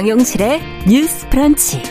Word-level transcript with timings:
정용실의 0.00 0.62
뉴스 0.88 1.28
프런치. 1.28 1.82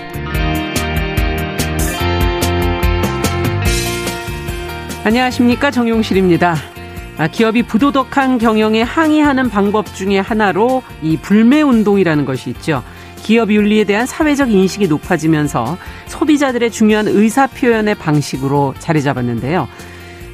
안녕하십니까. 5.04 5.70
정용실입니다. 5.70 6.56
아, 7.20 7.28
기업이 7.28 7.62
부도덕한 7.62 8.40
경영에 8.40 8.82
항의하는 8.82 9.52
방법 9.52 9.94
중에 9.94 10.18
하나로 10.18 10.82
이 11.04 11.18
불매 11.18 11.62
운동이라는 11.62 12.26
것이 12.26 12.50
있죠. 12.50 12.84
기업 13.18 13.52
윤리에 13.52 13.84
대한 13.84 14.08
사회적 14.08 14.52
인식이 14.52 14.88
높아지면서 14.88 15.78
소비자들의 16.08 16.72
중요한 16.72 17.08
의사 17.08 17.46
표현의 17.46 17.94
방식으로 17.94 18.74
자리 18.80 19.04
잡았는데요. 19.04 19.68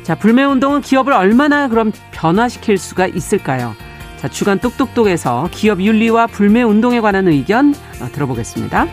자, 0.03 0.15
불매 0.15 0.45
운동은 0.45 0.79
기업을 0.79 1.11
얼마나 1.11 1.67
그럼 1.67 1.91
변화시킬 2.11 2.77
수가 2.77 3.07
있을까요? 3.07 3.75
자, 4.25 4.29
주간 4.29 4.57
똑똑똑에서 4.57 5.49
기업 5.51 5.79
윤리와 5.79 6.25
불매 6.25 6.63
운동에 6.63 6.99
관한 6.99 7.27
의견 7.27 7.75
어, 8.01 8.07
들어보겠습니다. 8.11 8.87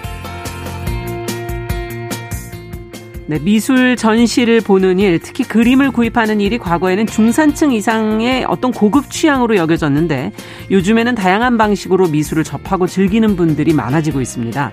네, 3.28 3.38
미술 3.38 3.96
전시를 3.96 4.60
보는 4.60 4.98
일, 4.98 5.20
특히 5.20 5.44
그림을 5.44 5.90
구입하는 5.90 6.42
일이 6.42 6.58
과거에는 6.58 7.06
중산층 7.06 7.72
이상의 7.72 8.44
어떤 8.46 8.72
고급 8.72 9.08
취향으로 9.10 9.56
여겨졌는데 9.56 10.32
요즘에는 10.70 11.14
다양한 11.14 11.56
방식으로 11.56 12.08
미술을 12.08 12.44
접하고 12.44 12.86
즐기는 12.86 13.34
분들이 13.34 13.72
많아지고 13.72 14.20
있습니다. 14.20 14.70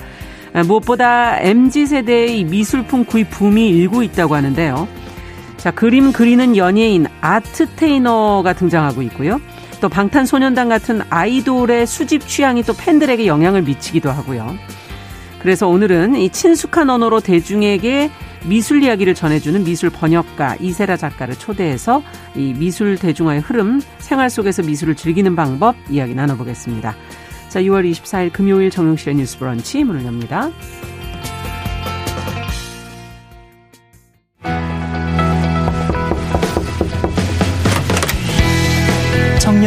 아, 0.55 0.63
무엇보다 0.63 1.39
MZ 1.39 1.85
세대의 1.85 2.43
미술품 2.43 3.05
구입 3.05 3.29
붐이 3.29 3.69
일고 3.69 4.03
있다고 4.03 4.35
하는데요. 4.35 4.89
자, 5.55 5.71
그림 5.71 6.11
그리는 6.11 6.57
연예인 6.57 7.05
아트테이너가 7.21 8.51
등장하고 8.51 9.01
있고요. 9.03 9.39
또 9.81 9.89
방탄소년단 9.89 10.69
같은 10.69 11.01
아이돌의 11.09 11.87
수집 11.87 12.27
취향이 12.27 12.63
또 12.63 12.73
팬들에게 12.73 13.25
영향을 13.27 13.61
미치기도 13.61 14.09
하고요. 14.11 14.55
그래서 15.39 15.67
오늘은 15.67 16.15
이 16.15 16.29
친숙한 16.29 16.89
언어로 16.89 17.21
대중에게 17.21 18.11
미술 18.45 18.83
이야기를 18.83 19.15
전해주는 19.15 19.63
미술 19.63 19.89
번역가 19.89 20.57
이세라 20.59 20.97
작가를 20.97 21.35
초대해서 21.35 22.03
이 22.35 22.53
미술 22.53 22.97
대중화의 22.97 23.41
흐름, 23.41 23.81
생활 23.99 24.29
속에서 24.29 24.63
미술을 24.63 24.95
즐기는 24.95 25.35
방법 25.35 25.75
이야기 25.89 26.13
나눠보겠습니다. 26.13 26.95
자, 27.49 27.61
6월 27.61 27.89
24일 27.89 28.31
금요일 28.31 28.69
정용실의 28.69 29.15
뉴스 29.15 29.39
브런치 29.39 29.83
문을 29.83 30.05
엽니다. 30.05 30.51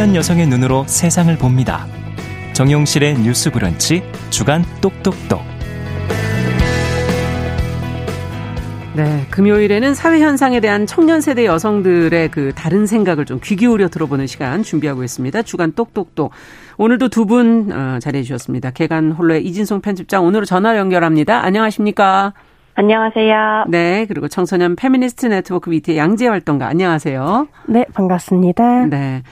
청년 0.03 0.17
여성의 0.17 0.47
눈으로 0.47 0.83
세상을 0.85 1.33
봅니다. 1.37 1.85
정용실의 2.51 3.19
뉴스 3.19 3.49
브런치 3.49 4.03
주간 4.31 4.65
똑똑똑. 4.81 5.39
네, 8.97 9.25
금요일에는 9.31 9.93
사회 9.93 10.19
현상에 10.19 10.59
대한 10.59 10.85
청년 10.87 11.21
세대 11.21 11.45
여성들의 11.45 12.31
그 12.31 12.51
다른 12.53 12.85
생각을 12.85 13.23
좀 13.23 13.39
귀 13.39 13.55
기울여 13.55 13.87
들어보는 13.87 14.27
시간 14.27 14.61
준비하고 14.61 15.05
있습니다. 15.05 15.41
주간 15.43 15.71
똑똑똑. 15.71 16.31
오늘도 16.77 17.07
두분 17.07 17.71
어, 17.71 17.99
자리해 18.01 18.23
주셨습니다. 18.23 18.71
계간 18.71 19.13
홀로의 19.13 19.45
이진송 19.45 19.79
편집장 19.79 20.25
오늘 20.25 20.43
전화 20.43 20.77
연결합니다. 20.77 21.45
안녕하십니까? 21.45 22.33
안녕하세요. 22.75 23.67
네, 23.69 24.05
그리고 24.09 24.27
청소년 24.27 24.75
페미니스트 24.75 25.27
네트워크 25.27 25.69
위티의 25.69 25.95
양지혜 25.95 26.27
활동가 26.27 26.67
안녕하세요. 26.67 27.47
네, 27.69 27.85
반갑습니다. 27.93 28.87
네. 28.87 29.23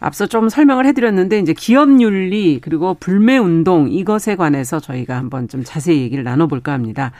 앞서 0.00 0.26
좀 0.26 0.48
설명을 0.48 0.86
해드렸는데 0.86 1.38
이제 1.40 1.52
기업 1.52 1.88
윤리 2.00 2.60
그리고 2.60 2.94
불매 2.94 3.36
운동 3.38 3.90
이것에 3.90 4.36
관해서 4.36 4.80
저희가 4.80 5.16
한번 5.16 5.48
좀 5.48 5.64
자세히 5.64 6.02
얘기를 6.02 6.24
나눠볼까 6.24 6.72
합니다. 6.72 7.12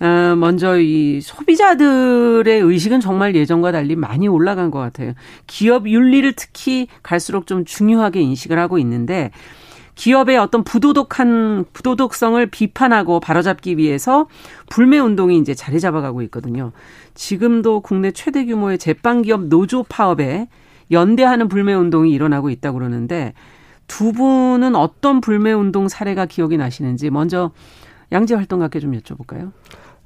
어, 0.00 0.34
먼저 0.36 0.78
이 0.80 1.20
소비자들의 1.20 2.60
의식은 2.60 3.00
정말 3.00 3.36
예전과 3.36 3.72
달리 3.72 3.94
많이 3.94 4.26
올라간 4.26 4.70
것 4.70 4.78
같아요. 4.78 5.12
기업 5.46 5.88
윤리를 5.88 6.32
특히 6.32 6.88
갈수록 7.02 7.46
좀 7.46 7.64
중요하게 7.64 8.20
인식을 8.20 8.58
하고 8.58 8.78
있는데 8.78 9.30
기업의 9.94 10.36
어떤 10.38 10.64
부도덕한 10.64 11.66
부도덕성을 11.72 12.44
비판하고 12.46 13.20
바로잡기 13.20 13.76
위해서 13.76 14.26
불매 14.68 14.98
운동이 14.98 15.38
이제 15.38 15.54
자리 15.54 15.78
잡아가고 15.78 16.22
있거든요. 16.22 16.72
지금도 17.14 17.80
국내 17.80 18.10
최대 18.10 18.44
규모의 18.44 18.78
제빵 18.78 19.22
기업 19.22 19.44
노조 19.44 19.84
파업에 19.84 20.48
연대하는 20.90 21.48
불매 21.48 21.74
운동이 21.74 22.12
일어나고 22.12 22.50
있다고 22.50 22.78
그러는데 22.78 23.32
두 23.86 24.12
분은 24.12 24.74
어떤 24.74 25.20
불매 25.20 25.52
운동 25.52 25.88
사례가 25.88 26.26
기억이 26.26 26.56
나시는지 26.56 27.10
먼저 27.10 27.50
양재 28.12 28.34
활동가께 28.34 28.80
좀 28.80 28.92
여쭤볼까요? 28.92 29.52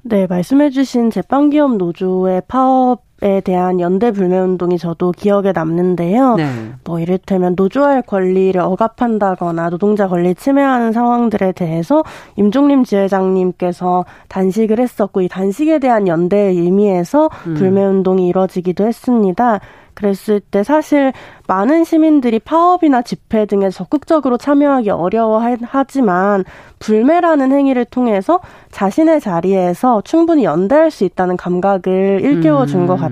네, 0.01 0.27
말씀해주신 0.27 1.11
제빵기업 1.11 1.77
노조의 1.77 2.43
파업 2.47 3.08
에 3.21 3.41
대한 3.41 3.81
연대 3.81 4.11
불매 4.11 4.37
운동이 4.37 4.77
저도 4.77 5.11
기억에 5.11 5.51
남는데요. 5.51 6.35
네. 6.35 6.45
뭐 6.85 7.01
이를테면 7.01 7.53
노조할 7.57 8.01
권리를 8.01 8.59
억압한다거나 8.61 9.69
노동자 9.69 10.07
권리 10.07 10.33
침해하는 10.35 10.93
상황들에 10.93 11.51
대해서 11.51 12.03
임종림 12.37 12.85
지회장님께서 12.85 14.05
단식을 14.29 14.79
했었고 14.79 15.21
이 15.21 15.27
단식에 15.27 15.79
대한 15.79 16.07
연대의 16.07 16.55
의미에서 16.55 17.29
음. 17.47 17.55
불매 17.55 17.83
운동이 17.83 18.29
이뤄지기도 18.29 18.87
했습니다. 18.87 19.59
그랬을 19.99 20.39
때 20.39 20.63
사실 20.63 21.11
많은 21.47 21.83
시민들이 21.83 22.39
파업이나 22.39 23.01
집회 23.01 23.45
등에 23.45 23.69
적극적으로 23.69 24.37
참여하기 24.37 24.89
어려워하지만 24.91 26.45
불매라는 26.79 27.51
행위를 27.51 27.83
통해서 27.85 28.39
자신의 28.71 29.19
자리에서 29.19 30.01
충분히 30.05 30.45
연대할 30.45 30.89
수 30.89 31.03
있다는 31.03 31.35
감각을 31.35 32.21
일깨워 32.23 32.65
준것 32.65 32.97
음. 32.97 33.01
같아요. 33.01 33.08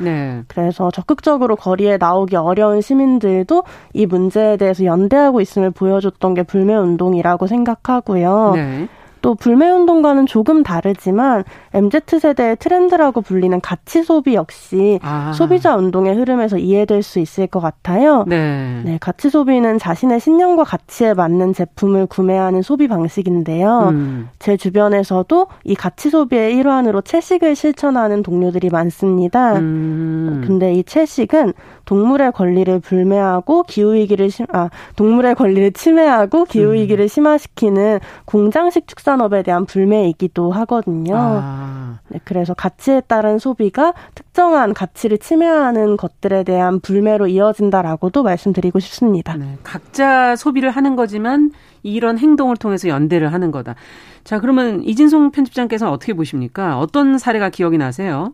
네. 0.00 0.42
그래서 0.48 0.90
적극적으로 0.90 1.56
거리에 1.56 1.96
나오기 1.98 2.36
어려운 2.36 2.80
시민들도 2.80 3.64
이 3.92 4.06
문제에 4.06 4.56
대해서 4.56 4.84
연대하고 4.84 5.40
있음을 5.40 5.70
보여줬던 5.70 6.34
게 6.34 6.42
불매 6.42 6.74
운동이라고 6.74 7.46
생각하고요. 7.46 8.52
네. 8.54 8.88
또 9.24 9.34
불매 9.34 9.70
운동과는 9.70 10.26
조금 10.26 10.62
다르지만 10.62 11.44
MZ 11.72 12.18
세대의 12.20 12.56
트렌드라고 12.56 13.22
불리는 13.22 13.58
가치 13.62 14.02
소비 14.02 14.34
역시 14.34 15.00
아. 15.02 15.32
소비자 15.32 15.76
운동의 15.76 16.14
흐름에서 16.14 16.58
이해될 16.58 17.02
수 17.02 17.20
있을 17.20 17.46
것 17.46 17.60
같아요. 17.60 18.24
네. 18.26 18.82
네, 18.84 18.98
가치 19.00 19.30
소비는 19.30 19.78
자신의 19.78 20.20
신념과 20.20 20.64
가치에 20.64 21.14
맞는 21.14 21.54
제품을 21.54 22.04
구매하는 22.04 22.60
소비 22.60 22.86
방식인데요. 22.86 23.88
음. 23.92 24.28
제 24.40 24.58
주변에서도 24.58 25.46
이 25.64 25.74
가치 25.74 26.10
소비의 26.10 26.58
일환으로 26.58 27.00
채식을 27.00 27.56
실천하는 27.56 28.22
동료들이 28.22 28.68
많습니다. 28.68 29.54
음. 29.54 30.44
근데 30.46 30.74
이 30.74 30.84
채식은 30.84 31.54
동물의 31.84 32.32
권리를 32.32 32.80
불매하고 32.80 33.64
기후 33.64 33.94
위기를 33.94 34.30
심, 34.30 34.46
아 34.52 34.70
동물의 34.96 35.34
권리를 35.34 35.72
침해하고 35.72 36.44
기후 36.44 36.72
위기를 36.72 37.04
음. 37.04 37.08
심화시키는 37.08 38.00
공장식 38.24 38.86
축산업에 38.86 39.42
대한 39.42 39.66
불매이기도 39.66 40.50
하거든요. 40.52 41.14
아. 41.16 41.98
네, 42.08 42.20
그래서 42.24 42.54
가치에 42.54 43.02
따른 43.06 43.38
소비가 43.38 43.94
특정한 44.14 44.74
가치를 44.74 45.18
침해하는 45.18 45.96
것들에 45.96 46.44
대한 46.44 46.80
불매로 46.80 47.28
이어진다라고도 47.28 48.22
말씀드리고 48.22 48.78
싶습니다. 48.80 49.36
네, 49.36 49.56
각자 49.62 50.36
소비를 50.36 50.70
하는 50.70 50.96
거지만 50.96 51.50
이런 51.82 52.18
행동을 52.18 52.56
통해서 52.56 52.88
연대를 52.88 53.32
하는 53.32 53.50
거다. 53.50 53.74
자, 54.24 54.40
그러면 54.40 54.82
이진송 54.82 55.30
편집장께서는 55.30 55.92
어떻게 55.92 56.14
보십니까? 56.14 56.78
어떤 56.78 57.18
사례가 57.18 57.50
기억이 57.50 57.78
나세요? 57.78 58.32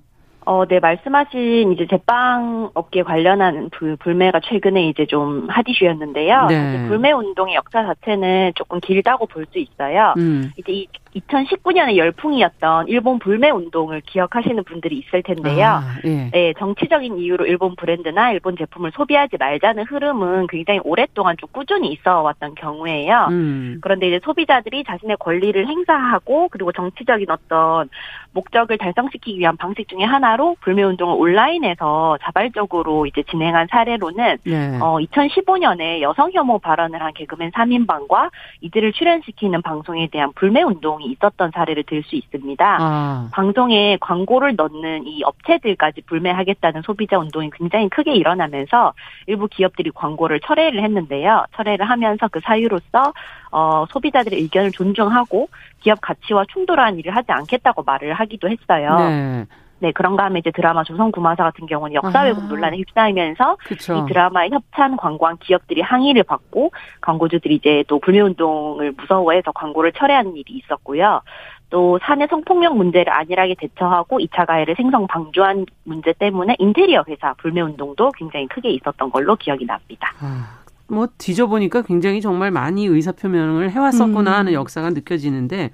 어, 0.51 0.67
네, 0.67 0.81
말씀하신 0.81 1.75
이제 1.75 1.87
제빵 1.89 2.71
업계 2.75 3.05
관련한 3.05 3.71
불, 3.71 3.95
불매가 3.95 4.41
최근에 4.41 4.89
이제 4.89 5.07
좀 5.07 5.47
핫이슈였는데요. 5.49 6.47
네. 6.47 6.89
불매 6.89 7.13
운동의 7.13 7.55
역사 7.55 7.85
자체는 7.87 8.51
조금 8.57 8.81
길다고 8.81 9.27
볼 9.27 9.47
수 9.53 9.61
있어요. 9.61 10.15
음. 10.19 10.51
이제 10.57 10.73
이 10.73 10.89
2019년에 11.17 11.97
열풍이었던 11.97 12.89
일본 12.89 13.19
불매 13.19 13.51
운동을 13.51 14.01
기억하시는 14.03 14.63
분들이 14.65 14.99
있을 14.99 15.23
텐데요. 15.23 15.67
아, 15.67 15.97
예. 16.05 16.31
네, 16.31 16.55
정치적인 16.59 17.19
이유로 17.19 17.47
일본 17.47 17.75
브랜드나 17.75 18.33
일본 18.33 18.57
제품을 18.57 18.93
소비하지 18.93 19.37
말자는 19.39 19.85
흐름은 19.85 20.47
굉장히 20.49 20.81
오랫동안 20.85 21.37
좀 21.37 21.49
꾸준히 21.53 21.93
있어 21.93 22.23
왔던 22.23 22.55
경우에요. 22.55 23.27
음. 23.31 23.79
그런데 23.83 24.09
이제 24.09 24.21
소비자들이 24.23 24.85
자신의 24.85 25.17
권리를 25.19 25.67
행사하고 25.67 26.49
그리고 26.51 26.73
정치적인 26.73 27.29
어떤 27.31 27.89
목적을 28.33 28.79
달성시키기 28.79 29.39
위한 29.39 29.57
방식 29.57 29.89
중에 29.89 30.05
하나로 30.05 30.57
불매 30.61 30.83
운동을 30.85 31.17
온라인에서 31.19 32.19
자발적으로 32.23 33.07
이제 33.07 33.23
진행한 33.25 33.67
사례로는 33.71 34.39
네. 34.45 34.79
어 34.81 34.99
2015년에 34.99 36.01
여성 36.01 36.31
혐오 36.33 36.59
발언을 36.59 37.03
한 37.03 37.13
개그맨 37.15 37.51
3인방과 37.51 38.31
이들을 38.61 38.93
출연시키는 38.93 39.63
방송에 39.63 40.07
대한 40.09 40.33
불매 40.35 40.63
운동 40.63 41.00
운동이 41.01 41.13
있었던 41.13 41.51
사례를 41.53 41.85
들 41.85 42.03
수 42.03 42.17
있습니다. 42.17 42.77
아. 42.81 43.29
방송에 43.33 43.99
광고를 44.01 44.57
넣는 44.57 45.07
이 45.07 45.23
업체들까지 45.23 46.03
불매하겠다는 46.03 46.83
소비자 46.83 47.19
운동이 47.19 47.51
굉장히 47.51 47.89
크게 47.89 48.15
일어나면서 48.15 48.95
일부 49.27 49.49
기업들이 49.49 49.91
광고를 49.91 50.41
철회를 50.41 50.83
했는데요. 50.83 51.45
철회를 51.55 51.89
하면서 51.89 52.29
그 52.29 52.41
사유로서 52.41 53.13
어, 53.51 53.85
소비자들의 53.91 54.41
의견을 54.41 54.71
존중하고 54.73 55.49
기업 55.81 56.01
가치와 56.01 56.45
충돌하는 56.53 56.99
일을 56.99 57.15
하지 57.15 57.33
않겠다고 57.33 57.83
말을 57.83 58.15
하기도 58.15 58.49
했어요. 58.49 58.97
네. 58.99 59.47
네, 59.81 59.93
그런가 59.93 60.25
하면 60.25 60.39
이제 60.39 60.51
드라마 60.51 60.85
조선구마사 60.85 61.43
같은 61.43 61.67
경우는 61.67 61.95
역사 61.95 62.23
왜곡 62.23 62.45
아. 62.45 62.47
논란에 62.47 62.77
휩싸이면서 62.77 63.57
그쵸. 63.65 63.95
이 63.97 64.09
드라마에 64.09 64.51
협찬 64.51 64.97
광고한 64.97 65.39
기업들이 65.39 65.81
항의를 65.81 66.23
받고 66.23 66.71
광고주들이 67.01 67.57
이제 67.57 67.85
또 67.89 67.99
불매운동을 67.99 68.93
무서워해서 68.93 69.53
광고를 69.53 69.93
철회하는 69.93 70.37
일이 70.37 70.63
있었고요. 70.65 71.23
또 71.71 71.99
사내 72.03 72.27
성폭력 72.27 72.77
문제를 72.77 73.13
안일하게 73.13 73.55
대처하고 73.59 74.19
2차 74.19 74.47
가해를 74.47 74.75
생성 74.77 75.07
방조한 75.07 75.67
문제 75.85 76.13
때문에 76.13 76.57
인테리어 76.59 77.05
회사 77.09 77.33
불매운동도 77.35 78.13
굉장히 78.19 78.49
크게 78.49 78.71
있었던 78.71 79.11
걸로 79.11 79.37
기억이 79.37 79.67
납니다. 79.67 80.13
아. 80.21 80.61
뭐 80.89 81.07
뒤져보니까 81.19 81.83
굉장히 81.83 82.21
정말 82.21 82.51
많이 82.51 82.85
의사표명을 82.85 83.71
해왔었구나 83.71 84.31
음. 84.33 84.37
하는 84.37 84.53
역사가 84.53 84.91
느껴지는데 84.91 85.71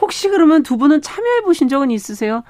혹시 0.00 0.28
그러면 0.30 0.62
두 0.62 0.76
분은 0.78 1.02
참여해 1.02 1.42
보신 1.42 1.68
적은 1.68 1.90
있으세요? 1.90 2.42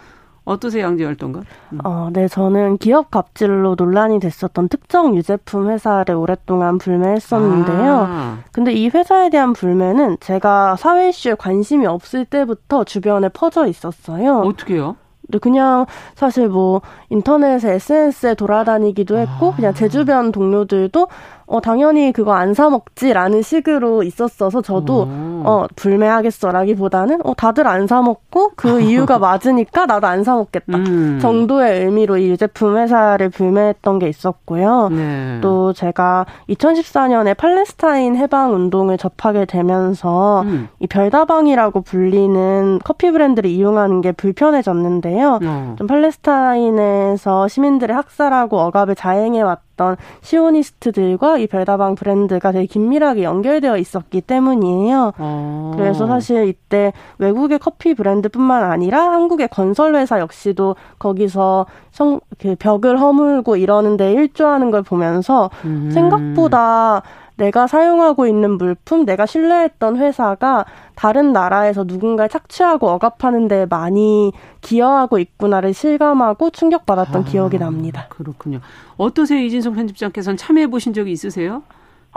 어떠세요, 0.47 0.85
양재열 0.85 1.17
동가? 1.17 1.41
음. 1.73 1.79
어, 1.85 2.09
네, 2.13 2.29
저는 2.29 2.79
기업 2.79 3.11
갑질로 3.11 3.75
논란이 3.77 4.21
됐었던 4.21 4.69
특정 4.69 5.17
유제품 5.17 5.69
회사를 5.69 6.15
오랫동안 6.15 6.79
불매했었는데요. 6.79 8.07
아. 8.09 8.39
근데 8.53 8.73
이 8.73 8.89
회사에 8.89 9.29
대한 9.29 9.53
불매는 9.53 10.19
제가 10.21 10.77
사회 10.77 11.09
이슈에 11.09 11.35
관심이 11.35 11.85
없을 11.85 12.25
때부터 12.25 12.85
주변에 12.85 13.29
퍼져 13.29 13.67
있었어요. 13.67 14.39
어떻게요? 14.39 14.95
근데 15.27 15.39
그냥 15.41 15.87
사실 16.15 16.49
뭐 16.49 16.81
인터넷에 17.11 17.75
SNS에 17.75 18.35
돌아다니기도 18.35 19.19
했고 19.19 19.51
아. 19.51 19.57
그냥 19.57 19.75
제 19.75 19.89
주변 19.89 20.31
동료들도 20.31 21.09
어, 21.47 21.61
당연히 21.61 22.13
그거 22.13 22.33
안 22.33 22.55
사먹지라는 22.55 23.43
식으로 23.43 24.03
있었어서 24.03 24.63
저도, 24.63 25.03
오. 25.03 25.43
어, 25.45 25.67
불매하겠어라기보다는, 25.77 27.21
어, 27.25 27.35
다들 27.35 27.69
안 27.69 27.87
사먹고 27.87 28.53
그 28.57 28.81
이유가 28.83 29.19
맞으니까 29.19 29.87
나도 29.87 30.07
안 30.09 30.25
사먹겠다. 30.25 30.77
음. 30.79 31.19
정도의 31.21 31.85
의미로 31.85 32.17
이 32.17 32.31
유제품 32.31 32.77
회사를 32.77 33.29
불매했던 33.29 34.01
게 34.01 34.09
있었고요. 34.09 34.89
네. 34.91 35.39
또 35.41 35.73
제가 35.73 36.27
2014년에 36.49 37.37
팔레스타인 37.37 38.17
해방 38.17 38.53
운동을 38.53 38.99
접하게 38.99 39.45
되면서 39.45 40.43
음. 40.43 40.69
이 40.81 40.87
별다방이라고 40.89 41.83
불리는 41.83 42.81
커피 42.83 43.11
브랜드를 43.13 43.49
이용하는 43.49 44.01
게 44.01 44.11
불편해졌는데요. 44.11 45.39
어. 45.45 45.75
좀 45.79 45.87
팔레스타인에서 45.87 47.47
시민들의 47.47 47.95
학살하고 47.95 48.59
억압을 48.59 48.97
자행해왔 48.97 49.66
있었던 49.77 49.97
시오니스트들과 50.23 51.39
이 51.39 51.47
별다방 51.47 51.95
브랜드가 51.95 52.51
되게 52.51 52.67
긴밀하게 52.67 53.23
연결되어 53.23 53.77
있었기 53.77 54.23
때문이에요. 54.23 55.13
어. 55.19 55.73
그래서 55.77 56.07
사실 56.07 56.49
이때 56.49 56.93
외국의 57.19 57.59
커피 57.59 57.95
브랜드뿐만 57.95 58.65
아니라 58.65 59.13
한국의 59.13 59.49
건설 59.49 59.95
회사 59.95 60.19
역시도 60.19 60.75
거기서 60.99 61.67
성, 61.93 62.21
그 62.39 62.57
벽을 62.59 62.99
허물고 63.01 63.57
이러는데 63.57 64.13
일조하는 64.13 64.71
걸 64.71 64.83
보면서 64.83 65.51
음. 65.65 65.91
생각보다 65.93 67.03
내가 67.37 67.67
사용하고 67.67 68.27
있는 68.27 68.53
물품, 68.59 69.05
내가 69.05 69.27
신뢰했던 69.27 69.99
회사가 69.99 70.65
다른 70.95 71.33
나라에서 71.33 71.85
누군가를 71.85 72.29
착취하고 72.29 72.89
억압하는 72.89 73.49
데 73.49 73.67
많이 73.67 74.33
기여하고 74.63 75.19
있구나를 75.19 75.75
실감하고 75.75 76.51
충격받았던 76.51 77.23
아, 77.23 77.25
기억이 77.25 77.59
납니다. 77.59 78.07
그렇군요. 78.09 78.61
어떠세요? 78.97 79.41
이진성 79.41 79.75
편집장께서는 79.75 80.37
참여해 80.37 80.69
보신 80.69 80.95
적이 80.95 81.13
있으세요? 81.13 81.63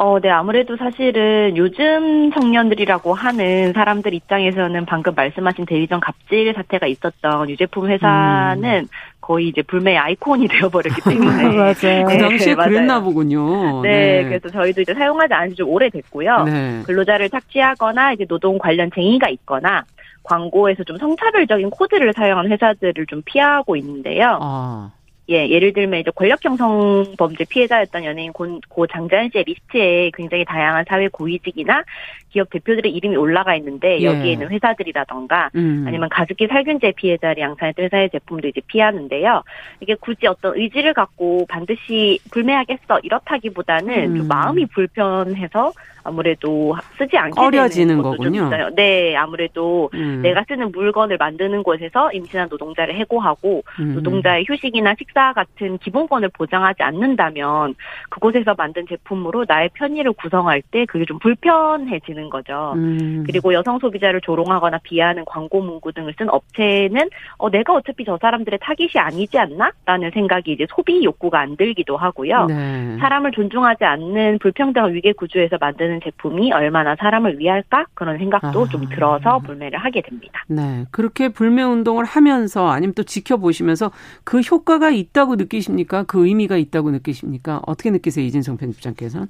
어, 0.02 0.18
네, 0.22 0.30
아무래도 0.30 0.78
사실은 0.78 1.58
요즘 1.58 2.32
청년들이라고 2.32 3.14
하는 3.14 3.74
사람들 3.74 4.14
입장에서는 4.14 4.86
방금 4.86 5.14
말씀하신 5.14 5.66
대리점 5.66 6.00
갑질 6.00 6.54
사태가 6.56 6.88
있었던 6.88 7.50
유제품 7.50 7.90
회사는 7.90 8.64
음. 8.84 8.88
거의 9.20 9.50
이제 9.50 9.62
불매의 9.62 9.98
아이콘이 9.98 10.48
되어버렸기 10.48 11.02
때문에. 11.02 11.44
맞아요. 11.52 12.06
그 12.08 12.18
당시에 12.18 12.56
네, 12.56 12.64
그랬나 12.64 13.02
보군요. 13.02 13.82
네, 13.82 14.22
네, 14.22 14.24
그래서 14.24 14.50
저희도 14.50 14.82
이제 14.82 14.94
사용하지 14.94 15.34
않은 15.34 15.50
지 15.50 15.56
좀 15.58 15.68
오래됐고요. 15.70 16.44
네. 16.46 16.82
근로자를 16.86 17.30
착취하거나 17.30 18.14
이제 18.14 18.24
노동 18.26 18.58
관련 18.58 18.90
쟁의가 18.96 19.28
있거나 19.28 19.84
광고에서 20.24 20.86
좀 20.86 20.98
성차별적인 20.98 21.72
코드를 21.72 22.14
사용한 22.16 22.50
회사들을 22.50 23.06
좀 23.08 23.22
피하고 23.26 23.76
있는데요. 23.76 24.40
아. 24.42 24.92
예, 25.30 25.48
예를 25.48 25.74
들면 25.74 26.00
이제 26.00 26.12
권력형 26.12 26.44
성범죄 26.44 27.46
피해자였던 27.46 28.04
연예인 28.04 28.34
고, 28.34 28.60
고 28.68 28.88
장자연 28.88 29.30
씨의 29.32 29.44
리스트에 29.44 30.12
굉장히 30.16 30.44
다양한 30.44 30.86
사회 30.88 31.08
고위직이나 31.08 31.84
기업 32.30 32.50
대표들의 32.50 32.92
이름이 32.92 33.16
올라가 33.16 33.56
있는데 33.56 34.00
예. 34.00 34.06
여기에는 34.06 34.50
회사들이라던가 34.50 35.52
음. 35.56 35.84
아니면 35.88 36.10
가습기 36.10 36.48
살균제 36.48 36.94
피해자를 36.94 37.44
양산했던 37.44 37.86
회사의 37.86 38.10
제품도 38.10 38.48
이제 38.48 38.62
피하는데요. 38.68 39.44
이게 39.82 39.96
굳이 39.96 40.26
어떤 40.28 40.58
의지를 40.58 40.94
갖고 40.94 41.46
반드시 41.48 42.20
불매하겠어 42.32 43.00
이렇다기보다는 43.04 44.12
음. 44.12 44.18
좀 44.18 44.28
마음이 44.28 44.66
불편해서 44.68 45.74
아무래도 46.04 46.76
쓰지 46.98 47.18
않게 47.18 47.40
어려지는 47.40 48.02
거군요. 48.02 48.50
네, 48.76 49.16
아무래도 49.16 49.90
음. 49.94 50.22
내가 50.22 50.44
쓰는 50.48 50.72
물건을 50.72 51.18
만드는 51.18 51.64
곳에서 51.64 52.12
임신한 52.12 52.48
노동자를 52.50 52.96
해고하고 52.96 53.64
음. 53.80 53.96
노동자의 53.96 54.46
휴식이나 54.48 54.96
식사 54.98 55.34
같은 55.34 55.78
기본권을 55.78 56.30
보장하지 56.30 56.84
않는다면 56.84 57.76
그곳에서 58.10 58.56
만든 58.58 58.86
제품으로 58.88 59.46
나의 59.48 59.70
편의를 59.74 60.14
구성할 60.14 60.62
때 60.72 60.86
그게 60.86 61.06
좀 61.06 61.20
불편해지는 61.20 62.30
거죠. 62.30 62.74
음. 62.76 63.24
그리고 63.26 63.54
여성 63.54 63.80
소비자를 63.80 64.22
조롱하거나 64.22 64.80
비하하는 64.84 65.26
광고 65.26 65.62
문구 65.62 65.94
등을 65.94 66.14
쓴 66.18 66.30
업체는 66.30 67.10
어 67.38 67.50
내가 67.50 67.74
어차피 67.74 68.06
저 68.06 68.18
사람들의 68.22 68.60
타깃이 68.62 68.92
아니지 68.96 69.38
않나라는 69.38 70.12
생각이 70.12 70.52
이제 70.52 70.66
소비 70.70 71.04
욕구가 71.04 71.40
안 71.40 71.56
들기도 71.58 71.98
하고요. 71.98 72.46
네. 72.46 72.98
사람을 73.00 73.32
존중하지 73.32 73.84
않는 73.84 74.40
불평등한 74.40 74.94
위계 74.94 75.14
구조에서 75.14 75.58
만드는 75.60 75.89
만드는 75.90 76.00
제품이 76.04 76.54
얼마나 76.54 76.96
사람을 76.96 77.40
위할까 77.40 77.88
그런 77.96 78.18
생각도 78.18 78.66
아. 78.66 78.70
좀 78.70 78.88
들어서 78.88 79.40
불매를 79.40 79.80
하게 79.80 80.02
됩니다. 80.02 80.46
네, 80.48 80.86
그렇게 80.92 81.30
불매 81.30 81.64
운동을 81.64 82.06
하면서 82.06 82.70
아니면 82.70 82.94
또 82.94 83.04
지켜보시면서 83.04 83.92
그 84.24 84.40
효과가 84.40 84.92
있다고 84.92 85.36
느끼십니까? 85.36 86.04
그 86.04 86.28
의미가 86.28 86.58
있다고 86.58 86.92
느끼십니까? 86.92 87.62
어떻게 87.66 87.90
느끼세요, 87.90 88.26
이진성 88.26 88.58
편집장께서는? 88.58 89.28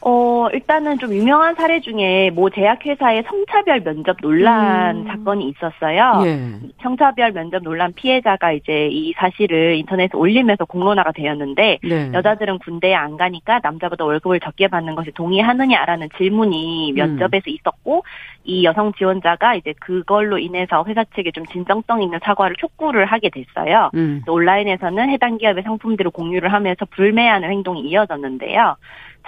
어, 0.00 0.48
일단은 0.52 0.98
좀 0.98 1.12
유명한 1.12 1.54
사례 1.54 1.80
중에 1.80 2.30
모 2.30 2.50
제약회사의 2.50 3.24
성차별 3.26 3.80
면접 3.80 4.16
논란 4.20 4.98
음. 4.98 5.06
사건이 5.06 5.48
있었어요. 5.48 6.22
예. 6.24 6.68
성차별 6.82 7.32
면접 7.32 7.62
논란 7.62 7.92
피해자가 7.92 8.52
이제 8.52 8.88
이 8.88 9.12
사실을 9.14 9.74
인터넷에 9.76 10.16
올리면서 10.16 10.66
공론화가 10.66 11.12
되었는데 11.12 11.78
네. 11.82 12.10
여자들은 12.12 12.58
군대에 12.60 12.94
안 12.94 13.16
가니까 13.16 13.60
남자보다 13.62 14.04
월급을 14.04 14.40
적게 14.40 14.68
받는 14.68 14.94
것이 14.94 15.10
동의하느냐라는 15.12 16.10
질문이 16.16 16.92
음. 16.92 16.94
면접에서 16.94 17.44
음. 17.48 17.54
있었고 17.54 18.04
이 18.44 18.64
여성 18.64 18.92
지원자가 18.92 19.56
이제 19.56 19.74
그걸로 19.80 20.38
인해서 20.38 20.84
회사 20.86 21.04
측에 21.04 21.32
좀 21.32 21.44
진정성 21.46 22.02
있는 22.02 22.18
사과를 22.22 22.56
촉구를 22.56 23.04
하게 23.04 23.30
됐어요. 23.30 23.90
음. 23.94 24.22
온라인에서는 24.26 25.10
해당 25.10 25.38
기업의 25.38 25.64
상품들을 25.64 26.10
공유를 26.12 26.52
하면서 26.52 26.84
불매하는 26.86 27.50
행동이 27.50 27.82
이어졌는데요. 27.82 28.76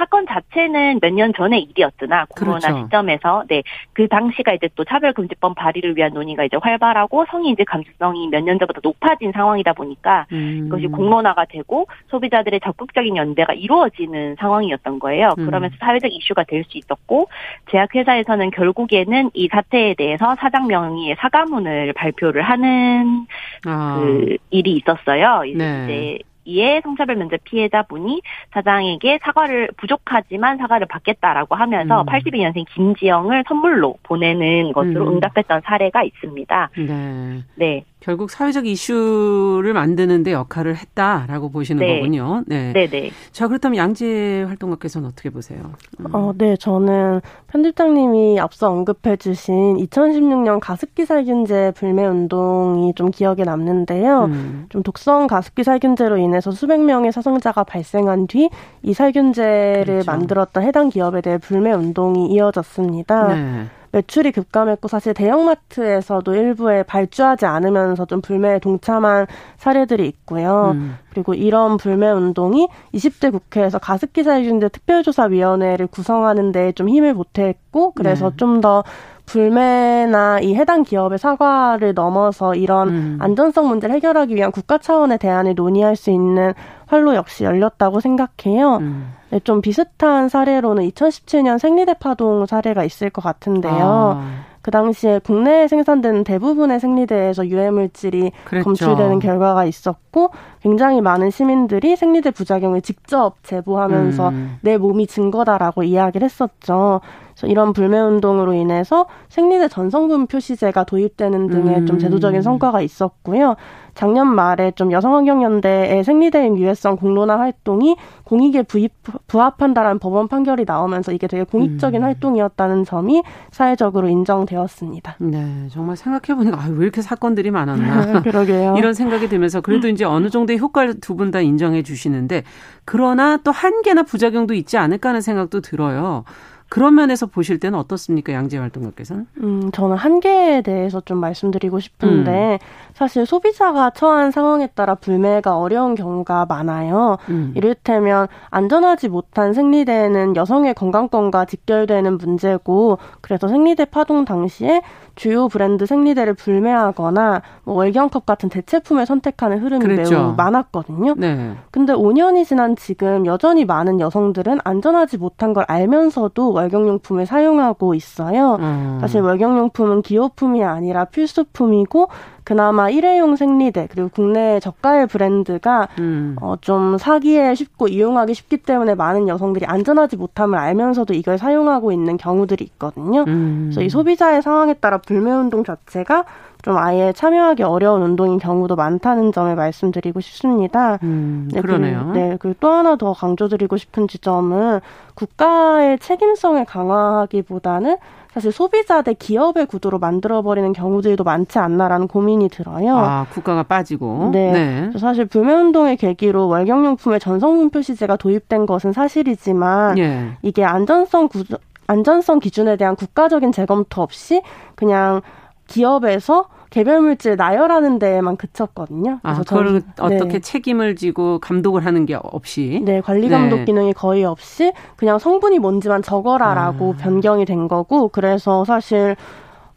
사건 0.00 0.24
자체는 0.26 0.98
몇 1.02 1.10
년 1.12 1.32
전의 1.34 1.62
일이었으나 1.62 2.24
코로나 2.30 2.58
그렇죠. 2.60 2.84
시점에서 2.84 3.44
네 3.48 3.62
그 3.92 4.08
당시가 4.08 4.54
이제 4.54 4.68
또 4.76 4.84
차별금지법 4.84 5.54
발의를 5.56 5.94
위한 5.96 6.12
논의가 6.14 6.44
이제 6.44 6.56
활발하고 6.60 7.26
성인지 7.30 7.64
감수성이 7.66 8.28
몇 8.28 8.40
년 8.42 8.58
전보다 8.58 8.80
높아진 8.82 9.30
상황이다 9.32 9.74
보니까 9.74 10.26
음. 10.32 10.68
그것이 10.70 10.86
공론화가 10.86 11.44
되고 11.46 11.86
소비자들의 12.08 12.60
적극적인 12.64 13.16
연대가 13.16 13.52
이루어지는 13.52 14.36
상황이었던 14.38 14.98
거예요. 15.00 15.34
음. 15.38 15.44
그러면서 15.46 15.76
사회적 15.80 16.10
이슈가 16.10 16.44
될 16.44 16.64
수 16.70 16.78
있었고 16.78 17.28
제약회사에서는 17.70 18.50
결국에는 18.52 19.30
이 19.34 19.48
사태에 19.50 19.94
대해서 19.94 20.34
사장 20.38 20.66
명의의 20.66 21.16
사과문을 21.18 21.92
발표를 21.94 22.42
하는 22.42 23.26
아. 23.66 23.98
그 24.00 24.36
일이 24.50 24.72
있었어요. 24.76 25.44
이제 25.44 25.58
네. 25.58 26.18
이에 26.50 26.80
성차별 26.82 27.16
면접 27.16 27.42
피해자분이 27.44 28.22
사장에게 28.52 29.20
사과를 29.22 29.70
부족하지만 29.76 30.58
사과를 30.58 30.86
받겠다라고 30.88 31.54
하면서 31.54 32.02
음. 32.02 32.06
82년생 32.06 32.64
김지영을 32.74 33.44
선물로 33.46 33.96
보내는 34.02 34.72
것으로 34.72 35.08
음. 35.08 35.14
응답했던 35.14 35.62
사례가 35.64 36.02
있습니다. 36.02 36.70
네. 36.76 37.42
네. 37.54 37.84
결국 38.00 38.30
사회적 38.30 38.66
이슈를 38.66 39.72
만드는데 39.72 40.32
역할을 40.32 40.76
했다라고 40.76 41.50
보시는 41.50 41.84
네. 41.84 41.96
거군요. 41.96 42.42
네. 42.46 42.72
네, 42.72 42.88
네. 42.88 43.10
자, 43.32 43.46
그렇다면 43.46 43.76
양재 43.76 44.44
활동가께서는 44.48 45.08
어떻게 45.08 45.30
보세요? 45.30 45.72
음. 46.00 46.06
어, 46.12 46.32
네, 46.36 46.56
저는 46.56 47.20
편집장님이 47.48 48.40
앞서 48.40 48.70
언급해 48.70 49.16
주신 49.16 49.76
2016년 49.76 50.60
가습기 50.60 51.06
살균제 51.06 51.72
불매 51.76 52.06
운동이 52.06 52.94
좀 52.94 53.10
기억에 53.10 53.44
남는데요. 53.44 54.24
음. 54.24 54.66
좀 54.68 54.82
독성 54.82 55.26
가습기 55.26 55.64
살균제로 55.64 56.16
인해서 56.16 56.50
수백 56.50 56.80
명의 56.80 57.12
사상자가 57.12 57.64
발생한 57.64 58.26
뒤 58.26 58.48
이 58.82 58.94
살균제를 58.94 59.84
그렇죠. 59.84 60.10
만들었던 60.10 60.62
해당 60.62 60.88
기업에 60.88 61.20
대해 61.20 61.38
불매 61.38 61.72
운동이 61.72 62.32
이어졌습니다. 62.32 63.34
네. 63.34 63.66
매출이 63.92 64.32
급감했고 64.32 64.88
사실 64.88 65.12
대형마트에서도 65.14 66.34
일부에 66.34 66.82
발주하지 66.82 67.46
않으면서 67.46 68.04
좀 68.06 68.20
불매에 68.20 68.58
동참한 68.60 69.26
사례들이 69.58 70.06
있고요. 70.06 70.72
음. 70.74 70.96
그리고 71.10 71.34
이런 71.34 71.76
불매 71.76 72.08
운동이 72.10 72.68
20대 72.94 73.32
국회에서 73.32 73.78
가습기 73.78 74.22
살균제 74.22 74.68
특별조사위원회를 74.68 75.86
구성하는 75.88 76.52
데 76.52 76.70
좀 76.72 76.88
힘을 76.88 77.14
보탰고 77.14 77.92
그래서 77.92 78.30
네. 78.30 78.36
좀더 78.36 78.84
불매나 79.30 80.40
이 80.40 80.56
해당 80.56 80.82
기업의 80.82 81.18
사과를 81.18 81.94
넘어서 81.94 82.54
이런 82.56 82.88
음. 82.88 83.18
안전성 83.20 83.68
문제를 83.68 83.94
해결하기 83.94 84.34
위한 84.34 84.50
국가 84.50 84.76
차원의 84.78 85.18
대안을 85.18 85.54
논의할 85.54 85.94
수 85.94 86.10
있는 86.10 86.52
활로 86.86 87.14
역시 87.14 87.44
열렸다고 87.44 88.00
생각해요. 88.00 88.78
음. 88.78 89.12
네, 89.30 89.38
좀 89.44 89.60
비슷한 89.60 90.28
사례로는 90.28 90.82
2017년 90.90 91.58
생리대 91.58 91.94
파동 92.00 92.44
사례가 92.44 92.82
있을 92.82 93.10
것 93.10 93.22
같은데요. 93.22 93.72
아. 93.72 94.50
그 94.62 94.70
당시에 94.70 95.20
국내에 95.20 95.68
생산되는 95.68 96.24
대부분의 96.24 96.80
생리대에서 96.80 97.46
유해 97.48 97.70
물질이 97.70 98.32
그랬죠. 98.44 98.64
검출되는 98.64 99.18
결과가 99.20 99.64
있었고 99.64 100.32
굉장히 100.60 101.00
많은 101.00 101.30
시민들이 101.30 101.96
생리대 101.96 102.30
부작용을 102.30 102.82
직접 102.82 103.36
제보하면서 103.42 104.28
음. 104.28 104.58
내 104.60 104.76
몸이 104.76 105.06
증거다라고 105.06 105.84
이야기를 105.84 106.24
했었죠. 106.24 107.00
이런 107.46 107.72
불매 107.72 107.98
운동으로 107.98 108.52
인해서 108.54 109.06
생리대 109.28 109.68
전성분 109.68 110.26
표시제가 110.26 110.84
도입되는 110.84 111.48
등의 111.48 111.76
음. 111.80 111.86
좀 111.86 111.98
제도적인 111.98 112.42
성과가 112.42 112.80
있었고요. 112.82 113.56
작년 113.94 114.28
말에 114.28 114.70
좀 114.76 114.92
여성환경연대의 114.92 116.04
생리대인 116.04 116.56
유해성 116.56 116.96
공론화 116.96 117.38
활동이 117.38 117.96
공익에 118.24 118.62
부입, 118.62 118.92
부합한다라는 119.26 119.98
법원 119.98 120.28
판결이 120.28 120.64
나오면서 120.66 121.12
이게 121.12 121.26
되게 121.26 121.42
공익적인 121.44 122.00
음. 122.00 122.04
활동이었다는 122.04 122.84
점이 122.84 123.22
사회적으로 123.50 124.08
인정되었습니다. 124.08 125.16
네, 125.18 125.66
정말 125.70 125.96
생각해보니까 125.96 126.56
아, 126.56 126.66
왜 126.70 126.84
이렇게 126.84 127.02
사건들이 127.02 127.50
많았나. 127.50 128.22
그러게요. 128.22 128.76
이런 128.78 128.94
생각이 128.94 129.28
들면서 129.28 129.60
그래도 129.60 129.88
이제 129.88 130.04
어느 130.04 130.30
정도의 130.30 130.58
효과를 130.58 131.00
두 131.00 131.14
분 131.20 131.30
다 131.30 131.40
인정해 131.40 131.82
주시는데 131.82 132.44
그러나 132.84 133.36
또 133.44 133.50
한계나 133.52 134.04
부작용도 134.04 134.54
있지 134.54 134.78
않을까 134.78 135.10
하는 135.10 135.20
생각도 135.20 135.60
들어요. 135.60 136.24
그런 136.70 136.94
면에서 136.94 137.26
보실 137.26 137.58
때는 137.58 137.78
어떻습니까, 137.78 138.32
양재 138.32 138.56
활동가께서는? 138.56 139.26
음, 139.42 139.70
저는 139.72 139.96
한계에 139.96 140.62
대해서 140.62 141.00
좀 141.04 141.18
말씀드리고 141.18 141.80
싶은데 141.80 142.58
음. 142.62 142.89
사실 143.00 143.24
소비자가 143.24 143.88
처한 143.88 144.30
상황에 144.30 144.66
따라 144.66 144.94
불매가 144.94 145.56
어려운 145.56 145.94
경우가 145.94 146.44
많아요. 146.44 147.16
음. 147.30 147.50
이를테면 147.56 148.28
안전하지 148.50 149.08
못한 149.08 149.54
생리대는 149.54 150.36
여성의 150.36 150.74
건강권과 150.74 151.46
직결되는 151.46 152.18
문제고 152.18 152.98
그래서 153.22 153.48
생리대 153.48 153.86
파동 153.86 154.26
당시에 154.26 154.82
주요 155.14 155.48
브랜드 155.48 155.86
생리대를 155.86 156.34
불매하거나 156.34 157.40
뭐 157.64 157.74
월경컵 157.76 158.26
같은 158.26 158.50
대체품을 158.50 159.06
선택하는 159.06 159.60
흐름이 159.60 159.82
그랬죠. 159.82 160.14
매우 160.14 160.34
많았거든요. 160.34 161.14
네. 161.16 161.54
근데 161.70 161.94
5년이 161.94 162.44
지난 162.44 162.76
지금 162.76 163.24
여전히 163.24 163.64
많은 163.64 164.00
여성들은 164.00 164.58
안전하지 164.62 165.16
못한 165.16 165.54
걸 165.54 165.64
알면서도 165.68 166.52
월경용품을 166.52 167.24
사용하고 167.24 167.94
있어요. 167.94 168.56
음. 168.60 168.98
사실 169.00 169.22
월경용품은 169.22 170.02
기호품이 170.02 170.62
아니라 170.64 171.06
필수품이고 171.06 172.08
그나마 172.44 172.90
일회용 172.90 173.36
생리대 173.36 173.88
그리고 173.90 174.08
국내 174.12 174.60
저가의 174.60 175.06
브랜드가 175.06 175.88
음. 175.98 176.36
어, 176.40 176.54
좀 176.60 176.98
사기에 176.98 177.54
쉽고 177.54 177.88
이용하기 177.88 178.34
쉽기 178.34 178.58
때문에 178.58 178.94
많은 178.94 179.28
여성들이 179.28 179.66
안전하지 179.66 180.16
못함을 180.16 180.58
알면서도 180.58 181.14
이걸 181.14 181.38
사용하고 181.38 181.92
있는 181.92 182.16
경우들이 182.16 182.64
있거든요. 182.64 183.24
음. 183.26 183.70
그래서 183.70 183.82
이 183.82 183.88
소비자의 183.88 184.42
상황에 184.42 184.74
따라 184.74 184.98
불매 184.98 185.30
운동 185.30 185.64
자체가 185.64 186.24
좀 186.62 186.76
아예 186.76 187.12
참여하기 187.12 187.62
어려운 187.62 188.02
운동인 188.02 188.38
경우도 188.38 188.76
많다는 188.76 189.32
점을 189.32 189.54
말씀드리고 189.54 190.20
싶습니다. 190.20 190.98
음, 191.02 191.48
네, 191.52 191.60
그러네요. 191.60 192.10
그, 192.12 192.18
네, 192.18 192.36
그리고 192.38 192.56
또 192.60 192.70
하나 192.70 192.96
더 192.96 193.12
강조드리고 193.12 193.76
싶은 193.76 194.08
지점은 194.08 194.80
국가의 195.14 195.98
책임성을 195.98 196.64
강화하기보다는 196.64 197.96
사실 198.32 198.52
소비자 198.52 199.02
대 199.02 199.12
기업의 199.12 199.66
구도로 199.66 199.98
만들어버리는 199.98 200.72
경우들도 200.72 201.24
많지 201.24 201.58
않나라는 201.58 202.06
고민이 202.06 202.48
들어요. 202.48 202.96
아, 202.96 203.26
국가가 203.30 203.64
빠지고. 203.64 204.30
네. 204.32 204.52
네. 204.52 204.98
사실 204.98 205.24
불매운동의 205.24 205.96
계기로 205.96 206.46
월경용품의 206.46 207.18
전성분 207.18 207.70
표시제가 207.70 208.16
도입된 208.16 208.66
것은 208.66 208.92
사실이지만 208.92 209.98
예. 209.98 210.28
이게 210.42 210.64
안전성 210.64 211.26
구조, 211.26 211.56
안전성 211.88 212.38
기준에 212.38 212.76
대한 212.76 212.94
국가적인 212.94 213.50
재검토 213.50 214.02
없이 214.02 214.42
그냥 214.76 215.22
기업에서 215.70 216.46
개별 216.68 217.00
물질 217.00 217.36
나열하는 217.36 217.98
데에만 217.98 218.36
그쳤거든요. 218.36 219.18
아, 219.22 219.34
그래서 219.34 219.40
아, 219.40 219.44
그걸 219.44 219.80
네. 219.80 219.84
어떻게 219.98 220.38
책임을 220.40 220.96
지고 220.96 221.38
감독을 221.38 221.84
하는 221.84 222.06
게 222.06 222.16
없이. 222.20 222.80
네, 222.84 223.00
관리 223.00 223.28
감독 223.28 223.56
네. 223.56 223.64
기능이 223.64 223.92
거의 223.92 224.24
없이 224.24 224.72
그냥 224.96 225.18
성분이 225.18 225.58
뭔지만 225.58 226.02
적어라라고 226.02 226.94
아. 226.96 227.02
변경이 227.02 227.44
된 227.44 227.66
거고 227.66 228.08
그래서 228.08 228.64
사실 228.64 229.16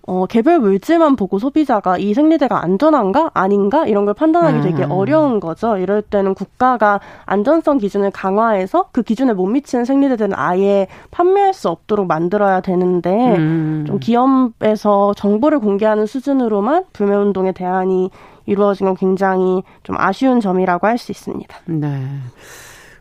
어, 0.06 0.26
개별 0.26 0.60
물질만 0.60 1.16
보고 1.16 1.40
소비자가 1.40 1.98
이 1.98 2.14
생리대가 2.14 2.62
안전한가 2.62 3.32
아닌가 3.34 3.88
이런 3.88 4.04
걸 4.04 4.14
판단하기 4.14 4.62
되게 4.62 4.84
음. 4.84 4.92
어려운 4.92 5.40
거죠. 5.40 5.78
이럴 5.78 6.02
때는 6.02 6.34
국가가 6.34 7.00
안전성 7.26 7.78
기준을 7.78 8.12
강화해서 8.12 8.90
그 8.92 9.02
기준에 9.02 9.34
못 9.34 9.46
미치는 9.46 9.86
생리대들은 9.86 10.34
아예 10.36 10.88
판매할 11.12 11.54
수 11.54 11.70
없도록 11.70 12.08
만들어야 12.08 12.60
되는데 12.60 13.36
음. 13.38 13.86
좀 13.88 14.00
기업에서 14.00 15.14
정보를 15.16 15.60
공개하는 15.60 16.06
수준으로만 16.06 16.86
불매 16.92 17.16
운동의 17.16 17.54
대안이 17.54 18.10
이루어진 18.46 18.88
건 18.88 18.96
굉장히 18.96 19.64
좀 19.84 19.96
아쉬운 19.98 20.42
점이라고 20.42 20.86
할 20.86 20.98
수 20.98 21.12
있습니다. 21.14 21.56
네. 21.66 21.88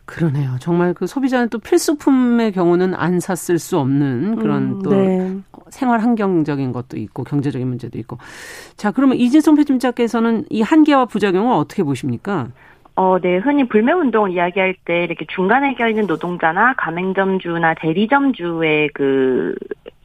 그러네요. 0.05 0.57
정말 0.59 0.93
그 0.93 1.07
소비자는 1.07 1.49
또 1.49 1.59
필수품의 1.59 2.51
경우는 2.51 2.93
안 2.93 3.19
샀을 3.19 3.57
수 3.57 3.79
없는 3.79 4.35
그런 4.35 4.63
음, 4.63 4.81
또 4.83 4.91
네. 4.91 5.37
생활 5.69 6.01
환경적인 6.01 6.71
것도 6.73 6.97
있고 6.97 7.23
경제적인 7.23 7.65
문제도 7.67 7.97
있고. 7.99 8.17
자, 8.75 8.91
그러면 8.91 9.17
이진성 9.17 9.55
편집자께서는 9.55 10.45
이 10.49 10.61
한계와 10.61 11.05
부작용을 11.05 11.53
어떻게 11.53 11.83
보십니까? 11.83 12.49
어, 12.95 13.17
네. 13.19 13.37
흔히 13.37 13.67
불매 13.67 13.91
운동을 13.93 14.31
이야기할 14.31 14.75
때 14.85 15.03
이렇게 15.05 15.25
중간에 15.33 15.73
껴있는 15.75 16.05
노동자나 16.05 16.73
가맹점주나 16.77 17.75
대리점주의 17.75 18.89
그 18.93 19.55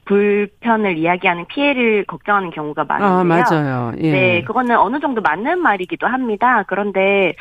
불편을 0.08 0.96
이야기하는 0.96 1.44
피해를 1.48 2.04
걱정하는 2.04 2.50
경우가 2.50 2.84
많은데요. 2.84 3.18
아, 3.18 3.24
맞아요. 3.24 3.92
예. 3.98 4.10
네, 4.10 4.42
그거는 4.42 4.78
어느 4.78 5.00
정도 5.00 5.20
맞는 5.20 5.58
말이기도 5.58 6.06
합니다. 6.06 6.64
그런데 6.66 7.34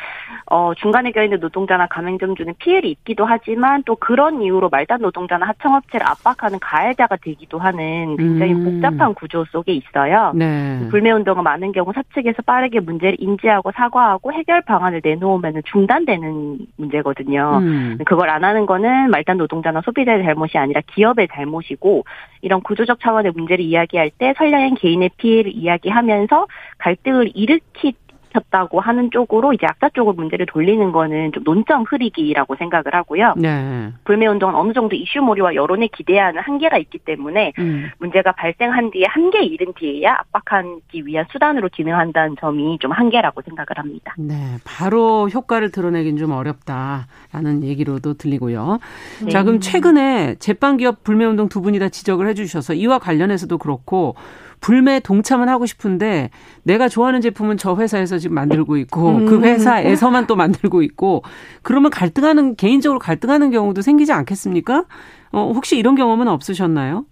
어, 0.48 0.74
중간에 0.76 1.12
껴있는 1.12 1.40
노동자나 1.40 1.88
가맹점주는 1.88 2.56
피해를 2.60 2.90
입기도 2.90 3.26
하지만 3.26 3.84
또 3.86 3.96
그런 3.96 4.42
이유로 4.42 4.68
말단 4.70 5.02
노동자나 5.02 5.48
하청업체를 5.48 6.06
압박하는 6.06 6.60
가해자가 6.60 7.16
되기도 7.16 7.58
하는 7.58 8.18
굉장히 8.18 8.54
음. 8.54 8.64
복잡한 8.66 9.14
구조 9.14 9.46
속에 9.46 9.72
있어요. 9.72 10.34
네. 10.36 10.88
불매운동은 10.90 11.44
많은 11.44 11.72
경우 11.72 11.94
사측에서 11.94 12.42
빠르게 12.46 12.82
문제를 12.82 13.16
인지하고 13.20 13.72
사과하고 13.72 14.34
해결 14.34 14.62
방안을 14.62 15.02
내놓으면 15.04 15.62
중단되는 15.72 16.58
문제거든요. 16.76 17.60
음. 17.62 17.98
그걸 18.06 18.30
안 18.30 18.44
하는 18.44 18.66
거는 18.66 19.10
말단 19.10 19.38
노동자나 19.38 19.82
소비자의 19.86 20.24
잘못이 20.24 20.58
아니라 20.58 20.82
기업의 20.88 21.30
잘못이고 21.34 22.04
이런 22.42 22.57
구조적 22.62 23.00
차원의 23.00 23.32
문제를 23.36 23.64
이야기할 23.64 24.12
때 24.18 24.34
선량한 24.38 24.76
개인의 24.76 25.12
피해를 25.18 25.52
이야기하면서 25.54 26.48
갈등을 26.78 27.32
일으키 27.36 27.94
켰다고 28.38 28.79
하는 28.79 29.10
쪽으로 29.12 29.53
이제 29.53 29.65
악사 29.65 29.89
쪽으로 29.89 30.15
문제를 30.15 30.46
돌리는 30.46 30.91
거는 30.91 31.32
좀 31.32 31.44
논점 31.44 31.84
흐리기라고 31.84 32.56
생각을 32.56 32.94
하고요. 32.94 33.34
네. 33.38 33.91
불매 34.03 34.27
운동은 34.27 34.56
어느 34.56 34.74
정도 34.74 34.96
이슈 34.96 35.20
몰이와 35.20 35.56
여론에 35.56 35.88
기대하는 35.88 36.41
한계가 36.41 36.77
있기 36.77 37.00
때문에 37.00 37.53
음. 37.60 37.89
문제가 38.00 38.32
발생한 38.34 38.91
뒤에 38.91 39.06
한계 39.08 39.44
잃은 39.44 39.74
뒤에야 39.77 40.17
압박하기 40.20 41.06
위한 41.06 41.25
수단으로 41.32 41.70
기능한다는 41.70 42.36
점이 42.39 42.77
좀 42.79 42.91
한계라고 42.91 43.41
생각을 43.41 43.67
합니다. 43.77 44.13
네, 44.17 44.36
바로 44.63 45.27
효과를 45.29 45.72
드러내긴 45.72 46.17
좀 46.17 46.32
어렵다라는 46.32 47.63
얘기로도 47.63 48.15
들리고요. 48.15 48.79
네. 49.24 49.32
자, 49.32 49.44
그럼 49.44 49.60
최근에 49.60 50.36
제빵 50.36 50.77
기업 50.77 51.03
불매 51.03 51.25
운동 51.25 51.50
두 51.50 51.62
분이 51.62 51.79
다 51.79 51.89
지적을 51.89 52.27
해주셔서 52.27 52.74
이와 52.74 53.00
관련해서도 53.00 53.58
그렇고 53.58 54.15
불매 54.60 55.00
동참은 55.00 55.50
하고 55.50 55.66
싶은데 55.66 56.30
내가 56.64 56.90
좋아하는 56.90 57.22
제품은 57.22 57.58
저 57.58 57.76
회사에서 57.76 58.18
지금 58.18 58.36
만들고 58.36 58.78
있고 58.78 59.10
음. 59.18 59.26
그 59.26 59.42
회사에서만 59.42 60.28
또 60.28 60.36
만들고 60.36 60.82
있고 60.84 61.24
그러면 61.62 61.92
갈등하는 61.92 62.56
개인적으로 62.56 63.00
갈등하는 63.00 63.52
경우도 63.52 63.82
생기지 63.82 64.12
않겠습니까? 64.12 64.86
어, 65.32 65.52
혹시 65.54 65.78
이런 65.78 65.96
경험은 65.96 66.28
없으셨나요? 66.28 67.06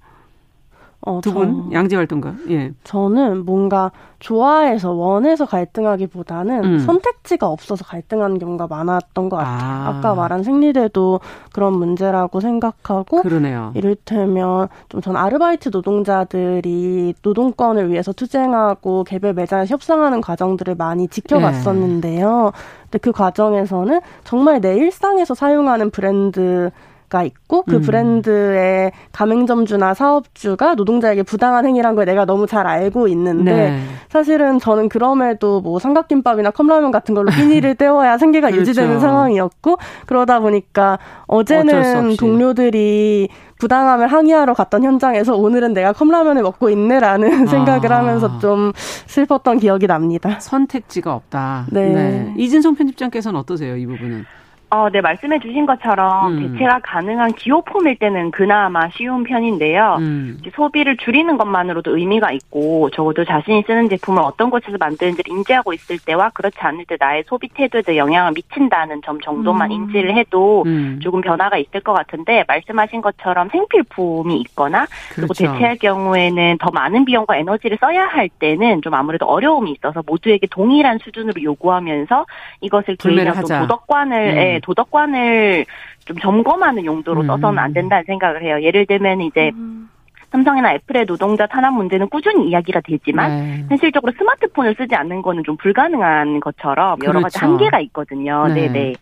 어, 1.01 1.21
두분 1.21 1.71
양재 1.71 1.95
활동가. 1.95 2.33
예. 2.49 2.71
저는 2.83 3.45
뭔가 3.45 3.91
좋아해서 4.19 4.91
원해서 4.93 5.45
갈등하기보다는 5.45 6.63
음. 6.63 6.79
선택지가 6.79 7.47
없어서 7.47 7.85
갈등하는 7.85 8.39
경우가 8.39 8.65
많았던 8.67 9.29
것 9.29 9.37
같아요. 9.37 9.97
아. 9.97 10.01
까 10.01 10.15
말한 10.15 10.41
생리대도 10.41 11.19
그런 11.53 11.73
문제라고 11.77 12.39
생각하고 12.39 13.21
그러네요. 13.21 13.71
이를테면 13.75 14.67
좀 14.89 15.01
전 15.05 15.15
아르바이트 15.15 15.69
노동자들이 15.71 17.13
노동권을 17.21 17.91
위해서 17.91 18.11
투쟁하고 18.11 19.03
개별 19.03 19.33
매장에서 19.33 19.71
협상하는 19.71 20.21
과정들을 20.21 20.73
많이 20.75 21.07
지켜봤었는데요. 21.07 22.51
예. 22.55 22.59
근데 22.85 22.97
그 22.99 23.11
과정에서는 23.11 23.99
정말 24.23 24.61
내 24.61 24.75
일상에서 24.75 25.35
사용하는 25.35 25.91
브랜드 25.91 26.71
가 27.15 27.23
있고 27.23 27.63
그 27.63 27.77
음. 27.77 27.81
브랜드의 27.81 28.91
가맹점주나 29.13 29.93
사업주가 29.93 30.75
노동자에게 30.75 31.23
부당한 31.23 31.65
행위란 31.65 31.95
걸 31.95 32.03
내가 32.03 32.25
너무 32.25 32.45
잘 32.45 32.67
알고 32.67 33.07
있는데 33.07 33.53
네. 33.53 33.79
사실은 34.09 34.59
저는 34.59 34.89
그럼에도 34.89 35.61
뭐 35.61 35.79
삼각김밥이나 35.79 36.51
컵라면 36.51 36.91
같은 36.91 37.15
걸로 37.15 37.31
끼니를 37.31 37.75
때워야 37.75 38.17
생계가 38.19 38.47
그렇죠. 38.47 38.59
유지되는 38.59 38.99
상황이었고 38.99 39.77
그러다 40.07 40.41
보니까 40.41 40.99
어제는 41.27 42.17
동료들이 42.17 43.29
부당함을 43.59 44.07
항의하러 44.07 44.53
갔던 44.53 44.83
현장에서 44.83 45.37
오늘은 45.37 45.73
내가 45.73 45.93
컵라면을 45.93 46.41
먹고 46.41 46.69
있네라는 46.71 47.47
아. 47.47 47.49
생각을 47.49 47.93
하면서 47.93 48.39
좀 48.39 48.73
슬펐던 48.75 49.59
기억이 49.59 49.87
납니다. 49.87 50.37
선택지가 50.41 51.13
없다. 51.13 51.67
네. 51.71 51.93
네. 51.93 52.33
이진성 52.37 52.75
편집장께서는 52.75 53.39
어떠세요, 53.39 53.77
이 53.77 53.85
부분은? 53.85 54.25
어, 54.71 54.89
네, 54.89 54.99
말씀해 54.99 55.39
주신 55.39 55.65
것처럼 55.65 56.33
음. 56.37 56.53
대체가 56.53 56.79
가능한 56.83 57.33
기호품일 57.33 57.97
때는 57.97 58.31
그나마 58.31 58.89
쉬운 58.89 59.23
편인데요. 59.23 59.97
음. 59.99 60.39
소비를 60.53 60.97
줄이는 60.97 61.37
것만으로도 61.37 61.95
의미가 61.97 62.31
있고 62.31 62.89
적어도 62.89 63.23
자신이 63.23 63.63
쓰는 63.67 63.89
제품을 63.89 64.21
어떤 64.23 64.49
곳에서 64.49 64.77
만드는지를 64.79 65.31
인지하고 65.31 65.73
있을 65.73 65.99
때와 65.99 66.31
그렇지 66.31 66.57
않을 66.59 66.85
때 66.85 66.97
나의 66.99 67.23
소비 67.27 67.47
태도에 67.49 67.95
영향을 67.95 68.31
미친다는 68.35 69.01
점 69.03 69.19
정도만 69.21 69.69
음. 69.69 69.75
인지를 69.75 70.15
해도 70.15 70.63
음. 70.65 70.99
조금 71.01 71.21
변화가 71.21 71.57
있을 71.57 71.81
것 71.81 71.93
같은데 71.93 72.43
말씀하신 72.47 73.01
것처럼 73.01 73.49
생필품이 73.49 74.41
있거나 74.41 74.87
그리고 75.13 75.33
그렇죠. 75.33 75.53
대체할 75.53 75.77
경우에는 75.77 76.57
더 76.59 76.71
많은 76.71 77.05
비용과 77.05 77.37
에너지를 77.37 77.77
써야 77.79 78.05
할 78.05 78.29
때는 78.29 78.81
좀 78.81 78.93
아무래도 78.95 79.25
어려움이 79.25 79.71
있어서 79.73 80.01
모두에게 80.05 80.47
동일한 80.47 80.97
수준으로 80.99 81.41
요구하면서 81.41 82.25
이것을 82.61 82.95
개인의 82.95 83.31
도덕관을 83.33 84.54
음. 84.54 84.54
예, 84.55 84.59
도덕관을 84.59 85.65
좀 86.05 86.17
점검하는 86.17 86.85
용도로 86.85 87.21
음. 87.21 87.27
써서는 87.27 87.59
안 87.59 87.73
된다는 87.73 88.03
생각을 88.05 88.43
해요. 88.43 88.61
예를 88.61 88.85
들면 88.85 89.21
이제 89.21 89.51
음. 89.55 89.89
삼성이나 90.31 90.73
애플의 90.73 91.05
노동자 91.05 91.47
탄압 91.47 91.73
문제는 91.73 92.09
꾸준히 92.09 92.49
이야기가 92.49 92.81
되지만 92.81 93.29
네. 93.29 93.65
현실적으로 93.69 94.11
스마트폰을 94.17 94.75
쓰지 94.77 94.95
않는 94.95 95.21
거는 95.21 95.43
좀 95.45 95.55
불가능한 95.57 96.39
것처럼 96.41 96.97
여러 97.03 97.19
그렇죠. 97.19 97.23
가지 97.23 97.39
한계가 97.39 97.79
있거든요. 97.81 98.47
네, 98.47 98.67
네. 98.67 98.93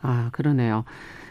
아, 0.00 0.30
그러네요. 0.32 0.84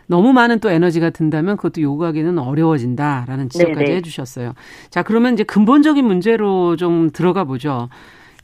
너무 0.06 0.34
많은 0.34 0.60
또 0.60 0.70
에너지가 0.70 1.12
든다면 1.12 1.58
그것도 1.58 1.82
요구하기는 1.82 2.38
어려워진다라는 2.40 3.50
지적까지 3.50 3.86
네네. 3.86 3.96
해주셨어요. 3.98 4.54
자, 4.90 5.04
그러면 5.04 5.34
이제 5.34 5.44
근본적인 5.44 6.04
문제로 6.04 6.76
좀 6.76 7.12
들어가 7.12 7.44
보죠. 7.44 7.90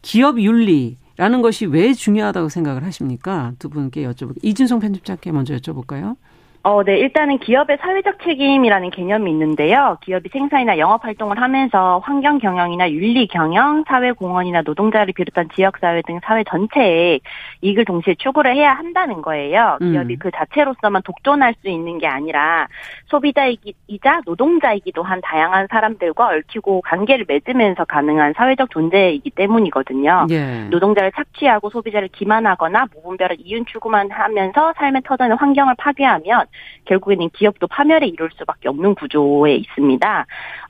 기업 0.02 0.40
윤리, 0.40 0.98
라는 1.18 1.42
것이 1.42 1.66
왜 1.66 1.94
중요하다고 1.94 2.50
생각을 2.50 2.84
하십니까? 2.84 3.54
두 3.60 3.70
분께 3.70 4.06
여쭤볼게요. 4.06 4.40
이준성 4.44 4.80
편집자께 4.80 5.32
먼저 5.32 5.56
여쭤볼까요? 5.56 6.18
어, 6.66 6.82
네. 6.84 6.98
일단은 6.98 7.38
기업의 7.38 7.78
사회적 7.80 8.24
책임이라는 8.24 8.90
개념이 8.90 9.30
있는데요. 9.30 10.00
기업이 10.02 10.30
생산이나 10.30 10.80
영업 10.80 11.06
활동을 11.06 11.40
하면서 11.40 12.00
환경 12.00 12.40
경영이나 12.40 12.90
윤리 12.90 13.28
경영, 13.28 13.84
사회 13.88 14.12
공헌이나 14.12 14.64
노동자를 14.64 15.14
비롯한 15.14 15.50
지역 15.54 15.78
사회 15.78 16.02
등 16.02 16.20
사회 16.24 16.44
전체에 16.44 17.20
이익을 17.62 17.86
동시에 17.86 18.16
추구를 18.18 18.56
해야 18.56 18.74
한다는 18.74 19.22
거예요. 19.22 19.78
음. 19.84 19.92
기업이 19.92 20.16
음. 20.16 20.18
그 20.18 20.32
자체로서만 20.32 21.04
독존할 21.04 21.54
수 21.62 21.70
있는 21.70 22.00
게 22.00 22.08
아니라 22.08 22.68
소비자이자 23.10 24.22
노동자이기도 24.26 25.04
한 25.04 25.22
다양한 25.22 25.68
사람들과 25.70 26.30
얽히고 26.30 26.82
관계를 26.82 27.26
맺으면서 27.28 27.86
가능한 27.86 28.34
사회적 28.36 28.72
존재이기 28.72 29.30
때문이거든요. 29.30 30.26
예. 30.32 30.64
노동자를 30.72 31.12
착취하고 31.12 31.70
소비자를 31.70 32.08
기만하거나 32.08 32.88
무분별한 32.96 33.38
이윤 33.40 33.68
추구만 33.68 34.10
하면서 34.10 34.74
삶의 34.78 35.04
터전의 35.04 35.38
환경을 35.38 35.76
파괴하면 35.78 36.48
결국에는 36.86 37.30
기업도 37.32 37.68
파멸에 37.68 38.08
이룰 38.08 38.30
수밖에 38.38 38.70
없는 38.70 38.96
구조에 38.96 39.56
있습니다. 39.56 40.26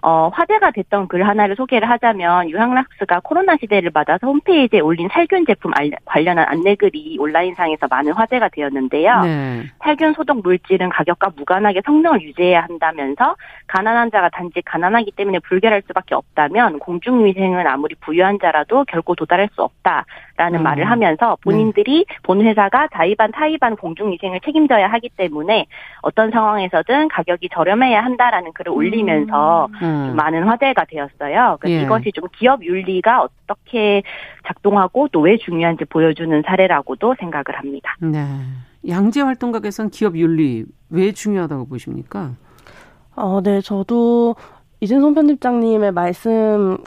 어, 0.07 0.29
화제가 0.31 0.69
됐던 0.69 1.07
글 1.07 1.27
하나를 1.27 1.55
소개를 1.55 1.89
하자면 1.89 2.51
유황락스가 2.51 3.21
코로나 3.23 3.57
시대를 3.57 3.89
맞아서 3.91 4.27
홈페이지에 4.27 4.79
올린 4.79 5.09
살균 5.11 5.47
제품 5.47 5.71
관련한 6.05 6.45
안내글이 6.47 7.17
온라인상에서 7.19 7.87
많은 7.89 8.13
화제가 8.13 8.49
되었는데요. 8.49 9.21
네. 9.21 9.63
살균 9.83 10.13
소독 10.13 10.43
물질은 10.43 10.89
가격과 10.89 11.31
무관하게 11.35 11.81
성능을 11.83 12.21
유지해야 12.21 12.61
한다면서 12.65 13.35
가난한 13.65 14.11
자가 14.11 14.29
단지 14.29 14.61
가난하기 14.61 15.11
때문에 15.15 15.39
불결할 15.39 15.81
수밖에 15.87 16.13
없다면 16.13 16.77
공중위생은 16.77 17.65
아무리 17.65 17.95
부유한 17.95 18.37
자라도 18.39 18.85
결코 18.87 19.15
도달할 19.15 19.49
수 19.55 19.63
없다라는 19.63 20.59
음. 20.59 20.63
말을 20.63 20.85
하면서 20.85 21.35
본인들이 21.41 22.05
네. 22.07 22.15
본 22.21 22.45
회사가 22.45 22.89
자의반 22.93 23.31
타의반 23.31 23.75
공중위생을 23.75 24.41
책임져야 24.41 24.85
하기 24.85 25.09
때문에 25.17 25.65
어떤 26.03 26.29
상황에서든 26.29 27.07
가격이 27.07 27.49
저렴해야 27.51 28.03
한다라는 28.03 28.53
글을 28.53 28.71
올리면서 28.71 29.69
음. 29.81 29.94
음. 29.94 29.94
많은 30.15 30.43
화제가 30.43 30.85
되었어요. 30.89 31.57
그래서 31.59 31.79
예. 31.79 31.83
이것이 31.83 32.11
좀 32.13 32.25
기업 32.37 32.63
윤리가 32.63 33.23
어떻게 33.23 34.03
작동하고 34.47 35.07
또 35.09 35.21
왜 35.21 35.37
중요한지 35.37 35.85
보여주는 35.85 36.43
사례라고도 36.45 37.15
생각을 37.19 37.45
합니다. 37.57 37.95
네. 37.99 38.25
양재 38.87 39.21
활동가께서는 39.21 39.89
기업 39.89 40.15
윤리 40.15 40.65
왜 40.89 41.11
중요하다고 41.11 41.67
보십니까? 41.67 42.33
어, 43.15 43.41
네, 43.41 43.61
저도 43.61 44.35
이진송 44.81 45.15
편집장님의 45.15 45.91
말씀 45.93 46.77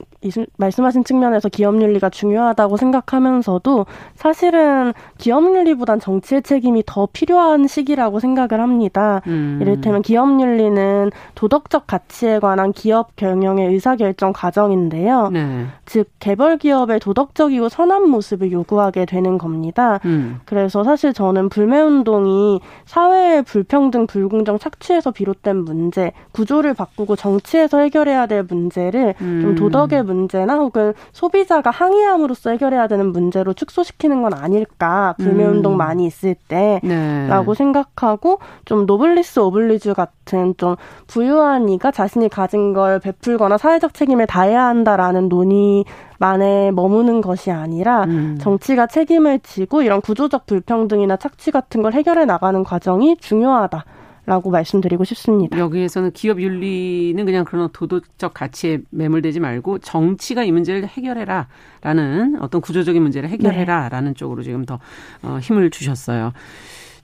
말씀하신 0.57 1.05
측면에서 1.05 1.49
기업윤리가 1.49 2.11
중요하다고 2.11 2.77
생각하면서도 2.77 3.87
사실은 4.15 4.93
기업윤리보단 5.19 6.01
정치의 6.01 6.43
책임이 6.43 6.83
더 6.87 7.09
필요한 7.13 7.67
시기라고 7.67 8.19
생각을 8.19 8.61
합니다. 8.61 9.23
음. 9.27 9.59
이를테면 9.63 10.03
기업윤리는 10.03 11.11
도덕적 11.35 11.87
가치에 11.87 12.41
관한 12.41 12.73
기업 12.73 13.15
경영의 13.17 13.69
의사결정 13.69 14.33
과정인데요. 14.33 15.31
네. 15.31 15.67
즉 15.87 16.09
개벌 16.19 16.59
기업의 16.59 16.99
도덕적이고 17.01 17.69
선한 17.69 18.09
모습을 18.09 18.51
요구하게 18.51 19.07
되는 19.07 19.39
겁니다. 19.39 20.01
음. 20.05 20.41
그래서 20.45 20.83
사실 20.83 21.13
저는 21.13 21.49
불매운동이 21.49 22.61
사회의 22.87 23.43
불평등, 23.43 24.07
불공정 24.07 24.59
착취에서 24.59 25.13
비롯된 25.13 25.57
문제, 25.59 26.13
구조를 26.33 26.75
바꾸고 26.75 27.17
정치에서 27.17 27.79
해결해야 27.79 28.27
될 28.27 28.43
문제를 28.43 29.15
음. 29.21 29.41
좀 29.43 29.55
도덕의 29.55 30.08
문제나 30.09 30.57
혹은 30.57 30.95
소비자가 31.13 31.71
항의함으로써 31.71 32.51
해결해야 32.51 32.89
되는 32.89 33.13
문제로 33.13 33.53
축소시키는 33.53 34.23
건 34.23 34.35
아닐까 34.35 35.15
불매운동 35.19 35.75
음. 35.75 35.77
많이 35.77 36.07
있을 36.07 36.35
때라고 36.49 37.53
네. 37.53 37.57
생각하고 37.57 38.39
좀 38.65 38.87
노블리스 38.87 39.41
오블리주 39.41 39.95
같은 39.95 40.55
좀 40.57 40.77
부유한 41.07 41.69
이가 41.69 41.91
자신이 41.91 42.29
가진 42.29 42.73
걸 42.73 42.99
베풀거나 42.99 43.59
사회적 43.59 43.95
책임을 43.95 44.27
다해야 44.27 44.65
한다라는 44.65 45.29
논의 45.29 45.85
만에 46.19 46.71
머무는 46.73 47.21
것이 47.21 47.51
아니라 47.51 48.05
음. 48.05 48.39
정치가 48.41 48.87
책임을 48.87 49.41
지고 49.41 49.83
이런 49.83 50.01
구조적 50.01 50.47
불평등이나 50.47 51.17
착취 51.17 51.51
같은 51.51 51.83
걸 51.83 51.93
해결해 51.93 52.25
나가는 52.25 52.65
과정이 52.65 53.17
중요하다. 53.19 53.85
라고 54.29 54.51
말씀드리고 54.51 55.05
싶습니다. 55.05 55.59
여기에서는 55.59 56.11
기업 56.13 56.39
윤리는 56.39 57.25
그냥 57.25 57.47
그런 57.47 57.71
도덕적 57.73 58.35
가치에 58.35 58.81
매몰되지 58.91 59.41
말고 59.41 59.79
정치가 59.79 60.45
이 60.45 60.53
문제를 60.53 60.87
해결해라 60.87 61.49
라는 61.81 62.37
어떤 62.41 62.61
구조적인 62.61 63.01
문제를 63.01 63.31
해결해라 63.31 63.85
네. 63.85 63.89
라는 63.89 64.15
쪽으로 64.15 64.43
지금 64.43 64.67
더 64.67 64.79
어, 65.23 65.39
힘을 65.41 65.71
주셨어요. 65.71 66.33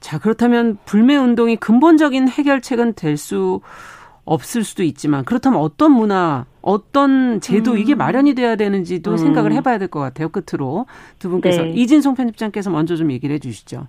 자, 0.00 0.18
그렇다면 0.18 0.76
불매 0.84 1.16
운동이 1.16 1.56
근본적인 1.56 2.28
해결책은 2.28 2.92
될 2.92 3.16
수 3.16 3.60
없을 4.26 4.62
수도 4.64 4.82
있지만 4.82 5.24
그렇다면 5.24 5.60
어떤 5.60 5.92
문화, 5.92 6.44
어떤 6.60 7.40
제도 7.40 7.72
음. 7.72 7.78
이게 7.78 7.94
마련이 7.94 8.34
돼야 8.34 8.56
되는지도 8.56 9.12
음. 9.12 9.16
생각을 9.16 9.52
해봐야 9.54 9.78
될 9.78 9.88
것 9.88 10.00
같아요. 10.00 10.28
끝으로 10.28 10.86
두 11.18 11.30
분께서 11.30 11.62
네. 11.62 11.70
이진송 11.70 12.14
편집장께서 12.16 12.68
먼저 12.70 12.96
좀 12.96 13.10
얘기를 13.12 13.34
해주시죠. 13.34 13.86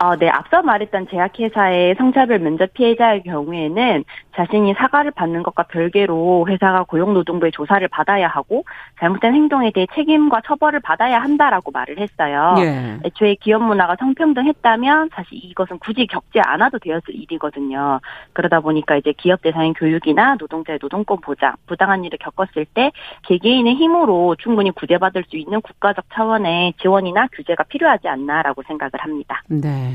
어, 0.00 0.14
네, 0.16 0.28
앞서 0.28 0.62
말했던 0.62 1.08
제약회사의 1.10 1.96
성차별 1.96 2.38
면접 2.38 2.72
피해자의 2.72 3.24
경우에는 3.24 4.04
자신이 4.36 4.74
사과를 4.74 5.10
받는 5.10 5.42
것과 5.42 5.64
별개로 5.64 6.46
회사가 6.48 6.84
고용노동부의 6.84 7.50
조사를 7.50 7.86
받아야 7.88 8.28
하고 8.28 8.64
잘못된 9.00 9.34
행동에 9.34 9.72
대해 9.72 9.88
책임과 9.94 10.42
처벌을 10.46 10.78
받아야 10.78 11.18
한다라고 11.18 11.72
말을 11.72 11.98
했어요. 11.98 12.54
예. 12.58 12.98
애초에 13.04 13.34
기업 13.40 13.62
문화가 13.64 13.96
성평등했다면 13.98 15.10
사실 15.12 15.38
이것은 15.42 15.80
굳이 15.80 16.06
겪지 16.06 16.38
않아도 16.44 16.78
되었을 16.78 17.16
일이거든요. 17.16 18.00
그러다 18.34 18.60
보니까 18.60 18.96
이제 18.96 19.12
기업 19.16 19.42
대상인 19.42 19.74
교육이나 19.74 20.36
노동자의 20.38 20.78
노동권 20.80 21.20
보장, 21.20 21.54
부당한 21.66 22.04
일을 22.04 22.18
겪었을 22.20 22.66
때 22.66 22.92
개개인의 23.24 23.74
힘으로 23.74 24.36
충분히 24.38 24.70
구제받을 24.70 25.24
수 25.28 25.36
있는 25.36 25.60
국가적 25.60 26.04
차원의 26.12 26.74
지원이나 26.80 27.26
규제가 27.32 27.64
필요하지 27.64 28.06
않나라고 28.06 28.62
생각을 28.62 28.92
합니다. 28.98 29.42
네. 29.48 29.87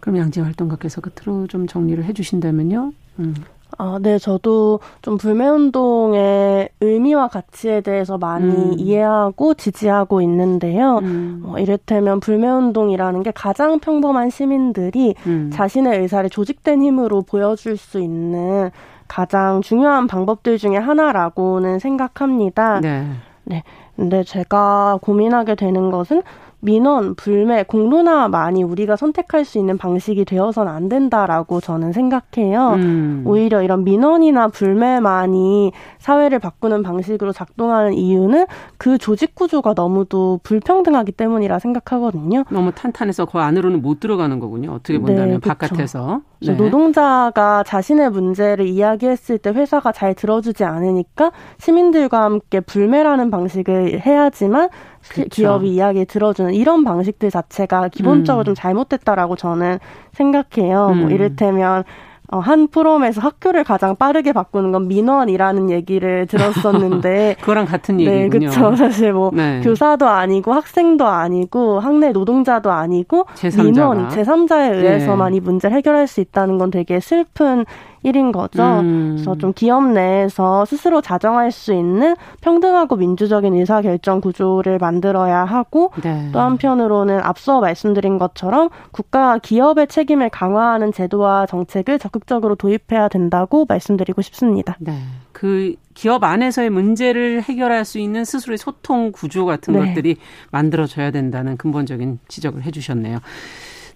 그럼 0.00 0.18
양재 0.18 0.40
활동가께서 0.40 1.00
끝으로 1.00 1.46
좀 1.46 1.66
정리를 1.66 2.02
해주신다면요. 2.04 2.92
음. 3.18 3.34
아, 3.76 3.98
네, 4.00 4.18
저도 4.18 4.80
좀 5.02 5.18
불매운동의 5.18 6.70
의미와 6.80 7.28
가치에 7.28 7.82
대해서 7.82 8.16
많이 8.16 8.46
음. 8.46 8.74
이해하고 8.78 9.54
지지하고 9.54 10.22
있는데요. 10.22 10.98
음. 11.02 11.42
어, 11.44 11.58
이를테면 11.58 12.20
불매운동이라는 12.20 13.22
게 13.22 13.30
가장 13.30 13.78
평범한 13.78 14.30
시민들이 14.30 15.14
음. 15.26 15.50
자신의 15.52 16.00
의사를 16.00 16.28
조직된 16.30 16.82
힘으로 16.82 17.22
보여줄 17.22 17.76
수 17.76 18.00
있는 18.00 18.70
가장 19.06 19.60
중요한 19.60 20.06
방법들 20.06 20.58
중에 20.58 20.76
하나라고는 20.76 21.78
생각합니다. 21.78 22.80
네. 22.80 23.06
네. 23.44 23.62
근데 23.96 24.22
제가 24.22 24.98
고민하게 25.02 25.54
되는 25.54 25.90
것은 25.90 26.22
민원, 26.60 27.14
불매, 27.14 27.62
공론화 27.62 28.28
많이 28.28 28.64
우리가 28.64 28.96
선택할 28.96 29.44
수 29.44 29.58
있는 29.58 29.78
방식이 29.78 30.24
되어서는 30.24 30.72
안 30.72 30.88
된다라고 30.88 31.60
저는 31.60 31.92
생각해요. 31.92 32.72
음. 32.74 33.22
오히려 33.24 33.62
이런 33.62 33.84
민원이나 33.84 34.48
불매만이 34.48 35.72
사회를 35.98 36.40
바꾸는 36.40 36.82
방식으로 36.82 37.32
작동하는 37.32 37.94
이유는 37.94 38.46
그 38.76 38.98
조직 38.98 39.36
구조가 39.36 39.74
너무도 39.76 40.40
불평등하기 40.42 41.12
때문이라 41.12 41.60
생각하거든요. 41.60 42.44
너무 42.50 42.72
탄탄해서 42.72 43.26
그 43.26 43.38
안으로는 43.38 43.80
못 43.80 44.00
들어가는 44.00 44.40
거군요. 44.40 44.72
어떻게 44.72 44.98
본다면 44.98 45.40
네, 45.40 45.48
바깥에서. 45.48 46.22
네. 46.40 46.54
노동자가 46.54 47.64
자신의 47.64 48.10
문제를 48.10 48.66
이야기했을 48.66 49.38
때 49.38 49.50
회사가 49.50 49.92
잘 49.92 50.14
들어주지 50.14 50.64
않으니까 50.64 51.32
시민들과 51.58 52.22
함께 52.22 52.60
불매라는 52.60 53.30
방식을 53.30 54.00
해야지만 54.06 54.68
그쵸. 55.08 55.28
기업이 55.28 55.68
이야기 55.68 56.04
들어주는 56.04 56.54
이런 56.54 56.84
방식들 56.84 57.30
자체가 57.30 57.88
기본적으로 57.88 58.42
음. 58.42 58.46
좀 58.46 58.54
잘못됐다라고 58.54 59.36
저는 59.36 59.78
생각해요. 60.12 60.86
뭐 60.86 60.92
음. 60.92 61.00
뭐 61.00 61.10
이를테면 61.10 61.84
어, 62.30 62.40
한 62.40 62.68
프롬에서 62.68 63.22
학교를 63.22 63.64
가장 63.64 63.96
빠르게 63.96 64.32
바꾸는 64.32 64.70
건 64.70 64.86
민원이라는 64.86 65.70
얘기를 65.70 66.26
들었었는데 66.26 67.36
그거랑 67.40 67.64
같은 67.64 67.98
얘기군요. 68.00 68.50
네, 68.50 68.54
그렇죠. 68.54 68.76
사실 68.76 69.14
뭐 69.14 69.30
네. 69.32 69.60
교사도 69.64 70.06
아니고 70.06 70.52
학생도 70.52 71.06
아니고 71.06 71.80
학내 71.80 72.12
노동자도 72.12 72.70
아니고 72.70 73.24
제3자가. 73.34 73.64
민원 73.64 74.08
제3자에 74.08 74.74
의해서만 74.74 75.30
네. 75.30 75.38
이 75.38 75.40
문제를 75.40 75.74
해결할 75.74 76.06
수 76.06 76.20
있다는 76.20 76.58
건 76.58 76.70
되게 76.70 77.00
슬픈 77.00 77.64
일인 78.02 78.32
거죠. 78.32 78.62
음. 78.62 79.12
그래서 79.14 79.36
좀 79.36 79.52
기업 79.52 79.84
내에서 79.84 80.64
스스로 80.64 81.00
자정할 81.00 81.50
수 81.50 81.72
있는 81.72 82.14
평등하고 82.40 82.96
민주적인 82.96 83.54
의사결정 83.54 84.20
구조를 84.20 84.78
만들어야 84.78 85.44
하고 85.44 85.92
네. 86.02 86.30
또 86.32 86.40
한편으로는 86.40 87.20
앞서 87.20 87.60
말씀드린 87.60 88.18
것처럼 88.18 88.68
국가가 88.90 89.38
기업의 89.38 89.88
책임을 89.88 90.30
강화하는 90.30 90.92
제도와 90.92 91.46
정책을 91.46 91.98
적극적으로 91.98 92.54
도입해야 92.54 93.08
된다고 93.08 93.66
말씀드리고 93.68 94.22
싶습니다. 94.22 94.76
네. 94.78 94.92
그 95.32 95.74
기업 95.94 96.24
안에서의 96.24 96.70
문제를 96.70 97.42
해결할 97.42 97.84
수 97.84 97.98
있는 97.98 98.24
스스로의 98.24 98.58
소통 98.58 99.12
구조 99.12 99.44
같은 99.44 99.74
네. 99.74 99.86
것들이 99.86 100.16
만들어져야 100.50 101.10
된다는 101.10 101.56
근본적인 101.56 102.18
지적을 102.28 102.62
해주셨네요. 102.64 103.18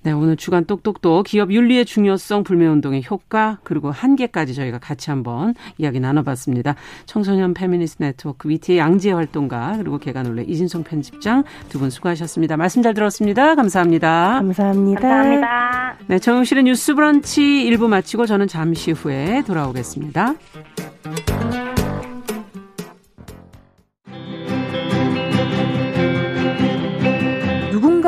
네, 0.05 0.13
오늘 0.13 0.37
주간 0.37 0.65
똑똑똑 0.65 1.25
기업 1.27 1.53
윤리의 1.53 1.85
중요성 1.85 2.43
불매운동의 2.45 3.05
효과 3.11 3.59
그리고 3.63 3.91
한계까지 3.91 4.55
저희가 4.55 4.79
같이 4.79 5.11
한번 5.11 5.55
이야기 5.79 6.01
나눠봤습니다. 6.01 6.75
청소년 7.07 7.55
페미니스트 7.55 8.03
네트워크 8.03 8.49
위티의 8.49 8.79
양지혜 8.79 9.13
활동가 9.13 9.77
그리고 9.79 9.99
계간 9.99 10.20
홀로의 10.20 10.45
이진송 10.45 10.83
편집장 10.85 11.45
두 11.69 11.79
분 11.79 11.91
수고하셨습니다. 11.91 12.57
말씀 12.57 12.83
잘 12.83 12.95
들었습니다. 12.95 13.55
감사합니다. 13.57 14.35
감사합니다. 14.35 15.01
감사합니다. 15.01 15.97
네, 16.07 16.19
정용실의 16.19 16.65
뉴스 16.65 16.95
브런치 16.95 17.41
1부 17.43 17.89
마치고 17.89 18.27
저는 18.27 18.47
잠시 18.49 18.93
후에 18.93 19.43
돌아오겠습니다. 19.47 20.35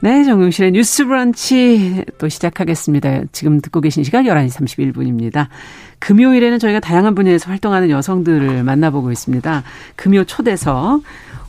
네, 0.00 0.24
정용실의 0.24 0.72
뉴스 0.72 1.06
브런치 1.06 2.04
또 2.18 2.28
시작하겠습니다. 2.28 3.22
지금 3.32 3.62
듣고 3.62 3.80
계신 3.80 4.04
시각 4.04 4.24
11시 4.26 4.50
31분입니다. 4.92 5.48
금요일에는 6.00 6.58
저희가 6.58 6.80
다양한 6.80 7.14
분야에서 7.14 7.48
활동하는 7.50 7.88
여성들을 7.88 8.62
만나보고 8.62 9.10
있습니다. 9.10 9.62
금요 9.96 10.24
초대석. 10.24 11.02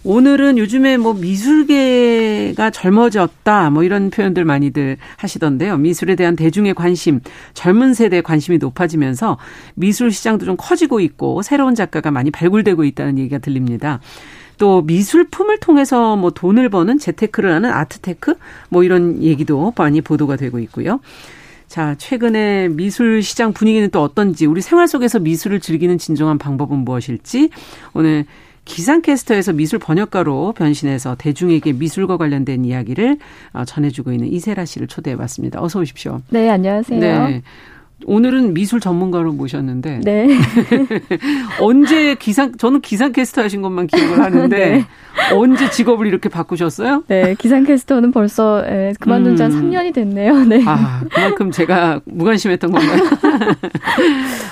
오늘은 0.05 0.57
요즘에 0.57 0.95
뭐 0.95 1.13
미술계가 1.13 2.69
젊어졌다 2.69 3.69
뭐 3.71 3.83
이런 3.83 4.09
표현들 4.09 4.45
많이들 4.45 4.95
하시던데요. 5.17 5.75
미술에 5.75 6.15
대한 6.15 6.37
대중의 6.37 6.75
관심, 6.75 7.19
젊은 7.53 7.93
세대의 7.93 8.23
관심이 8.23 8.59
높아지면서 8.59 9.37
미술 9.75 10.13
시장도 10.13 10.45
좀 10.45 10.55
커지고 10.57 11.01
있고 11.01 11.41
새로운 11.41 11.75
작가가 11.75 12.11
많이 12.11 12.31
발굴되고 12.31 12.85
있다는 12.85 13.19
얘기가 13.19 13.39
들립니다. 13.39 13.99
또 14.57 14.81
미술품을 14.81 15.59
통해서 15.59 16.15
뭐 16.15 16.31
돈을 16.31 16.69
버는 16.69 16.99
재테크를 16.99 17.51
하는 17.51 17.71
아트테크 17.71 18.35
뭐 18.69 18.83
이런 18.83 19.21
얘기도 19.21 19.73
많이 19.75 20.01
보도가 20.01 20.35
되고 20.35 20.59
있고요. 20.59 20.99
자, 21.67 21.95
최근에 21.97 22.69
미술 22.69 23.21
시장 23.21 23.51
분위기는 23.51 23.89
또 23.89 24.01
어떤지, 24.01 24.45
우리 24.45 24.61
생활 24.61 24.87
속에서 24.87 25.19
미술을 25.19 25.59
즐기는 25.59 25.97
진정한 25.97 26.37
방법은 26.37 26.79
무엇일지, 26.79 27.49
오늘 27.93 28.25
기상캐스터에서 28.63 29.53
미술 29.53 29.79
번역가로 29.79 30.53
변신해서 30.53 31.15
대중에게 31.15 31.73
미술과 31.73 32.17
관련된 32.17 32.65
이야기를 32.65 33.17
어, 33.53 33.65
전해주고 33.65 34.11
있는 34.11 34.27
이세라 34.27 34.65
씨를 34.65 34.87
초대해 34.87 35.15
봤습니다. 35.15 35.61
어서 35.61 35.79
오십시오. 35.79 36.21
네, 36.29 36.49
안녕하세요. 36.49 36.99
네. 36.99 37.41
오늘은 38.05 38.53
미술 38.53 38.79
전문가로 38.79 39.33
모셨는데 39.33 40.01
네. 40.03 40.27
언제 41.59 42.13
기상 42.15 42.55
저는 42.55 42.81
기상캐스터 42.81 43.41
하신 43.43 43.61
것만 43.63 43.87
기억을 43.87 44.19
하는데 44.19 44.57
네. 44.69 44.85
언제 45.33 45.69
직업을 45.71 46.05
이렇게 46.05 46.29
바꾸셨어요? 46.29 47.03
네, 47.07 47.35
기상캐스터는 47.39 48.11
벌써 48.11 48.63
예, 48.67 48.93
그만둔 48.99 49.35
지한 49.35 49.51
3년이 49.51 49.87
음. 49.87 49.93
됐네요. 49.93 50.39
네. 50.45 50.63
아, 50.65 51.01
그만큼 51.11 51.49
제가 51.49 52.01
무관심했던 52.05 52.71
건가요? 52.71 53.03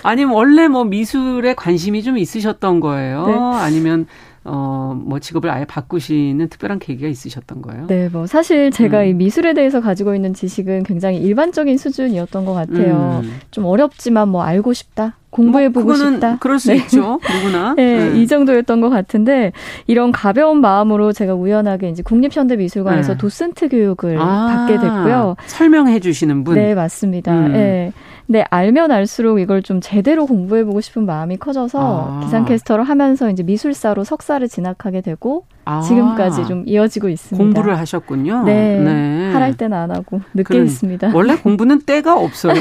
아니면 0.02 0.34
원래 0.34 0.68
뭐 0.68 0.84
미술에 0.84 1.54
관심이 1.54 2.02
좀 2.02 2.18
있으셨던 2.18 2.80
거예요? 2.80 3.28
네. 3.28 3.34
아니면 3.64 4.08
어, 4.46 4.96
뭐 5.04 5.20
직업을 5.20 5.50
아예 5.50 5.66
바꾸시는 5.66 6.50
특별한 6.50 6.78
계기가 6.80 7.08
있으셨던 7.08 7.64
거예요? 7.64 7.88
네, 7.88 8.10
뭐 8.10 8.28
사실 8.28 8.70
제가 8.72 9.02
음. 9.02 9.06
이 9.08 9.14
미술에 9.14 9.54
대해서 9.54 9.82
가지고 9.82 10.14
있는 10.14 10.34
지식은 10.34 10.84
굉장히 10.84 11.18
일반적인 11.18 11.78
수준이었던 11.78 12.46
것 12.46 12.54
같아요. 12.54 13.22
음. 13.24 13.40
좀 13.50 13.66
어렵지만 13.66 14.30
뭐 14.30 14.44
알고 14.44 14.74
싶다. 14.74 15.18
공부해보고 15.32 15.86
뭐 15.86 15.96
싶다. 15.96 16.38
그럴 16.38 16.60
수 16.60 16.70
네. 16.70 16.78
있죠. 16.78 17.20
누구나. 17.30 17.74
네, 17.78 18.12
네, 18.12 18.22
이 18.22 18.28
정도였던 18.28 18.80
것 18.80 18.90
같은데 18.90 19.52
이런 19.86 20.12
가벼운 20.12 20.62
마음으로 20.62 21.12
제가 21.12 21.34
우연하게 21.34 21.90
이제 21.90 22.04
국립현대미술관에서 22.04 23.14
네. 23.14 23.18
도슨트 23.18 23.68
교육을 23.70 24.18
아, 24.18 24.56
받게 24.56 24.80
됐고요. 24.80 25.36
설명해 25.48 26.00
주시는 26.00 26.44
분. 26.46 26.56
네, 26.56 26.74
맞습니다. 26.74 27.34
음. 27.34 27.52
네. 27.52 27.92
근데 28.28 28.44
알면 28.50 28.92
알수록 28.92 29.40
이걸 29.40 29.62
좀 29.62 29.82
제대로 29.82 30.26
공부해보고 30.26 30.82
싶은 30.82 31.06
마음이 31.06 31.38
커져서 31.38 31.80
아. 31.80 32.20
기상캐스터를 32.24 32.84
하면서 32.84 33.30
이제 33.30 33.44
미술사로 33.44 34.04
석사를 34.04 34.48
진학하게 34.48 35.02
되고 35.02 35.46
아. 35.66 35.82
지금까지 35.82 36.46
좀 36.48 36.64
이어지고 36.66 37.10
있습니다. 37.10 37.44
공부를 37.44 37.78
하셨군요. 37.78 38.44
네. 38.44 38.80
네. 38.80 39.32
할할 39.32 39.56
때는 39.58 39.78
안 39.78 39.92
하고 39.92 40.22
늦게 40.34 40.54
그럼, 40.56 40.66
있습니다. 40.66 41.12
원래 41.14 41.36
공부는 41.42 41.82
때가 41.82 42.18
없어요. 42.18 42.56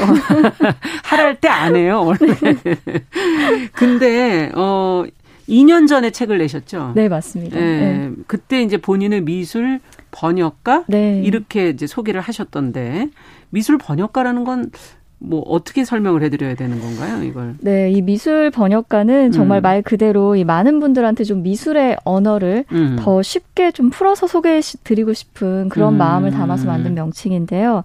할할 1.03 1.39
때 1.39 1.47
안 1.47 1.75
해요, 1.75 2.03
원래. 2.05 2.35
근데 3.73 4.51
어 4.55 5.03
2년 5.47 5.87
전에 5.87 6.09
책을 6.11 6.37
내셨죠? 6.39 6.93
네, 6.95 7.07
맞습니다. 7.07 7.57
네. 7.59 7.63
네. 7.63 8.11
그때 8.27 8.61
이제 8.61 8.77
본인의 8.77 9.21
미술 9.21 9.79
번역가 10.11 10.85
네. 10.87 11.21
이렇게 11.23 11.69
이제 11.69 11.87
소개를 11.87 12.21
하셨던데 12.21 13.09
미술 13.51 13.77
번역가라는 13.77 14.43
건 14.43 14.71
뭐 15.19 15.41
어떻게 15.41 15.85
설명을 15.85 16.23
해드려야 16.23 16.55
되는 16.55 16.79
건가요, 16.79 17.23
이걸? 17.23 17.55
네, 17.61 17.89
이 17.91 18.01
미술 18.01 18.51
번역가는 18.51 19.31
정말 19.31 19.59
음. 19.59 19.63
말 19.63 19.81
그대로 19.81 20.35
이 20.35 20.43
많은 20.43 20.79
분들한테 20.79 21.23
좀 21.23 21.41
미술의 21.43 21.97
언어를 22.03 22.65
음. 22.71 22.97
더 22.99 23.21
쉽게 23.21 23.71
좀 23.71 23.89
풀어서 23.89 24.27
소개해드리고 24.27 25.13
싶은 25.13 25.69
그런 25.69 25.93
음. 25.93 25.97
마음을 25.97 26.31
담아서 26.31 26.67
만든 26.67 26.93
명칭인데요. 26.93 27.83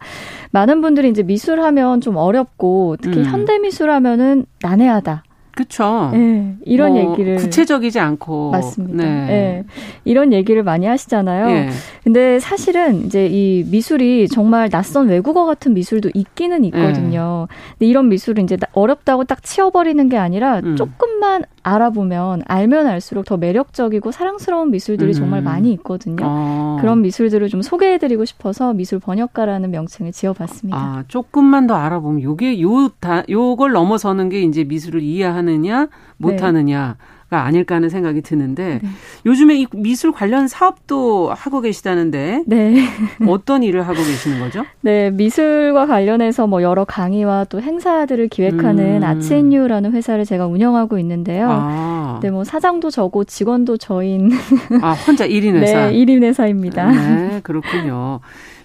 많은 0.51 0.81
분들이 0.81 1.09
이제 1.09 1.23
미술하면 1.23 2.01
좀 2.01 2.17
어렵고 2.17 2.97
특히 3.01 3.21
음. 3.21 3.25
현대 3.25 3.59
미술하면은 3.59 4.47
난해하다. 4.63 5.25
그렇죠. 5.65 6.11
네, 6.13 6.55
이런 6.65 6.93
뭐 6.95 7.13
얘기를 7.13 7.37
구체적이지 7.37 8.01
않고 8.01 8.51
맞습니다. 8.51 9.05
네. 9.05 9.27
네. 9.27 9.65
이런 10.05 10.33
얘기를 10.33 10.63
많이 10.63 10.87
하시잖아요. 10.87 11.47
네. 11.47 11.69
근데 12.05 12.39
사실은 12.39 13.05
이제 13.05 13.27
이 13.27 13.65
미술이 13.71 14.29
정말 14.29 14.71
낯선 14.71 15.09
외국어 15.09 15.45
같은 15.45 15.75
미술도 15.75 16.11
있기는 16.15 16.65
있거든요. 16.67 17.47
네. 17.51 17.57
근데 17.79 17.87
이런 17.87 18.09
미술은 18.09 18.45
이제 18.45 18.57
어렵다고 18.73 19.25
딱 19.25 19.43
치워버리는 19.43 20.09
게 20.09 20.17
아니라 20.17 20.61
음. 20.61 20.77
조금만 20.77 21.43
알아보면 21.63 22.43
알면 22.47 22.87
알수록 22.87 23.27
더 23.27 23.37
매력적이고 23.37 24.13
사랑스러운 24.13 24.71
미술들이 24.71 25.11
음. 25.11 25.13
정말 25.13 25.43
많이 25.43 25.73
있거든요. 25.75 26.17
아. 26.23 26.79
그런 26.81 27.03
미술들을 27.03 27.49
좀 27.49 27.61
소개해드리고 27.61 28.25
싶어서 28.25 28.73
미술 28.73 28.99
번역가라는 28.99 29.71
명칭을 29.71 30.13
지어봤습니다. 30.13 30.79
아, 30.79 31.05
조금만 31.09 31.67
더 31.67 31.75
알아보면 31.75 32.23
요게 32.23 32.63
요 32.63 32.91
다 33.01 33.23
요걸 33.29 33.73
넘어서는 33.73 34.29
게 34.31 34.43
이제 34.43 34.65
미술을 34.65 35.03
이해하 35.03 35.43
느냐 35.51 35.89
못하느냐. 36.17 36.97
네. 36.99 37.21
가 37.31 37.45
아닐까 37.45 37.77
하는 37.77 37.89
생각이 37.89 38.23
드는데 38.23 38.81
네. 38.83 38.89
요즘에 39.25 39.55
이 39.55 39.67
미술 39.73 40.11
관련 40.11 40.49
사업도 40.49 41.31
하고 41.33 41.61
계시다는데 41.61 42.43
네. 42.45 42.85
어떤 43.29 43.63
일을 43.63 43.83
하고 43.87 43.99
계시는 43.99 44.41
거죠? 44.41 44.65
네, 44.81 45.13
미술과 45.13 45.87
관련해서 45.87 46.49
뭐 46.49 46.61
여러 46.61 46.85
강의와 46.85 47.45
또 47.45 47.61
행사들을 47.61 48.27
기획하는 48.27 49.05
음. 49.05 49.05
아치엔유라는 49.05 49.93
회사를 49.93 50.25
제가 50.25 50.49
운영하고 50.49 50.99
있는데요. 50.99 51.47
아. 51.49 52.19
네, 52.21 52.31
뭐 52.31 52.43
사장도 52.43 52.91
저고 52.91 53.23
직원도 53.23 53.77
저인 53.77 54.33
아, 54.83 54.91
혼자 54.95 55.29
1인 55.29 55.55
회사. 55.55 55.87
네, 55.91 55.93
1인 55.93 56.25
회사입니다. 56.25 56.91
네, 56.91 57.41
그렇군요. 57.45 58.19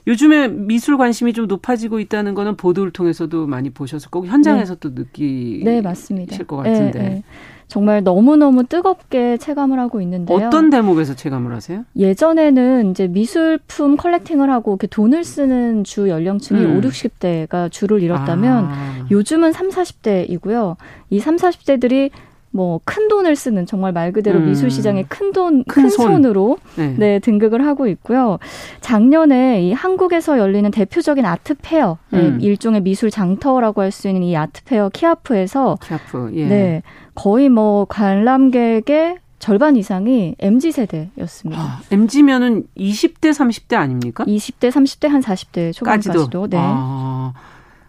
요즘에 0.08 0.48
미술 0.50 0.98
관심이 0.98 1.34
좀 1.34 1.48
높아지고 1.48 2.00
있다는 2.00 2.36
거는 2.36 2.58
보도를 2.58 2.92
통해서도 2.92 3.48
많이 3.48 3.70
보셨을 3.70 4.10
거고 4.12 4.28
현장에서 4.28 4.76
네. 4.76 4.80
또 4.80 4.90
느끼실 4.94 5.64
네, 5.64 5.82
맞습니다. 5.82 6.38
것 6.44 6.58
같은데. 6.58 7.00
네, 7.00 7.10
네. 7.10 7.24
정말 7.68 8.04
너무너무 8.04 8.64
뜨겁게 8.64 9.38
체감을 9.38 9.80
하고 9.80 10.00
있는데요. 10.02 10.38
어떤 10.38 10.70
대목에서 10.70 11.16
체감을 11.16 11.52
하세요? 11.54 11.84
예전에는 11.96 12.92
이제 12.92 13.08
미술품 13.08 13.98
컬렉팅을 13.98 14.52
하고 14.52 14.74
이렇게 14.74 14.86
돈을 14.86 15.24
쓰는 15.24 15.84
주 15.84 16.08
연령층이 16.10 16.64
음. 16.64 16.78
5, 16.78 16.82
60대가 16.82 17.72
주를 17.72 18.04
이뤘다면 18.04 18.66
아. 18.66 19.08
요즘은 19.10 19.52
3, 19.52 19.70
40대이고요. 19.70 20.76
이 21.10 21.20
3, 21.20 21.38
40대들이 21.38 22.12
뭐 22.56 22.80
큰 22.86 23.08
돈을 23.08 23.36
쓰는 23.36 23.66
정말 23.66 23.92
말 23.92 24.12
그대로 24.12 24.40
음. 24.40 24.46
미술 24.46 24.72
시장의 24.72 25.06
큰 25.10 25.32
돈, 25.34 25.64
큰, 25.66 25.84
큰 25.84 25.90
손. 25.90 26.26
으로 26.26 26.58
네. 26.76 26.96
네. 26.98 27.20
등극을 27.20 27.66
하고 27.68 27.88
있고요. 27.88 28.40
작년에 28.82 29.64
이 29.64 29.74
한국에서 29.74 30.40
열리는 30.40 30.70
대표적인 30.72 31.26
아트 31.26 31.54
페어, 31.62 31.98
네, 32.10 32.20
음. 32.20 32.38
네, 32.38 32.46
일종의 32.46 32.82
미술 32.82 33.12
장터라고 33.12 33.82
할 33.82 33.92
수 33.92 34.08
있는 34.08 34.24
이 34.24 34.36
아트 34.36 34.64
페어 34.64 34.90
키아프에서 34.90 35.78
키아프, 35.82 36.32
예. 36.36 36.48
네. 36.48 36.82
거의 37.14 37.50
뭐 37.50 37.86
관람객의 37.86 39.18
절반 39.40 39.76
이상이 39.76 40.36
MZ 40.40 40.72
세대였습니다. 40.72 41.62
아, 41.62 41.80
MZ면은 41.92 42.64
20대, 42.78 43.32
30대 43.32 43.76
아닙니까? 43.76 44.24
20대, 44.26 44.72
30대, 44.72 45.08
한 45.08 45.22
40대 45.22 45.74
초반까지도. 45.74 46.48
네. 46.48 46.58
아, 46.60 47.34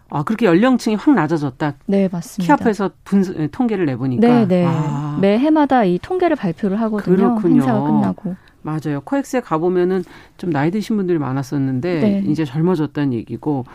아, 0.09 0.23
그렇게 0.23 0.45
연령층이 0.45 0.95
확 0.95 1.13
낮아졌다. 1.15 1.73
네, 1.85 2.09
맞습니다. 2.11 2.55
키아프에서 2.55 2.91
분 3.03 3.49
통계를 3.51 3.85
내보니까. 3.85 4.27
네, 4.27 4.47
네. 4.47 4.65
아. 4.67 5.17
매 5.19 5.37
해마다 5.37 5.83
이 5.83 5.99
통계를 6.01 6.35
발표를 6.35 6.79
하거든요. 6.81 7.15
그렇군요. 7.15 7.61
행사가 7.61 7.81
끝나고. 7.81 8.35
맞아요. 8.61 9.01
코엑스에 9.03 9.41
가보면은 9.41 10.03
좀 10.37 10.51
나이 10.51 10.71
드신 10.71 10.97
분들이 10.97 11.17
많았었는데 11.17 11.99
네. 11.99 12.23
이제 12.27 12.43
젊어졌다는 12.43 13.13
얘기고 13.13 13.65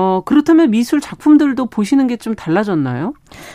어, 0.00 0.22
그렇다면 0.24 0.70
미술 0.70 1.00
작품들도 1.00 1.66
보시는 1.66 2.06
게 2.06 2.18
좀 2.18 2.34
달라졌나요? 2.34 3.14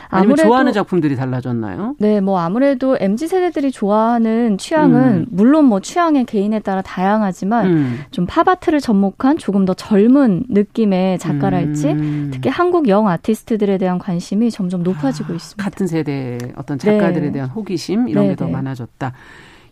아니면 0.10 0.32
아무래도, 0.32 0.47
좋아하는 0.47 0.73
작품들이 0.73 1.15
달라졌나요? 1.15 1.95
네, 1.99 2.21
뭐 2.21 2.39
아무래도 2.39 2.97
MZ 2.99 3.27
세대들이 3.27 3.71
좋아하는 3.71 4.58
취향은 4.58 5.01
음. 5.01 5.25
물론 5.29 5.65
뭐 5.65 5.79
취향의 5.79 6.25
개인에 6.25 6.60
따라 6.60 6.82
다양하지만 6.82 7.65
음. 7.65 7.99
좀 8.12 8.25
팝아트를 8.25 8.79
접목한 8.79 9.38
조금 9.38 9.65
더 9.65 9.73
젊은 9.73 10.43
느낌의 10.49 11.19
작가랄지 11.19 11.88
음. 11.91 12.29
특히 12.34 12.49
한국 12.49 12.88
영 12.89 13.08
아티스트들에 13.08 13.77
대한 13.77 13.99
관심이 13.99 14.49
점점 14.51 14.84
높아지고 14.84 15.34
아, 15.34 15.36
있습니다. 15.36 15.63
같은 15.63 15.88
세대 15.88 16.38
어떤 16.56 16.77
작가들에 16.77 17.27
네. 17.27 17.32
대한 17.34 17.49
호기심 17.49 18.08
이런 18.10 18.25
네, 18.25 18.29
게더 18.32 18.45
네. 18.45 18.51
많아졌다. 18.51 19.13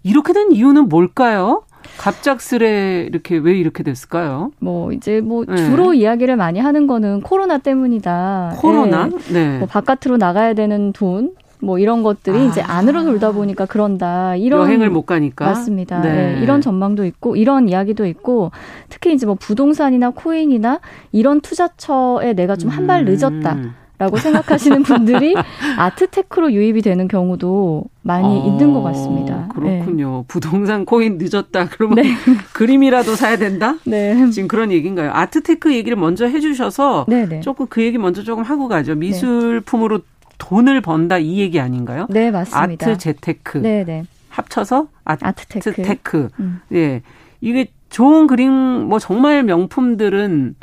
이렇게 0.03 0.33
된 0.33 0.51
이유는 0.51 0.89
뭘까요? 0.89 1.63
갑작스레 1.97 3.05
이렇게 3.09 3.37
왜 3.37 3.53
이렇게 3.57 3.83
됐을까요? 3.83 4.51
뭐 4.59 4.91
이제 4.91 5.21
뭐 5.21 5.45
네. 5.45 5.55
주로 5.57 5.93
이야기를 5.93 6.35
많이 6.35 6.59
하는 6.59 6.87
거는 6.87 7.21
코로나 7.21 7.57
때문이다. 7.57 8.55
코로나? 8.57 9.07
네. 9.07 9.17
네. 9.31 9.57
뭐 9.59 9.67
바깥으로 9.67 10.17
나가야 10.17 10.53
되는 10.53 10.93
돈, 10.93 11.31
뭐 11.59 11.77
이런 11.77 12.01
것들이 12.01 12.37
아. 12.39 12.43
이제 12.45 12.61
안으로 12.61 13.03
돌다 13.03 13.31
보니까 13.31 13.65
그런다. 13.65 14.35
이런 14.35 14.67
여행을 14.67 14.89
못 14.89 15.03
가니까 15.05 15.45
맞습니다. 15.45 16.01
네. 16.01 16.33
네. 16.35 16.39
이런 16.41 16.59
전망도 16.61 17.05
있고 17.05 17.35
이런 17.35 17.69
이야기도 17.69 18.05
있고 18.07 18.51
특히 18.89 19.13
이제 19.13 19.25
뭐 19.27 19.35
부동산이나 19.35 20.09
코인이나 20.11 20.79
이런 21.11 21.39
투자처에 21.41 22.33
내가 22.33 22.55
좀 22.55 22.71
한 22.71 22.87
발 22.87 23.05
늦었다. 23.05 23.53
음. 23.53 23.73
라고 24.01 24.17
생각하시는 24.17 24.81
분들이 24.81 25.35
아트테크로 25.77 26.53
유입이 26.53 26.81
되는 26.81 27.07
경우도 27.07 27.83
많이 28.01 28.41
아, 28.41 28.45
있는 28.47 28.73
것 28.73 28.81
같습니다. 28.81 29.47
그렇군요. 29.53 30.17
네. 30.17 30.23
부동산 30.27 30.85
코인 30.85 31.19
늦었다. 31.19 31.67
그러면 31.69 31.97
네. 32.01 32.15
그림이라도 32.53 33.15
사야 33.15 33.37
된다? 33.37 33.75
네. 33.85 34.27
지금 34.31 34.47
그런 34.47 34.71
얘기인가요? 34.71 35.11
아트테크 35.13 35.75
얘기를 35.75 35.95
먼저 35.95 36.25
해주셔서 36.25 37.05
네네. 37.09 37.25
네. 37.27 37.39
조금 37.41 37.67
그 37.69 37.83
얘기 37.83 37.99
먼저 37.99 38.23
조금 38.23 38.41
하고 38.41 38.67
가죠. 38.67 38.95
미술품으로 38.95 39.99
돈을 40.39 40.81
번다 40.81 41.19
이 41.19 41.37
얘기 41.37 41.59
아닌가요? 41.59 42.07
네, 42.09 42.31
맞습니다. 42.31 42.87
아트 42.87 42.97
재테크. 42.97 43.59
네네. 43.59 43.83
네. 43.83 44.03
합쳐서 44.29 44.87
아트테크. 45.03 45.69
아트테크. 45.69 46.29
음. 46.39 46.61
예. 46.73 47.03
이게 47.39 47.67
좋은 47.91 48.25
그림, 48.25 48.51
뭐 48.51 48.97
정말 48.97 49.43
명품들은 49.43 50.55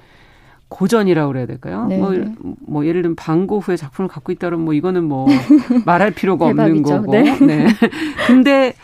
고전이라고 0.69 1.33
그래야 1.33 1.47
될까요? 1.47 1.87
네. 1.89 1.99
뭐, 1.99 2.11
네. 2.11 2.33
뭐 2.67 2.85
예를 2.87 3.03
들면 3.03 3.17
방고 3.17 3.59
후에 3.61 3.77
작품을 3.77 4.09
갖고 4.09 4.33
있다면 4.33 4.61
뭐 4.61 4.75
이거는 4.75 5.05
뭐 5.05 5.27
말할 5.87 6.11
필요가 6.13 6.47
없는 6.47 6.83
거고. 6.83 7.11
네. 7.13 7.39
네. 7.41 7.67
근데 8.27 8.75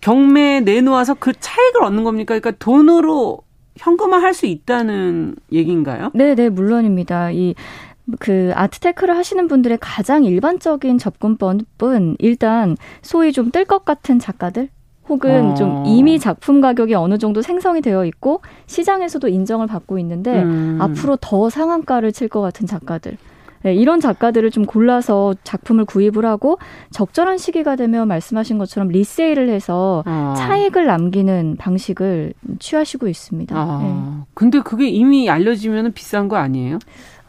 경매에 0.00 0.60
내놓아서 0.60 1.14
그 1.14 1.32
차익을 1.38 1.84
얻는 1.84 2.04
겁니까? 2.04 2.38
그러니까 2.38 2.50
돈으로 2.58 3.38
현금화 3.76 4.20
할 4.20 4.34
수 4.34 4.46
있다는 4.46 5.36
얘기인가요? 5.52 6.10
네, 6.14 6.34
네, 6.34 6.48
물론입니다. 6.50 7.30
이그 7.30 8.52
아트테크를 8.54 9.16
하시는 9.16 9.48
분들의 9.48 9.78
가장 9.80 10.24
일반적인 10.24 10.98
접근법은 10.98 12.16
일단 12.18 12.76
소위 13.00 13.32
좀 13.32 13.50
뜰 13.50 13.64
것 13.64 13.84
같은 13.84 14.18
작가들 14.18 14.68
혹은 15.12 15.50
어. 15.50 15.54
좀 15.54 15.84
이미 15.86 16.18
작품 16.18 16.60
가격이 16.62 16.94
어느 16.94 17.18
정도 17.18 17.42
생성이 17.42 17.82
되어 17.82 18.06
있고 18.06 18.40
시장에서도 18.66 19.28
인정을 19.28 19.66
받고 19.66 19.98
있는데 19.98 20.42
음. 20.42 20.78
앞으로 20.80 21.16
더 21.20 21.50
상한가를 21.50 22.12
칠 22.12 22.28
것 22.28 22.40
같은 22.40 22.66
작가들 22.66 23.18
네, 23.62 23.74
이런 23.74 24.00
작가들을 24.00 24.50
좀 24.50 24.64
골라서 24.64 25.34
작품을 25.44 25.84
구입을 25.84 26.24
하고 26.24 26.58
적절한 26.90 27.36
시기가 27.36 27.76
되면 27.76 28.08
말씀하신 28.08 28.56
것처럼 28.58 28.88
리세일을 28.88 29.50
해서 29.50 30.02
어. 30.06 30.34
차익을 30.36 30.86
남기는 30.86 31.56
방식을 31.58 32.32
취하시고 32.58 33.06
있습니다. 33.08 33.54
아, 33.56 33.80
네. 33.82 34.24
근데 34.34 34.60
그게 34.60 34.88
이미 34.88 35.28
알려지면 35.28 35.92
비싼 35.92 36.26
거 36.28 36.36
아니에요? 36.36 36.78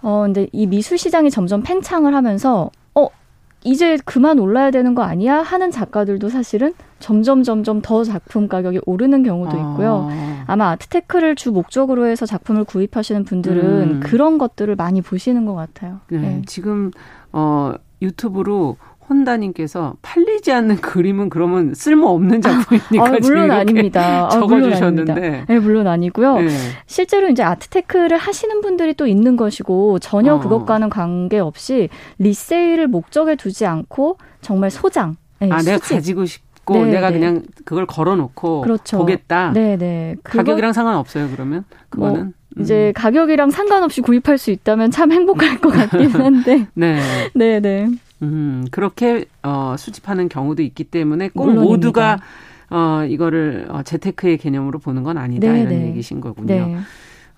어, 0.01 0.21
근데 0.25 0.47
이 0.53 0.65
미술 0.67 0.97
시장이 0.97 1.29
점점 1.29 1.61
팽창을 1.63 2.15
하면서 2.15 2.71
이제 3.65 3.97
그만 4.03 4.39
올라야 4.39 4.71
되는 4.71 4.93
거 4.93 5.03
아니야? 5.03 5.37
하는 5.41 5.71
작가들도 5.71 6.27
사실은 6.27 6.73
점점 7.03 7.43
점점 7.43 7.81
더 7.81 8.05
작품 8.05 8.47
가격이 8.47 8.79
오르는 8.85 9.23
경우도 9.23 9.57
있고요. 9.57 10.07
아. 10.09 10.43
아마 10.47 10.69
아트테크를 10.69 11.35
주 11.35 11.51
목적으로 11.51 12.07
해서 12.07 12.25
작품을 12.25 12.63
구입하시는 12.63 13.25
분들은 13.25 13.61
음. 13.63 13.99
그런 14.01 14.37
것들을 14.37 14.73
많이 14.77 15.01
보시는 15.01 15.43
것 15.45 15.53
같아요. 15.53 15.99
네, 16.07 16.17
네. 16.19 16.41
지금 16.45 16.91
어 17.33 17.73
유튜브로 18.01 18.77
혼다님께서 19.09 19.97
팔리지 20.01 20.53
않는 20.53 20.77
그림은 20.79 21.29
그러면 21.29 21.73
쓸모 21.73 22.07
없는 22.07 22.41
작품이니까 22.41 23.05
아, 23.05 23.17
물론 23.21 23.51
아닙니다. 23.51 24.29
적어주셨는데, 24.29 25.11
아, 25.11 25.15
물론 25.15 25.45
네, 25.49 25.59
물론 25.59 25.87
아니고요. 25.87 26.39
네. 26.39 26.47
실제로 26.85 27.27
이제 27.27 27.43
아트테크를 27.43 28.15
하시는 28.15 28.61
분들이 28.61 28.93
또 28.93 29.07
있는 29.07 29.35
것이고 29.35 29.99
전혀 29.99 30.35
어. 30.35 30.39
그것과는 30.39 30.89
관계 30.89 31.39
없이 31.39 31.89
리세일을 32.19 32.87
목적에 32.87 33.35
두지 33.35 33.65
않고 33.65 34.19
정말 34.39 34.71
소장. 34.71 35.17
네, 35.41 35.49
아, 35.51 35.59
수집. 35.59 35.73
내가 35.73 35.85
가지고 35.85 36.25
싶 36.25 36.42
고 36.65 36.85
네, 36.85 36.91
내가 36.91 37.09
네. 37.09 37.19
그냥 37.19 37.43
그걸 37.65 37.85
걸어놓고 37.85 38.61
그렇죠. 38.61 38.97
보겠다. 38.97 39.51
네, 39.51 39.77
네. 39.77 40.15
가격이랑 40.23 40.73
상관없어요. 40.73 41.29
그러면 41.31 41.65
그거는. 41.89 42.33
뭐, 42.55 42.63
이제 42.63 42.89
음. 42.89 42.93
가격이랑 42.93 43.49
상관없이 43.49 44.01
구입할 44.01 44.37
수 44.37 44.51
있다면 44.51 44.91
참 44.91 45.11
행복할 45.11 45.59
것 45.59 45.69
같긴 45.69 46.09
한데. 46.13 46.67
네. 46.75 46.99
네, 47.33 47.59
네. 47.59 47.87
음, 48.21 48.65
그렇게 48.71 49.25
어, 49.41 49.75
수집하는 49.77 50.29
경우도 50.29 50.61
있기 50.61 50.85
때문에 50.85 51.29
꼭 51.29 51.45
물론입니다. 51.45 51.69
모두가 51.71 52.19
어, 52.69 53.03
이거를 53.05 53.67
어, 53.69 53.83
재테크의 53.83 54.37
개념으로 54.37 54.79
보는 54.79 55.03
건 55.03 55.17
아니다 55.17 55.51
네, 55.51 55.61
이런 55.61 55.69
네. 55.73 55.87
얘기신 55.87 56.21
거군요. 56.21 56.45
네. 56.47 56.77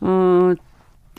어, 0.01 0.53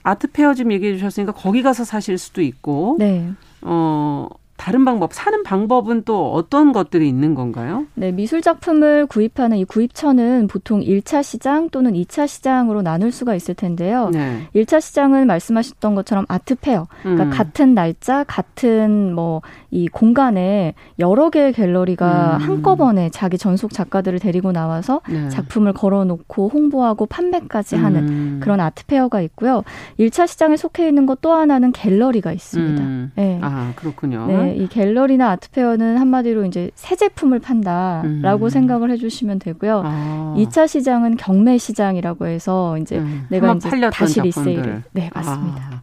아트 0.03 0.31
페어 0.31 0.55
좀 0.55 0.71
얘기해 0.73 0.95
주셨으니까 0.95 1.33
거기 1.33 1.63
가서 1.63 1.85
사실 1.85 2.17
수도 2.19 2.41
있고 2.43 2.97
네. 2.99 3.31
어, 3.63 4.29
다른 4.57 4.85
방법, 4.85 5.13
사는 5.13 5.43
방법은 5.43 6.03
또 6.05 6.33
어떤 6.33 6.73
것들이 6.73 7.09
있는 7.09 7.35
건가요? 7.35 7.87
네, 7.95 8.13
미술 8.13 8.43
작품을 8.43 9.07
구입하는 9.07 9.59
이 9.59 9.65
구입처는 9.65 10.49
보통 10.49 10.81
1차 10.81 11.23
시장 11.23 11.69
또는 11.71 11.93
2차 11.93 12.27
시장으로 12.27 12.83
나눌 12.83 13.13
수가 13.13 13.35
있을 13.35 13.55
텐데요. 13.55 14.11
네. 14.13 14.47
1차 14.55 14.81
시장은 14.81 15.27
말씀하셨던 15.27 15.95
것처럼 15.95 16.25
아트페어. 16.29 16.87
그러니까 17.03 17.25
음. 17.25 17.31
같은 17.31 17.75
날짜, 17.75 18.25
같은 18.25 19.15
뭐 19.15 19.43
이 19.77 19.89
공간에 19.89 20.73
여러 20.99 21.29
개의 21.29 21.53
갤러리가 21.53 22.39
음. 22.39 22.43
한꺼번에 22.43 23.11
자기 23.11 23.37
전속 23.37 23.75
작가들을 23.75 24.19
데리고 24.21 24.51
나와서 24.51 25.03
네. 25.07 25.29
작품을 25.29 25.75
걸어 25.75 26.05
놓고 26.05 26.49
홍보하고 26.49 27.05
판매까지 27.05 27.77
하는 27.77 28.09
음. 28.09 28.41
그런 28.43 28.61
아트페어가 28.61 29.21
있고요. 29.21 29.65
1차 30.01 30.27
시장에 30.27 30.57
속해 30.57 30.89
있는 30.89 31.05
것 31.05 31.17
또 31.23 31.33
하나는 31.33 31.73
갤러리가 31.73 32.31
있습니다. 32.31 32.83
음. 32.83 33.11
네. 33.17 33.39
아, 33.41 33.73
그렇군요. 33.75 34.27
네. 34.27 34.46
이 34.55 34.69
갤러리나 34.69 35.31
아트페어는 35.31 35.99
한마디로 35.99 36.45
이제 36.45 36.71
새 36.75 36.97
제품을 36.97 37.39
판다라고 37.39 38.47
음. 38.47 38.49
생각을 38.49 38.91
해주시면 38.91 39.39
되고요. 39.39 39.83
아. 39.85 40.35
2차 40.37 40.69
시장은 40.69 41.17
경매 41.17 41.59
시장이라고 41.59 42.27
해서 42.27 42.79
이제 42.79 42.99
음. 42.99 43.27
내가 43.31 43.55
이제 43.55 43.71
다시 43.91 44.21
리세일. 44.21 44.83
네, 44.93 45.11
맞습니다. 45.15 45.63
아. 45.73 45.83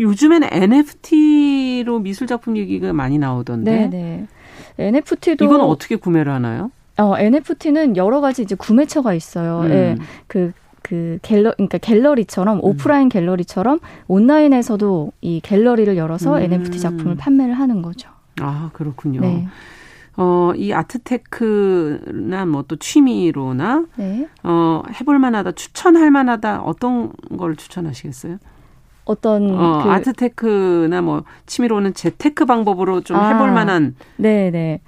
요즘에는 0.00 0.48
NFT로 0.50 2.00
미술 2.00 2.26
작품 2.26 2.56
얘기가 2.56 2.92
많이 2.92 3.18
나오던데. 3.18 3.86
네, 3.86 3.88
네. 3.88 4.26
NFT도 4.78 5.44
이건 5.44 5.60
어떻게 5.60 5.96
구매를 5.96 6.32
하나요? 6.32 6.70
어, 6.96 7.18
NFT는 7.18 7.96
여러 7.96 8.20
가지 8.20 8.42
이제 8.42 8.54
구매처가 8.54 9.14
있어요. 9.14 9.60
음. 9.62 9.70
예. 9.70 9.96
그, 10.26 10.52
그 10.84 11.18
갤러, 11.22 11.52
그러니까 11.52 11.78
갤러리처럼, 11.78 12.58
음. 12.58 12.60
오프라인 12.62 13.08
갤러리처럼 13.08 13.80
온라인에서도 14.06 15.12
이 15.22 15.40
갤러리를 15.42 15.96
열어서 15.96 16.36
음. 16.36 16.42
NFT 16.42 16.78
작품을 16.78 17.16
판매를 17.16 17.54
하는 17.54 17.80
거죠. 17.82 18.10
아, 18.40 18.70
그렇군요. 18.74 19.20
네. 19.22 19.48
어, 20.16 20.52
이 20.54 20.72
아트테크나 20.72 22.46
뭐 22.46 22.64
또 22.68 22.76
취미로나 22.76 23.86
네. 23.96 24.28
어, 24.42 24.82
해볼 25.00 25.18
만하다, 25.18 25.52
추천할 25.52 26.10
만하다 26.10 26.62
어떤 26.62 27.12
걸 27.36 27.56
추천하시겠어요? 27.56 28.38
어떤 29.06 29.50
어, 29.50 29.82
그... 29.82 29.90
아트테크나 29.90 31.00
뭐 31.02 31.24
취미로는 31.46 31.94
재테크 31.94 32.44
방법으로 32.44 33.00
좀 33.00 33.16
아, 33.16 33.28
해볼 33.28 33.52
만한 33.52 33.96
네, 34.16 34.50
네. 34.50 34.80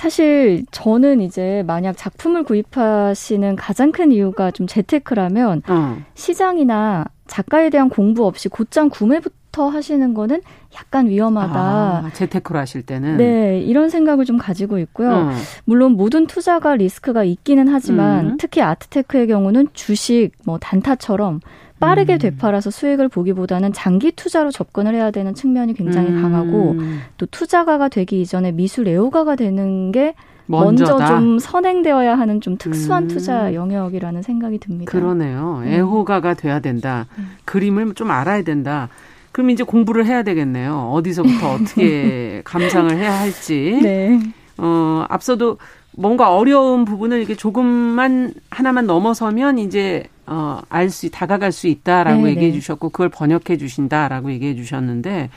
사실 0.00 0.64
저는 0.70 1.20
이제 1.20 1.62
만약 1.66 1.94
작품을 1.94 2.42
구입하시는 2.44 3.54
가장 3.56 3.92
큰 3.92 4.12
이유가 4.12 4.50
좀 4.50 4.66
재테크라면 4.66 5.62
어. 5.68 5.98
시장이나 6.14 7.04
작가에 7.26 7.68
대한 7.68 7.90
공부 7.90 8.24
없이 8.24 8.48
곧장 8.48 8.88
구매부터 8.88 9.40
부터 9.50 9.68
하시는 9.68 10.14
거는 10.14 10.40
약간 10.76 11.08
위험하다. 11.08 11.60
아, 11.60 12.10
재테크로 12.14 12.58
하실 12.58 12.82
때는. 12.82 13.16
네, 13.16 13.60
이런 13.60 13.90
생각을 13.90 14.24
좀 14.24 14.38
가지고 14.38 14.78
있고요. 14.78 15.10
어. 15.10 15.30
물론 15.64 15.92
모든 15.92 16.26
투자가 16.26 16.76
리스크가 16.76 17.24
있기는 17.24 17.68
하지만 17.68 18.26
음. 18.30 18.36
특히 18.38 18.62
아트테크의 18.62 19.26
경우는 19.26 19.68
주식, 19.72 20.30
뭐 20.44 20.58
단타처럼 20.58 21.40
빠르게 21.80 22.14
음. 22.14 22.18
되팔아서 22.18 22.70
수익을 22.70 23.08
보기보다는 23.08 23.72
장기 23.72 24.12
투자로 24.12 24.50
접근을 24.50 24.94
해야 24.94 25.10
되는 25.10 25.34
측면이 25.34 25.74
굉장히 25.74 26.10
음. 26.10 26.22
강하고 26.22 26.76
또 27.16 27.26
투자가가 27.26 27.88
되기 27.88 28.20
이전에 28.20 28.52
미술 28.52 28.86
애호가가 28.86 29.34
되는 29.36 29.90
게 29.90 30.14
먼저다. 30.46 30.92
먼저 30.92 31.06
좀 31.06 31.38
선행되어야 31.38 32.18
하는 32.18 32.40
좀 32.40 32.56
특수한 32.58 33.04
음. 33.04 33.08
투자 33.08 33.54
영역이라는 33.54 34.22
생각이 34.22 34.58
듭니다. 34.58 34.90
그러네요. 34.90 35.62
애호가가 35.64 36.34
돼야 36.34 36.60
된다. 36.60 37.06
음. 37.18 37.30
그림을 37.44 37.94
좀 37.94 38.10
알아야 38.10 38.42
된다. 38.42 38.88
그럼 39.32 39.50
이제 39.50 39.62
공부를 39.62 40.06
해야 40.06 40.22
되겠네요. 40.24 40.90
어디서부터 40.92 41.52
어떻게 41.54 42.42
감상을 42.44 42.96
해야 42.96 43.18
할지. 43.20 43.78
네. 43.80 44.18
어, 44.58 45.04
앞서도 45.08 45.58
뭔가 45.96 46.34
어려운 46.34 46.84
부분을 46.84 47.18
이렇게 47.18 47.34
조금만 47.34 48.32
하나만 48.50 48.86
넘어서면 48.86 49.58
이제 49.58 50.04
어, 50.30 50.60
알 50.68 50.90
수, 50.90 51.10
다가갈 51.10 51.50
수 51.50 51.66
있다라고 51.66 52.22
네 52.22 52.30
얘기해 52.30 52.46
네. 52.48 52.52
주셨고, 52.52 52.90
그걸 52.90 53.08
번역해 53.08 53.56
주신다라고 53.58 54.30
얘기해 54.30 54.54
주셨는데, 54.54 55.28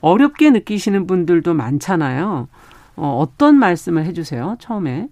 어렵게 0.00 0.50
느끼시는 0.50 1.06
분들도 1.06 1.54
많잖아요. 1.54 2.48
어, 2.96 3.18
어떤 3.20 3.54
말씀을 3.54 4.04
해 4.04 4.12
주세요, 4.12 4.56
처음에? 4.58 5.08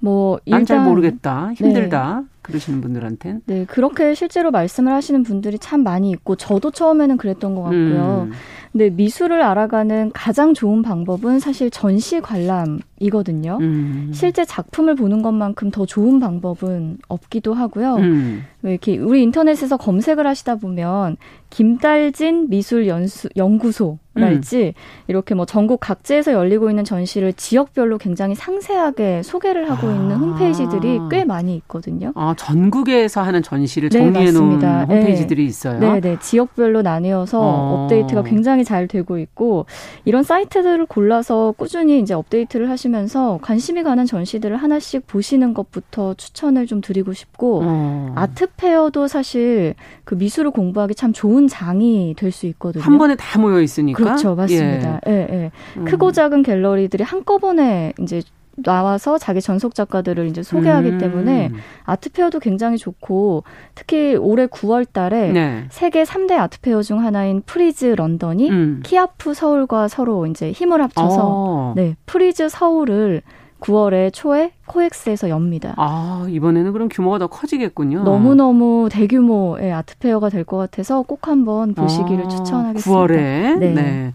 뭐, 0.00 0.40
일단. 0.46 0.64
잘 0.64 0.80
모르겠다, 0.80 1.52
힘들다. 1.52 2.22
네. 2.22 2.26
그러시는 2.40 2.80
분들한텐? 2.80 3.42
네, 3.44 3.66
그렇게 3.66 4.14
실제로 4.14 4.50
말씀을 4.50 4.94
하시는 4.94 5.22
분들이 5.22 5.58
참 5.58 5.82
많이 5.82 6.10
있고 6.10 6.34
저도 6.34 6.70
처음에는 6.70 7.18
그랬던 7.18 7.54
것 7.54 7.62
같고요. 7.64 8.28
음. 8.30 8.32
근데 8.72 8.90
미술을 8.90 9.42
알아가는 9.42 10.12
가장 10.14 10.54
좋은 10.54 10.82
방법은 10.82 11.38
사실 11.40 11.70
전시 11.70 12.20
관람이거든요. 12.20 13.58
음. 13.60 14.10
실제 14.12 14.44
작품을 14.44 14.94
보는 14.94 15.22
것만큼 15.22 15.70
더 15.70 15.86
좋은 15.86 16.20
방법은 16.20 16.98
없기도 17.08 17.54
하고요. 17.54 17.96
음. 17.96 18.44
이렇게 18.62 18.98
우리 18.98 19.22
인터넷에서 19.22 19.76
검색을 19.76 20.26
하시다 20.26 20.56
보면 20.56 21.16
김달진 21.50 22.48
미술 22.50 22.86
연수, 22.86 23.28
연구소 23.36 23.98
랄지 24.20 24.74
음. 24.76 24.80
이렇게 25.08 25.34
뭐 25.34 25.44
전국 25.44 25.80
각지에서 25.80 26.32
열리고 26.32 26.70
있는 26.70 26.84
전시를 26.84 27.32
지역별로 27.34 27.98
굉장히 27.98 28.34
상세하게 28.34 29.22
소개를 29.22 29.70
하고 29.70 29.88
아. 29.88 29.92
있는 29.92 30.16
홈페이지들이 30.16 31.00
꽤 31.10 31.24
많이 31.24 31.54
있거든요. 31.56 32.12
아, 32.14 32.34
전국에서 32.36 33.22
하는 33.22 33.42
전시를 33.42 33.90
네, 33.90 33.98
정리해 33.98 34.30
놓은 34.30 34.58
네, 34.60 34.66
홈페이지들이 34.66 35.42
네. 35.42 35.48
있어요. 35.48 35.78
네, 35.80 36.00
네. 36.00 36.16
지역별로 36.20 36.82
나뉘어서 36.82 37.40
어. 37.40 37.84
업데이트가 37.84 38.22
굉장히 38.22 38.64
잘 38.64 38.88
되고 38.88 39.18
있고 39.18 39.66
이런 40.04 40.22
사이트들을 40.22 40.86
골라서 40.86 41.52
꾸준히 41.56 42.00
이제 42.00 42.14
업데이트를 42.14 42.70
하시면서 42.70 43.38
관심이 43.42 43.82
가는 43.82 44.06
전시들을 44.06 44.56
하나씩 44.56 45.06
보시는 45.06 45.54
것부터 45.54 46.14
추천을 46.14 46.66
좀 46.66 46.80
드리고 46.80 47.12
싶고 47.12 47.62
어. 47.64 48.12
아트페어도 48.14 49.08
사실 49.08 49.74
그 50.04 50.14
미술을 50.14 50.50
공부하기 50.50 50.94
참 50.94 51.12
좋은 51.12 51.48
장이 51.48 52.14
될 52.16 52.28
수 52.28 52.46
있거든요. 52.46 52.84
한 52.84 52.98
번에 52.98 53.16
다 53.16 53.38
모여 53.38 53.60
있으니까. 53.60 53.98
그렇죠, 54.08 54.34
맞습니다. 54.34 55.00
예, 55.06 55.12
예. 55.12 55.28
예. 55.30 55.50
음. 55.76 55.84
크고 55.84 56.12
작은 56.12 56.42
갤러리들이 56.42 57.04
한꺼번에 57.04 57.92
이제 58.00 58.22
나와서 58.62 59.18
자기 59.18 59.40
전속 59.40 59.74
작가들을 59.74 60.26
이제 60.26 60.42
소개하기 60.42 60.88
음. 60.88 60.98
때문에 60.98 61.52
아트페어도 61.84 62.40
굉장히 62.40 62.76
좋고 62.76 63.44
특히 63.74 64.16
올해 64.16 64.46
9월 64.46 64.86
달에 64.90 65.32
네. 65.32 65.64
세계 65.70 66.02
3대 66.02 66.32
아트페어 66.32 66.82
중 66.82 67.00
하나인 67.00 67.42
프리즈 67.46 67.86
런던이 67.86 68.50
음. 68.50 68.80
키아프 68.84 69.34
서울과 69.34 69.88
서로 69.88 70.26
이제 70.26 70.50
힘을 70.50 70.82
합쳐서 70.82 71.20
어. 71.20 71.72
네, 71.76 71.96
프리즈 72.06 72.48
서울을 72.48 73.22
9월에 73.60 74.12
초에 74.12 74.52
코엑스에서 74.66 75.28
엽니다. 75.28 75.74
아, 75.76 76.26
이번에는 76.28 76.72
그럼 76.72 76.88
규모가 76.88 77.18
더 77.18 77.26
커지겠군요. 77.26 78.02
너무너무 78.04 78.88
대규모의 78.90 79.72
아트페어가 79.72 80.28
될 80.30 80.44
것 80.44 80.56
같아서 80.56 81.02
꼭 81.02 81.26
한번 81.28 81.74
보시기를 81.74 82.24
아, 82.24 82.28
추천하겠습니다. 82.28 83.00
9월에. 83.02 83.58
네. 83.58 83.70
네. 83.74 84.12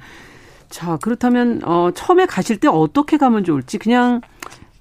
자, 0.70 0.97
그렇다면 1.01 1.61
어 1.65 1.91
처음에 1.93 2.26
가실 2.26 2.57
때 2.57 2.68
어떻게 2.68 3.18
가면 3.18 3.43
좋을지 3.43 3.78
그냥 3.78 4.22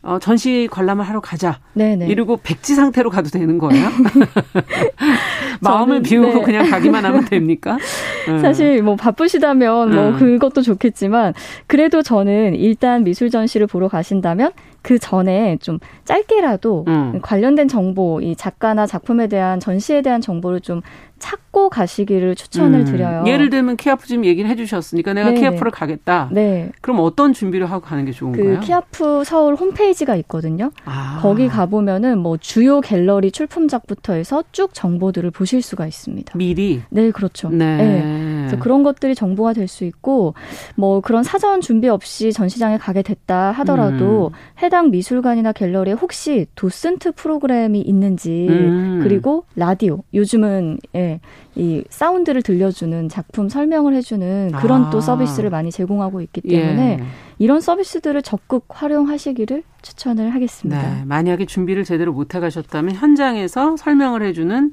어, 0.02 0.18
전시 0.18 0.68
관람을 0.70 1.04
하러 1.04 1.20
가자. 1.20 1.58
네네. 1.74 2.08
이러고 2.08 2.38
백지 2.42 2.74
상태로 2.74 3.10
가도 3.10 3.30
되는 3.30 3.58
거예요? 3.58 3.88
마음을 5.60 6.02
비우고 6.02 6.40
네. 6.40 6.42
그냥 6.42 6.70
가기만 6.70 7.04
하면 7.04 7.24
됩니까? 7.24 7.78
네. 8.26 8.38
사실 8.42 8.82
뭐 8.82 8.96
바쁘시다면 8.96 9.94
뭐 9.94 10.08
음. 10.10 10.18
그것도 10.18 10.62
좋겠지만 10.62 11.34
그래도 11.66 12.02
저는 12.02 12.54
일단 12.56 13.04
미술 13.04 13.30
전시를 13.30 13.66
보러 13.68 13.88
가신다면 13.88 14.52
그 14.82 14.98
전에 14.98 15.56
좀 15.60 15.78
짧게라도 16.04 16.84
음. 16.88 17.20
관련된 17.22 17.68
정보, 17.68 18.20
이 18.20 18.36
작가나 18.36 18.86
작품에 18.86 19.26
대한 19.28 19.60
전시에 19.60 20.02
대한 20.02 20.20
정보를 20.20 20.60
좀 20.60 20.82
찾고 21.18 21.70
가시기를 21.70 22.34
추천을 22.34 22.80
음. 22.80 22.84
드려요. 22.84 23.22
예를 23.28 23.48
들면 23.48 23.76
키아프 23.76 24.08
지금 24.08 24.24
얘기를 24.24 24.50
해주셨으니까 24.50 25.12
내가 25.12 25.28
네네. 25.28 25.40
키아프를 25.40 25.70
가겠다. 25.70 26.28
네. 26.32 26.72
그럼 26.80 26.98
어떤 26.98 27.32
준비를 27.32 27.70
하고 27.70 27.80
가는 27.80 28.04
게 28.04 28.10
좋은가요? 28.10 28.58
그 28.58 28.60
키아프 28.66 29.22
서울 29.24 29.54
홈페이지가 29.54 30.16
있거든요. 30.16 30.72
아. 30.84 31.20
거기 31.22 31.46
가 31.46 31.66
보면은 31.66 32.18
뭐 32.18 32.36
주요 32.38 32.80
갤러리 32.80 33.30
출품작부터 33.30 34.14
해서 34.14 34.42
쭉 34.50 34.74
정보들을 34.74 35.30
보실 35.30 35.62
수가 35.62 35.86
있습니다. 35.86 36.36
미리? 36.36 36.82
네, 36.90 37.12
그렇죠. 37.12 37.50
네. 37.50 37.76
네. 37.76 38.36
그래서 38.48 38.58
그런 38.58 38.82
것들이 38.82 39.14
정보가 39.14 39.52
될 39.52 39.68
수 39.68 39.84
있고 39.84 40.34
뭐 40.74 41.00
그런 41.00 41.22
사전 41.22 41.60
준비 41.60 41.88
없이 41.88 42.32
전시장에 42.32 42.78
가게 42.78 43.00
됐다 43.02 43.52
하더라도 43.52 44.32
음. 44.32 44.36
해당 44.72 44.90
미술관이나 44.90 45.52
갤러리에 45.52 45.92
혹시 45.92 46.46
도슨트 46.54 47.12
프로그램이 47.12 47.82
있는지 47.82 48.46
음. 48.48 49.00
그리고 49.02 49.44
라디오 49.54 50.02
요즘은 50.14 50.78
예, 50.94 51.20
이 51.54 51.84
사운드를 51.90 52.40
들려주는 52.40 53.10
작품 53.10 53.50
설명을 53.50 53.92
해주는 53.92 54.52
그런 54.52 54.84
아. 54.84 54.90
또 54.90 55.02
서비스를 55.02 55.50
많이 55.50 55.70
제공하고 55.70 56.22
있기 56.22 56.40
때문에 56.40 56.96
예. 57.00 57.04
이런 57.38 57.60
서비스들을 57.60 58.22
적극 58.22 58.64
활용하시기를 58.70 59.62
추천을 59.82 60.30
하겠습니다. 60.30 60.80
네, 60.80 61.04
만약에 61.04 61.44
준비를 61.44 61.84
제대로 61.84 62.14
못 62.14 62.34
해가셨다면 62.34 62.94
현장에서 62.94 63.76
설명을 63.76 64.22
해주는 64.22 64.72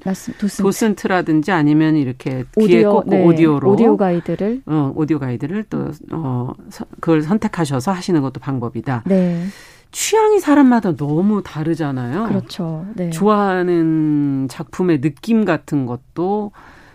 도슨트. 0.62 1.08
라든지 1.08 1.52
아니면 1.52 1.98
이렇게 1.98 2.46
오디오, 2.56 2.68
귀에 2.68 2.84
꽂고 2.84 3.10
네, 3.10 3.26
오디오로 3.26 3.72
오디오 3.72 3.98
가이드를 3.98 4.62
어, 4.66 4.94
오디오 4.96 5.20
가이드를 5.20 5.66
또 5.70 5.88
어, 6.12 6.54
그걸 7.02 7.22
선택하셔서 7.22 7.92
하시는 7.92 8.22
것도 8.22 8.40
방법이다. 8.40 9.04
네. 9.08 9.44
취향이 9.92 10.40
사람마다 10.40 10.96
너무 10.96 11.42
다르잖아요. 11.44 12.26
그렇죠. 12.26 12.86
네. 12.96 13.10
좋아하는 13.10 14.48
작품의 14.50 15.02
느낌 15.02 15.46
같은 15.46 15.86
것도 15.86 16.52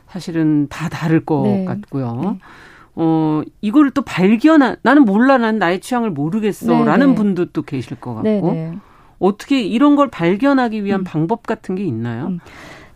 사실은 0.09 0.69
다 0.69 0.89
다를 0.89 1.25
것 1.25 1.43
네. 1.43 1.65
같고요. 1.65 2.21
네. 2.23 2.39
어, 2.97 3.43
이거를 3.61 3.91
또 3.91 4.03
발견한, 4.03 4.77
나는 4.83 5.05
몰라, 5.05 5.39
난 5.39 5.59
나의 5.59 5.81
취향을 5.81 6.11
모르겠어. 6.11 6.73
네네. 6.73 6.85
라는 6.85 7.09
네. 7.09 7.15
분도 7.17 7.47
또 7.47 7.63
계실 7.63 7.97
것 7.99 8.15
같고. 8.15 8.53
네. 8.53 8.79
어떻게 9.19 9.61
이런 9.63 9.97
걸 9.97 10.09
발견하기 10.11 10.85
위한 10.85 11.01
음. 11.01 11.05
방법 11.05 11.45
같은 11.45 11.75
게 11.75 11.83
있나요? 11.85 12.27
음. 12.27 12.41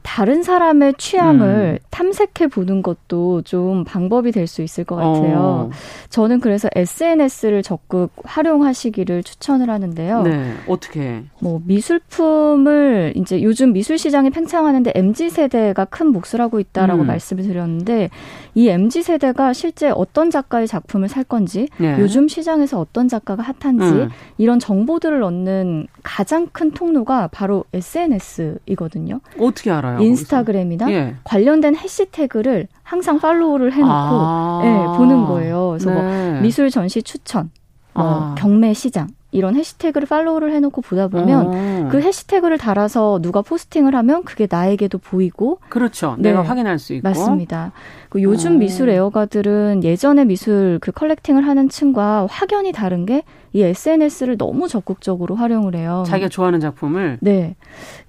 다른 0.09 0.43
사람의 0.43 0.95
취향을 0.97 1.79
음. 1.83 1.87
탐색해 1.91 2.47
보는 2.47 2.83
것도 2.83 3.43
좀 3.43 3.85
방법이 3.85 4.33
될 4.33 4.49
수 4.49 4.63
있을 4.63 4.85
것 4.85 4.97
같아요. 4.97 5.39
어. 5.39 5.71
저는 6.09 6.41
그래서 6.41 6.71
SNS를 6.75 7.63
적극 7.63 8.11
활용하시기를 8.25 9.23
추천을 9.23 9.69
하는데요. 9.69 10.23
네, 10.23 10.55
어떻게? 10.67 11.25
뭐 11.41 11.61
미술품을 11.67 13.13
이제 13.17 13.43
요즘 13.43 13.75
미술 13.75 13.99
시장이 13.99 14.31
팽창하는데 14.31 14.93
MZ 14.95 15.29
세대가 15.29 15.85
큰 15.85 16.07
몫을 16.07 16.41
하고 16.41 16.59
있다라고 16.59 17.03
음. 17.03 17.07
말씀을 17.07 17.43
드렸는데 17.43 18.09
이 18.55 18.69
MZ 18.71 19.03
세대가 19.03 19.53
실제 19.53 19.91
어떤 19.91 20.31
작가의 20.31 20.67
작품을 20.67 21.09
살 21.09 21.23
건지, 21.23 21.69
네. 21.77 21.97
요즘 22.01 22.27
시장에서 22.27 22.81
어떤 22.81 23.07
작가가 23.09 23.43
핫한지 23.43 23.85
음. 23.85 24.09
이런 24.39 24.59
정보들을 24.59 25.23
얻는 25.23 25.87
가장 26.03 26.49
큰 26.51 26.71
통로가 26.71 27.29
바로 27.29 27.65
SNS이거든요. 27.75 29.21
어떻게 29.39 29.71
알아요? 29.71 29.98
인스타그램이나 30.03 30.91
예. 30.93 31.15
관련된 31.25 31.77
해시태그를 31.77 32.69
항상 32.83 33.19
팔로우를 33.19 33.73
해놓고 33.73 33.91
아~ 33.93 34.61
예, 34.65 34.99
보는 34.99 35.27
거예요. 35.27 35.69
그래서 35.71 35.91
뭐 35.91 36.03
네. 36.03 36.33
뭐 36.33 36.41
미술 36.41 36.71
전시 36.71 37.03
추천, 37.03 37.51
뭐 37.95 38.05
아. 38.05 38.35
경매 38.39 38.75
시장 38.75 39.09
이런 39.31 39.57
해시태그를 39.57 40.09
팔로우를 40.09 40.55
해놓고 40.55 40.81
보다 40.81 41.09
보면 41.09 41.47
어. 41.47 41.89
그 41.91 42.01
해시태그를 42.01 42.57
달아서 42.57 43.19
누가 43.21 43.43
포스팅을 43.43 43.95
하면 43.95 44.25
그게 44.25 44.47
나에게도 44.51 44.99
보이고 44.99 45.61
그렇죠. 45.69 46.17
네. 46.19 46.31
내가 46.31 46.43
확인할 46.43 46.79
수 46.79 46.95
있고 46.95 47.07
맞습니다. 47.07 47.73
그 48.09 48.23
요즘 48.23 48.57
어. 48.57 48.59
미술 48.59 48.89
애호가들은 48.89 49.85
예전에 49.85 50.25
미술 50.25 50.79
그 50.81 50.93
컬렉팅을 50.93 51.47
하는 51.47 51.69
층과 51.69 52.27
확연히 52.31 52.73
다른 52.73 53.07
게 53.07 53.23
이 53.53 53.63
SNS를 53.63 54.37
너무 54.37 54.69
적극적으로 54.69 55.35
활용을 55.35 55.75
해요. 55.75 56.05
자기가 56.07 56.29
좋아하는 56.29 56.61
작품을 56.61 57.19
네 57.21 57.57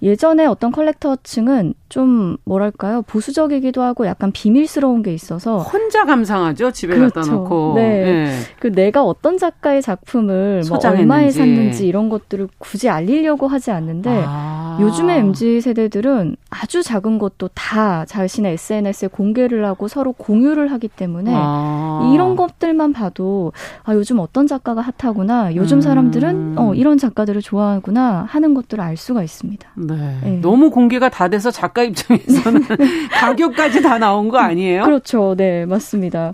예전에 0.02 0.44
어떤 0.44 0.70
컬렉터층은 0.70 1.74
좀 1.88 2.36
뭐랄까요 2.44 3.02
보수적이기도 3.02 3.82
하고 3.82 4.06
약간 4.06 4.32
비밀스러운 4.32 5.02
게 5.02 5.14
있어서 5.14 5.58
혼자 5.58 6.04
감상하죠 6.04 6.72
집에 6.72 6.94
그렇죠. 6.94 7.14
갖다 7.14 7.32
놓고 7.32 7.72
네. 7.76 8.04
네. 8.04 8.34
그 8.58 8.70
내가 8.70 9.02
어떤 9.02 9.38
작가의 9.38 9.80
작품을 9.82 10.62
뭐 10.68 10.78
얼마에 10.84 11.30
샀는지 11.30 11.86
이런 11.88 12.10
것들을 12.10 12.48
굳이 12.58 12.88
알리려고 12.90 13.48
하지 13.48 13.70
않는데 13.70 14.24
아. 14.26 14.59
요즘의 14.80 15.18
mz 15.18 15.60
세대들은 15.62 16.36
아주 16.50 16.82
작은 16.82 17.18
것도 17.18 17.48
다 17.54 18.04
자신의 18.04 18.52
SNS에 18.52 19.08
공개를 19.08 19.64
하고 19.64 19.88
서로 19.88 20.12
공유를 20.12 20.70
하기 20.72 20.88
때문에 20.88 21.32
아. 21.34 22.12
이런 22.14 22.36
것들만 22.36 22.92
봐도 22.92 23.52
아 23.84 23.94
요즘 23.94 24.18
어떤 24.18 24.46
작가가 24.46 24.82
핫하구나 24.82 25.54
요즘 25.56 25.80
사람들은 25.80 26.28
음. 26.28 26.54
어 26.58 26.74
이런 26.74 26.98
작가들을 26.98 27.40
좋아하구나 27.42 28.26
하는 28.28 28.54
것들을 28.54 28.82
알 28.82 28.96
수가 28.96 29.22
있습니다. 29.22 29.68
네. 29.76 30.18
네. 30.22 30.40
너무 30.40 30.70
공개가 30.70 31.08
다 31.08 31.28
돼서 31.28 31.50
작가 31.50 31.80
작가 31.80 31.82
입장에서는 31.82 32.62
가격까지 33.12 33.82
다 33.82 33.98
나온 33.98 34.28
거 34.28 34.38
아니에요? 34.38 34.84
그렇죠. 34.84 35.34
네, 35.36 35.64
맞습니다. 35.66 36.32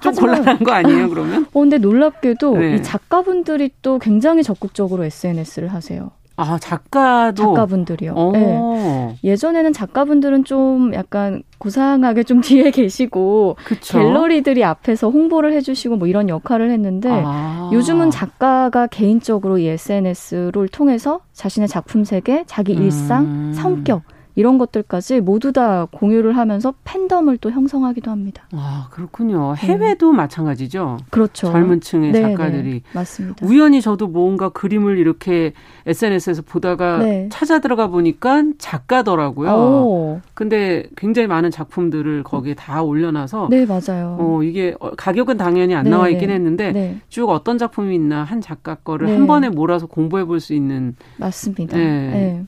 좀 0.00 0.12
하지만, 0.12 0.36
곤란한 0.36 0.64
거 0.64 0.72
아니에요, 0.72 1.08
그러면? 1.08 1.46
어, 1.52 1.60
근데 1.60 1.78
놀랍게도 1.78 2.58
네. 2.58 2.74
이 2.74 2.82
작가분들이 2.82 3.70
또 3.82 3.98
굉장히 3.98 4.42
적극적으로 4.42 5.04
SNS를 5.04 5.68
하세요. 5.68 6.10
아, 6.36 6.58
작가도 6.58 7.42
작가분들이요. 7.42 8.30
네. 8.32 9.16
예전에는 9.22 9.72
작가분들은 9.72 10.44
좀 10.44 10.92
약간 10.94 11.42
고상하게 11.58 12.24
좀 12.24 12.40
뒤에 12.42 12.70
계시고 12.70 13.56
그쵸? 13.64 13.98
갤러리들이 13.98 14.64
앞에서 14.64 15.10
홍보를 15.10 15.52
해주시고 15.52 15.96
뭐 15.96 16.08
이런 16.08 16.28
역할을 16.28 16.70
했는데 16.70 17.08
아. 17.10 17.70
요즘은 17.72 18.10
작가가 18.10 18.86
개인적으로 18.86 19.58
이 19.58 19.68
SNS를 19.68 20.68
통해서 20.68 21.20
자신의 21.32 21.68
작품 21.68 22.04
세계, 22.04 22.44
자기 22.46 22.72
일상, 22.72 23.24
음. 23.24 23.52
성격 23.54 24.02
이런 24.36 24.58
것들까지 24.58 25.20
모두 25.20 25.52
다 25.52 25.86
공유를 25.92 26.36
하면서 26.36 26.74
팬덤을 26.84 27.36
또 27.38 27.50
형성하기도 27.50 28.10
합니다. 28.10 28.42
아, 28.52 28.88
그렇군요. 28.90 29.54
해외도 29.56 30.10
네. 30.10 30.16
마찬가지죠. 30.16 30.98
그렇죠. 31.10 31.52
젊은 31.52 31.80
층의 31.80 32.12
네, 32.12 32.20
작가들이. 32.22 32.70
네, 32.72 32.82
맞습니다. 32.92 33.46
우연히 33.46 33.80
저도 33.80 34.08
뭔가 34.08 34.48
그림을 34.48 34.98
이렇게 34.98 35.52
SNS에서 35.86 36.42
보다가 36.42 36.98
네. 36.98 37.28
찾아 37.30 37.60
들어가 37.60 37.86
보니까 37.86 38.42
작가더라고요. 38.58 39.50
오. 39.50 40.20
근데 40.34 40.84
굉장히 40.96 41.28
많은 41.28 41.50
작품들을 41.52 42.24
거기에 42.24 42.54
다 42.54 42.82
올려놔서. 42.82 43.48
네, 43.50 43.64
맞아요. 43.66 44.16
어, 44.18 44.42
이게 44.42 44.74
가격은 44.96 45.36
당연히 45.36 45.74
안 45.76 45.84
네, 45.84 45.90
나와 45.90 46.08
있긴 46.08 46.28
네. 46.28 46.34
했는데 46.34 47.00
쭉 47.08 47.28
어떤 47.30 47.56
작품이 47.58 47.94
있나 47.94 48.24
한 48.24 48.40
작가 48.40 48.74
거를 48.74 49.08
한 49.08 49.26
번에 49.28 49.48
몰아서 49.48 49.86
공부해 49.86 50.24
볼 50.24 50.40
수 50.40 50.52
있는. 50.54 50.96
맞습니다. 51.18 51.76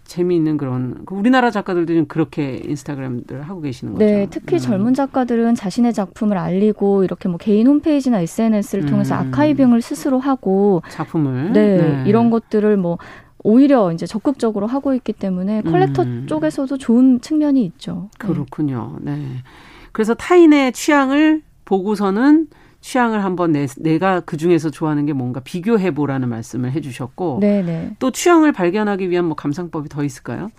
재미있는 0.05 0.57
그런. 0.57 1.05
그 1.07 1.15
우리나라 1.15 1.51
작가 1.53 1.76
작가들도 1.77 2.07
그렇게 2.09 2.63
인스타그램들 2.65 3.43
하고 3.43 3.61
계시는 3.61 3.95
거죠. 3.95 4.05
네, 4.05 4.27
특히 4.31 4.57
음. 4.57 4.59
젊은 4.59 4.95
작가들은 4.95 5.55
자신의 5.55 5.93
작품을 5.93 6.39
알리고 6.39 7.05
이렇게 7.05 7.29
뭐 7.29 7.37
개인 7.37 7.67
홈페이지나 7.67 8.21
SNS를 8.21 8.87
통해서 8.87 9.21
음. 9.21 9.29
아카이빙을 9.29 9.83
스스로 9.83 10.19
하고 10.19 10.83
작품을 10.91 11.53
네, 11.53 11.77
네. 11.77 12.05
이런 12.07 12.31
것들을 12.31 12.77
뭐 12.79 12.99
오히려 13.43 13.93
이제 13.93 14.07
적극적으로 14.07 14.67
하고 14.67 14.95
있기 14.95 15.13
때문에 15.13 15.63
컬렉터 15.63 16.03
음. 16.03 16.27
쪽에서도 16.27 16.79
좋은 16.79 17.21
측면이 17.21 17.65
있죠. 17.67 18.09
네. 18.19 18.27
그렇군요. 18.27 18.97
네. 19.03 19.43
그래서 19.93 20.15
타인의 20.15 20.73
취향을 20.73 21.43
보고서는 21.65 22.49
취향을 22.87 23.25
한번 23.25 23.51
내, 23.51 23.67
내가 23.79 24.21
그 24.21 24.37
중에서 24.37 24.71
좋아하는 24.71 25.07
게 25.07 25.13
뭔가 25.13 25.41
비교해 25.41 25.91
보라는 25.91 26.29
말씀을 26.29 26.71
해주셨고 26.71 27.39
네네. 27.41 27.97
또 27.99 28.13
취향을 28.13 28.53
발견하기 28.53 29.11
위한 29.11 29.25
뭐 29.25 29.35
감상법이 29.35 29.89
더 29.89 30.05
있을까요? 30.05 30.51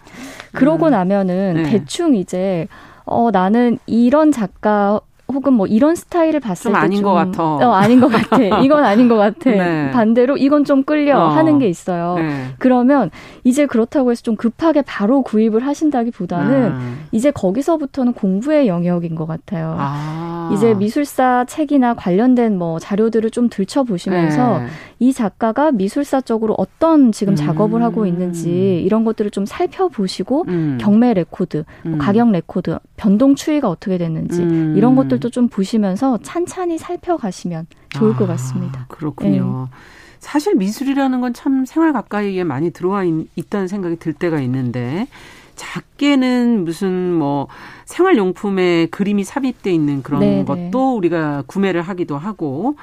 그러고 0.52 0.88
음. 0.88 0.92
나면은 0.92 1.54
네. 1.56 1.64
대충 1.64 2.16
이제 2.16 2.68
어 3.06 3.32
나는 3.32 3.80
이런 3.86 4.34
작가 4.34 5.00
혹은 5.34 5.54
뭐 5.54 5.68
이런 5.68 5.96
스타일을 5.96 6.40
봤을 6.40 6.72
때 6.72 6.78
아닌 6.78 7.02
것 7.02 7.14
같아. 7.14 7.44
어, 7.44 7.74
아닌 7.74 8.00
것 8.00 8.08
같아. 8.08 8.38
이건 8.64 8.86
아닌 8.86 9.10
것 9.10 9.18
같아. 9.18 9.50
네. 9.50 9.92
반대로 9.92 10.38
이건 10.38 10.64
좀 10.64 10.84
끌려 10.84 11.20
어. 11.20 11.28
하는 11.28 11.60
게 11.60 11.68
있어요. 11.68 12.16
네. 12.16 12.46
그러면 12.60 13.12
이제 13.44 13.66
그렇다고 13.66 14.12
해서 14.12 14.22
좀 14.22 14.38
급하게 14.38 14.82
바로 14.84 15.24
구입을 15.24 15.66
하신다기보다는 15.66 16.72
아. 16.72 16.80
이제 17.12 17.32
거기서부터는 17.32 18.14
공부의 18.14 18.68
영역인 18.68 19.16
것 19.16 19.26
같아요. 19.26 19.76
아. 19.78 20.50
이제 20.54 20.74
미술사 20.74 21.46
책이나 21.46 21.94
관련된 21.94 22.58
뭐 22.58 22.80
자료들을 22.80 23.30
좀 23.32 23.50
들춰보시면서 23.50 24.60
네. 24.60 24.68
이 25.00 25.12
작가가 25.12 25.72
미술사적으로 25.72 26.56
어떤 26.58 27.12
지금 27.12 27.34
음. 27.34 27.36
작업을 27.36 27.84
하고 27.84 28.06
있는지 28.06 28.82
이런 28.86 29.04
것들을 29.04 29.30
좀 29.32 29.46
살펴보시고 29.46 30.46
음. 30.48 30.78
경매 30.80 31.14
레코드, 31.14 31.66
뭐 31.84 31.94
음. 31.94 31.98
가격 31.98 32.32
레코드, 32.32 32.78
변동 32.96 33.36
추이가 33.36 33.70
어떻게 33.70 33.98
됐는지 33.98 34.42
음. 34.42 34.74
이런 34.78 34.96
것들 34.96 35.17
도 35.20 35.30
좀 35.30 35.48
보시면서 35.50 36.20
찬찬히 36.24 36.78
살펴가시면 36.78 37.68
좋을 37.90 38.14
아, 38.14 38.18
것 38.18 38.28
같습니다. 38.28 38.86
그렇군요. 38.90 39.68
네. 39.72 39.78
사실 40.20 40.56
미술이라는 40.56 41.22
건 41.22 41.34
참 41.34 41.66
생활 41.66 41.94
가까이에 41.94 42.44
많이 42.44 42.72
들어와 42.72 43.04
있, 43.04 43.50
다는 43.50 43.68
생각이 43.68 43.98
들 43.98 44.14
때가 44.14 44.40
있는데 44.42 45.08
작게는 45.56 46.64
무슨 46.66 47.14
뭐 47.14 47.48
생활용품에 47.86 48.88
그림이 48.88 49.24
삽입돼 49.24 49.72
있는 49.72 50.04
그런 50.04 50.22
네네. 50.22 50.44
네. 50.44 50.46
것도 50.72 50.96
우리가 50.96 51.44
구매를 51.48 51.82
하기도 51.82 52.18
하고 52.18 52.76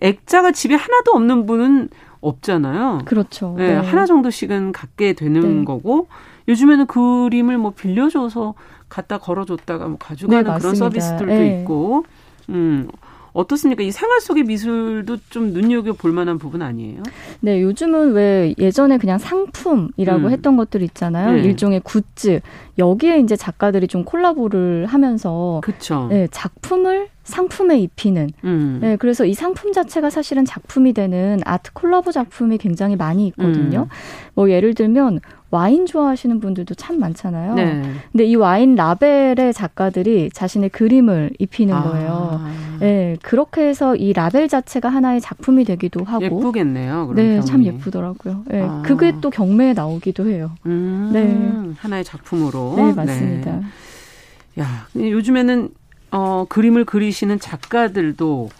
액자가 0.00 0.52
집에 0.52 0.74
하나도 0.74 1.12
없는 1.12 1.46
분은 1.46 1.88
없잖아요. 2.20 3.00
그렇죠. 3.04 3.54
네, 3.58 3.74
네. 3.74 3.74
하나 3.74 4.06
정도씩은 4.06 4.72
갖게 4.72 5.12
되는 5.12 5.58
네. 5.60 5.64
거고 5.64 6.08
요즘에는 6.48 6.86
그림을 6.86 7.58
뭐 7.58 7.72
빌려줘서 7.72 8.54
갖다 8.92 9.16
걸어줬다가 9.16 9.88
뭐 9.88 9.96
가져가는 9.98 10.44
네, 10.44 10.58
그런 10.58 10.74
서비스들도 10.74 11.32
네. 11.32 11.60
있고, 11.60 12.04
음. 12.50 12.88
어떻습니까? 13.32 13.82
이 13.82 13.90
생활 13.90 14.20
속의 14.20 14.44
미술도 14.44 15.16
좀 15.30 15.54
눈여겨 15.54 15.94
볼 15.94 16.12
만한 16.12 16.38
부분 16.38 16.60
아니에요? 16.60 17.02
네, 17.40 17.62
요즘은 17.62 18.12
왜 18.12 18.54
예전에 18.58 18.98
그냥 18.98 19.16
상품이라고 19.16 20.26
음. 20.26 20.30
했던 20.30 20.58
것들 20.58 20.82
있잖아요. 20.82 21.32
네. 21.32 21.40
일종의 21.40 21.80
굿즈. 21.80 22.40
여기에 22.76 23.20
이제 23.20 23.34
작가들이 23.34 23.88
좀 23.88 24.04
콜라보를 24.04 24.84
하면서 24.84 25.62
그쵸. 25.64 26.08
네, 26.10 26.28
작품을 26.30 27.08
상품에 27.24 27.78
입히는. 27.78 28.30
음. 28.44 28.78
네, 28.80 28.96
그래서 28.96 29.24
이 29.24 29.34
상품 29.34 29.72
자체가 29.72 30.10
사실은 30.10 30.44
작품이 30.44 30.92
되는 30.92 31.40
아트 31.44 31.72
콜라보 31.72 32.12
작품이 32.12 32.58
굉장히 32.58 32.96
많이 32.96 33.28
있거든요. 33.28 33.82
음. 33.82 33.88
뭐 34.34 34.50
예를 34.50 34.74
들면 34.74 35.20
와인 35.50 35.84
좋아하시는 35.84 36.40
분들도 36.40 36.74
참 36.74 36.98
많잖아요. 36.98 37.54
네. 37.54 37.82
근데 38.10 38.24
이 38.24 38.34
와인 38.36 38.74
라벨의 38.74 39.52
작가들이 39.52 40.30
자신의 40.32 40.70
그림을 40.70 41.30
입히는 41.38 41.74
아. 41.74 41.82
거예요. 41.82 42.40
네, 42.80 43.16
그렇게 43.22 43.68
해서 43.68 43.94
이 43.94 44.14
라벨 44.14 44.48
자체가 44.48 44.88
하나의 44.88 45.20
작품이 45.20 45.64
되기도 45.64 46.04
하고. 46.04 46.24
예쁘겠네요. 46.24 47.12
네, 47.14 47.34
병이. 47.34 47.44
참 47.44 47.64
예쁘더라고요. 47.64 48.44
네, 48.46 48.62
아. 48.62 48.82
그게 48.84 49.12
또 49.20 49.28
경매에 49.28 49.74
나오기도 49.74 50.26
해요. 50.26 50.52
음. 50.64 51.10
네. 51.12 51.76
하나의 51.78 52.02
작품으로. 52.04 52.74
네, 52.76 52.92
맞습니다. 52.94 53.52
네. 53.52 53.62
야, 54.62 54.86
요즘에는 54.96 55.68
어, 56.12 56.46
그림을 56.48 56.84
그리시는 56.84 57.40
작가들도 57.40 58.50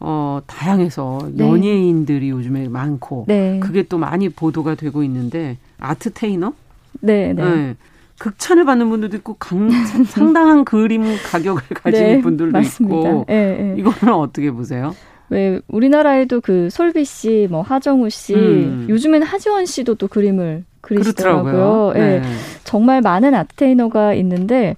어, 0.00 0.40
다양해서 0.46 1.30
네. 1.32 1.46
연예인들이 1.46 2.30
요즘에 2.30 2.68
많고 2.68 3.24
네. 3.28 3.58
그게 3.60 3.82
또 3.82 3.98
많이 3.98 4.28
보도가 4.28 4.74
되고 4.74 5.02
있는데 5.02 5.58
아트 5.78 6.10
테이너? 6.12 6.52
네, 7.00 7.32
네. 7.32 7.42
네. 7.42 7.76
극찬을 8.18 8.64
받는 8.64 8.88
분들도 8.90 9.16
있고 9.18 9.34
강, 9.38 9.70
상당한 10.06 10.64
그림 10.64 11.04
가격을 11.30 11.62
가진 11.74 12.02
네, 12.02 12.20
분들도 12.20 12.52
맞습니다. 12.52 12.96
있고 12.96 13.24
네, 13.28 13.56
네. 13.56 13.74
이거는 13.78 14.14
어떻게 14.14 14.50
보세요? 14.50 14.94
왜 15.30 15.60
우리나라에도 15.68 16.40
그 16.40 16.68
솔비 16.70 17.04
씨, 17.04 17.46
뭐 17.50 17.62
하정우 17.62 18.10
씨, 18.10 18.34
음. 18.34 18.86
요즘에는 18.90 19.26
하지원 19.26 19.64
씨도 19.64 19.94
또 19.94 20.08
그림을 20.08 20.64
그리시더라고요. 20.80 21.92
예. 21.94 21.98
네. 21.98 22.22
정말 22.64 23.00
많은 23.00 23.34
아트 23.34 23.54
테이너가 23.54 24.14
있는데 24.14 24.76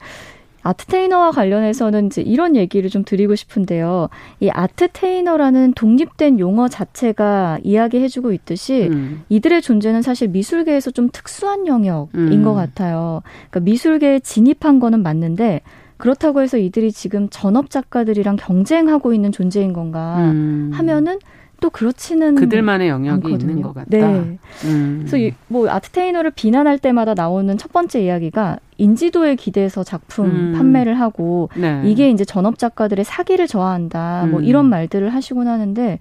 아트 0.63 0.87
테이너와 0.87 1.33
관련해서는 1.33 2.07
이제 2.07 2.23
이런 2.23 2.57
얘기를 2.57 2.89
좀 2.89 3.05
드리고 3.05 3.35
싶은데요. 3.35 4.09
이 4.41 4.49
아트 4.51 4.89
테이너라는 4.93 5.75
독립된 5.75 6.39
용어 6.39 6.69
자체가 6.69 7.59
이야기해주고 7.63 8.33
있듯이 8.33 8.89
음. 8.91 9.23
이들의 9.29 9.63
존재는 9.63 10.03
사실 10.03 10.29
미술계에서 10.29 10.93
좀 10.93 11.09
특수한 11.13 11.67
영역인 11.67 12.33
음. 12.33 12.45
것 12.45 12.55
같아요. 12.55 13.23
그러니까 13.51 13.61
미술계에 13.61 14.21
진입한 14.21 14.79
거는 14.79 15.03
맞는데 15.03 15.63
그렇다고 15.97 16.43
해서 16.43 16.59
이들이 16.59 16.91
지금 16.91 17.29
전업 17.31 17.71
작가들이랑 17.71 18.37
경쟁하고 18.37 19.15
있는 19.15 19.31
존재인 19.31 19.73
건가 19.73 20.17
음. 20.19 20.71
하면은 20.75 21.19
또 21.63 21.71
그렇지는 21.71 22.35
그들만의 22.35 22.89
영역이 22.89 23.27
않거든요. 23.27 23.51
있는 23.51 23.63
것 23.63 23.73
같다. 23.73 23.87
네. 23.89 24.39
음. 24.65 25.07
그래서 25.09 25.35
뭐 25.47 25.71
아트테이너를 25.71 26.33
비난할 26.33 26.79
때마다 26.79 27.15
나오는 27.15 27.57
첫 27.57 27.73
번째 27.73 28.03
이야기가 28.03 28.59
인지도에 28.79 29.37
기대서 29.37 29.85
작품 29.85 30.27
음. 30.27 30.55
판매를 30.57 30.99
하고 31.01 31.49
네. 31.57 31.81
이게 31.85 32.11
이제 32.11 32.25
전업 32.25 32.59
작가들의 32.59 33.05
사기를 33.05 33.47
저하한다. 33.47 34.19
뭐 34.23 34.25
음. 34.25 34.31
뭐 34.33 34.41
이런 34.41 34.67
말들을 34.69 35.09
하시곤 35.15 35.47
하는데 35.47 36.01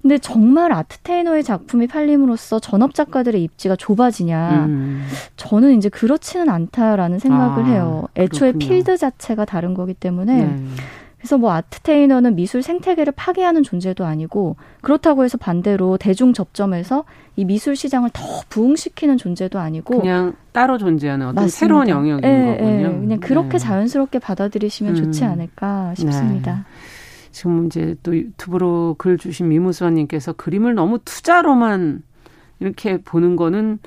근데 0.00 0.16
정말 0.16 0.72
아트테이너의 0.72 1.42
작품이 1.44 1.86
팔림으로써 1.88 2.58
전업 2.58 2.94
작가들의 2.94 3.42
입지가 3.42 3.76
좁아지냐? 3.76 4.64
음. 4.66 5.06
저는 5.36 5.76
이제 5.76 5.88
그렇지는 5.88 6.48
않다라는 6.48 7.18
생각을 7.18 7.64
아, 7.64 7.66
해요. 7.66 8.04
애초에 8.16 8.52
그렇군요. 8.52 8.58
필드 8.58 8.96
자체가 8.96 9.44
다른 9.44 9.74
거기 9.74 9.92
때문에 9.92 10.44
네. 10.44 10.66
그래서 11.20 11.36
뭐 11.36 11.52
아트테이너는 11.52 12.34
미술 12.34 12.62
생태계를 12.62 13.12
파괴하는 13.14 13.62
존재도 13.62 14.06
아니고 14.06 14.56
그렇다고 14.80 15.22
해서 15.22 15.36
반대로 15.36 15.98
대중 15.98 16.32
접점에서 16.32 17.04
이 17.36 17.44
미술 17.44 17.76
시장을 17.76 18.08
더 18.14 18.22
부흥시키는 18.48 19.18
존재도 19.18 19.58
아니고 19.58 20.00
그냥 20.00 20.34
따로 20.52 20.78
존재하는 20.78 21.26
어떤 21.26 21.44
맞습니다. 21.44 21.56
새로운 21.56 21.88
영역인 21.88 22.24
예, 22.24 22.28
예. 22.28 22.56
거군요. 22.56 22.86
예, 22.86 23.00
그냥 23.00 23.20
그렇게 23.20 23.50
네. 23.50 23.58
자연스럽게 23.58 24.18
받아들이시면 24.18 24.96
음. 24.96 24.96
좋지 24.96 25.24
않을까 25.24 25.94
싶습니다. 25.94 26.54
네. 26.54 26.62
지금 27.32 27.66
이제 27.66 27.94
또 28.02 28.16
유튜브로 28.16 28.96
글 28.98 29.18
주신 29.18 29.48
미무수아님께서 29.48 30.32
그림을 30.32 30.74
너무 30.74 30.98
투자로만 31.04 32.02
이렇게 32.60 32.96
보는 33.02 33.36
거는 33.36 33.78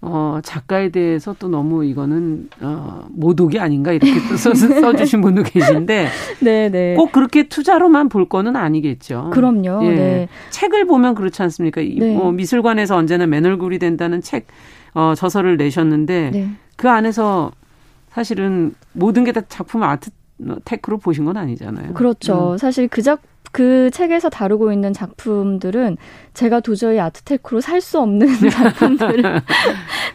어, 0.00 0.38
작가에 0.44 0.90
대해서 0.90 1.34
또 1.38 1.48
너무 1.48 1.84
이거는, 1.84 2.48
어, 2.60 3.06
모독이 3.10 3.58
아닌가 3.58 3.92
이렇게 3.92 4.12
또 4.28 4.36
써, 4.36 4.54
써주신 4.54 5.20
분도 5.20 5.42
계신데. 5.42 6.08
네네. 6.40 6.68
네. 6.70 6.94
꼭 6.94 7.10
그렇게 7.10 7.48
투자로만 7.48 8.08
볼 8.08 8.28
거는 8.28 8.54
아니겠죠. 8.54 9.30
그럼요. 9.32 9.84
예. 9.86 9.94
네. 9.94 10.28
책을 10.50 10.86
보면 10.86 11.14
그렇지 11.16 11.42
않습니까? 11.42 11.80
네. 11.80 12.14
뭐 12.14 12.30
미술관에서 12.30 12.96
언제나 12.96 13.26
맨 13.26 13.44
얼굴이 13.44 13.78
된다는 13.80 14.20
책, 14.22 14.46
어, 14.94 15.14
저서를 15.16 15.56
내셨는데. 15.56 16.30
네. 16.32 16.48
그 16.76 16.88
안에서 16.88 17.50
사실은 18.10 18.74
모든 18.92 19.24
게 19.24 19.32
다 19.32 19.40
작품 19.48 19.82
아트 19.82 20.10
테크로 20.64 20.98
보신 20.98 21.24
건 21.24 21.36
아니잖아요. 21.36 21.94
그렇죠. 21.94 22.52
음. 22.52 22.58
사실 22.58 22.86
그 22.86 23.02
작, 23.02 23.20
그 23.50 23.90
책에서 23.90 24.28
다루고 24.30 24.70
있는 24.72 24.92
작품들은 24.92 25.96
제가 26.38 26.60
도저히 26.60 27.00
아트테크로 27.00 27.60
살 27.60 27.80
수 27.80 28.00
없는 28.00 28.26
작품들을 28.50 29.40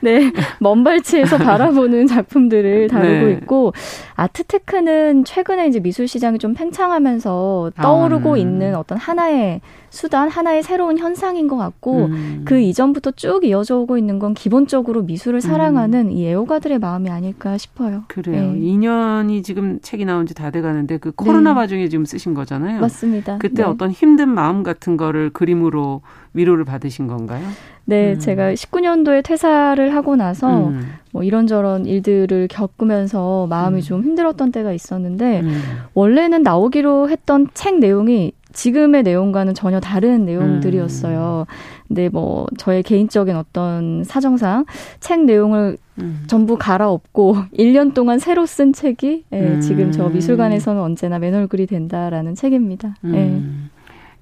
네 0.02 0.32
먼발치에서 0.60 1.38
바라보는 1.38 2.08
작품들을 2.08 2.88
다루고 2.90 3.26
네. 3.26 3.32
있고 3.34 3.74
아트테크는 4.16 5.24
최근에 5.24 5.68
이제 5.68 5.80
미술 5.80 6.08
시장이 6.08 6.40
좀 6.40 6.54
팽창하면서 6.54 7.72
떠오르고 7.82 8.34
아. 8.34 8.38
있는 8.38 8.76
어떤 8.76 8.98
하나의 8.98 9.62
수단 9.90 10.28
하나의 10.28 10.64
새로운 10.64 10.98
현상인 10.98 11.48
것 11.48 11.56
같고 11.56 12.06
음. 12.06 12.42
그 12.46 12.60
이전부터 12.60 13.12
쭉 13.12 13.46
이어져 13.46 13.78
오고 13.78 13.98
있는 13.98 14.20
건 14.20 14.34
기본적으로 14.34 15.04
미술을 15.04 15.40
사랑하는 15.40 16.08
음. 16.08 16.12
이 16.12 16.28
애호가들의 16.28 16.80
마음이 16.80 17.10
아닐까 17.10 17.58
싶어요. 17.58 18.04
그래요. 18.08 18.54
네. 18.54 18.60
2년이 18.60 19.44
지금 19.44 19.80
책이 19.82 20.06
나온 20.06 20.26
지 20.26 20.34
다 20.34 20.50
돼가는데 20.52 20.98
그 20.98 21.12
코로나 21.12 21.54
네. 21.54 21.60
와중에 21.60 21.90
지금 21.90 22.06
쓰신 22.06 22.34
거잖아요. 22.34 22.82
맞습니다. 22.82 23.38
그때 23.38 23.62
네. 23.64 23.70
어떤 23.70 23.92
힘든 23.92 24.30
마음 24.30 24.64
같은 24.64 24.98
거를 24.98 25.30
그림으로 25.30 26.02
위로를 26.34 26.66
받으신 26.66 27.08
건가요? 27.08 27.46
네, 27.86 28.14
음. 28.14 28.20
제가 28.20 28.54
19년도에 28.54 29.24
퇴사를 29.24 29.94
하고 29.94 30.16
나서 30.16 30.68
음. 30.68 30.94
뭐 31.12 31.24
이런저런 31.24 31.86
일들을 31.86 32.48
겪으면서 32.48 33.48
마음이 33.48 33.80
음. 33.80 33.82
좀 33.82 34.04
힘들었던 34.04 34.52
때가 34.52 34.72
있었는데 34.74 35.42
음. 35.42 35.62
원래는 35.94 36.44
나오기로 36.44 37.10
했던 37.10 37.48
책 37.54 37.80
내용이 37.80 38.34
지금의 38.54 39.04
내용과는 39.04 39.56
전혀 39.56 39.80
다른 39.80 40.26
내용들이었어요. 40.26 41.46
음. 41.50 41.54
근데 41.88 42.10
뭐 42.10 42.48
저의 42.58 42.84
개인적인 42.84 43.36
어떤 43.36 44.04
사정상 44.04 44.66
책 45.00 45.26
내용을 45.26 45.78
음. 46.00 46.24
전부 46.28 46.58
갈아엎고 46.58 47.36
1년 47.58 47.94
동안 47.94 48.20
새로 48.20 48.46
쓴 48.46 48.74
책이 48.74 49.26
예, 49.32 49.40
음. 49.40 49.62
지금 49.62 49.92
저 49.92 50.08
미술관에서는 50.10 50.82
언제나 50.82 51.20
맨얼굴이 51.20 51.68
된다라는 51.68 52.36
책입니다. 52.36 52.96
예. 53.06 53.42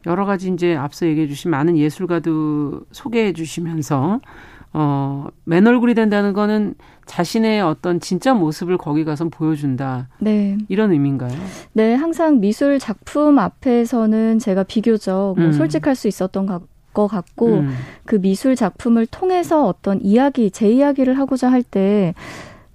음. 0.05 0.09
여러 0.09 0.25
가지 0.25 0.49
이제 0.49 0.75
앞서 0.75 1.05
얘기해 1.05 1.27
주신 1.27 1.51
많은 1.51 1.77
예술가도 1.77 2.81
소개해 2.91 3.33
주시면서 3.33 4.19
어, 4.73 5.27
맨 5.43 5.67
얼굴이 5.67 5.93
된다는 5.93 6.33
거는 6.33 6.75
자신의 7.05 7.61
어떤 7.61 7.99
진짜 7.99 8.33
모습을 8.33 8.77
거기 8.77 9.03
가서 9.03 9.27
보여준다. 9.27 10.07
네. 10.19 10.57
이런 10.69 10.91
의미인가요? 10.91 11.37
네, 11.73 11.93
항상 11.93 12.39
미술 12.39 12.79
작품 12.79 13.37
앞에서는 13.37 14.39
제가 14.39 14.63
비교적 14.63 15.35
뭐 15.37 15.47
음. 15.47 15.51
솔직할 15.51 15.95
수 15.95 16.07
있었던 16.07 16.45
것 16.93 17.07
같고 17.07 17.47
음. 17.47 17.73
그 18.05 18.19
미술 18.21 18.55
작품을 18.55 19.07
통해서 19.07 19.65
어떤 19.65 19.99
이야기, 20.01 20.51
제 20.51 20.69
이야기를 20.69 21.17
하고자 21.17 21.51
할때 21.51 22.13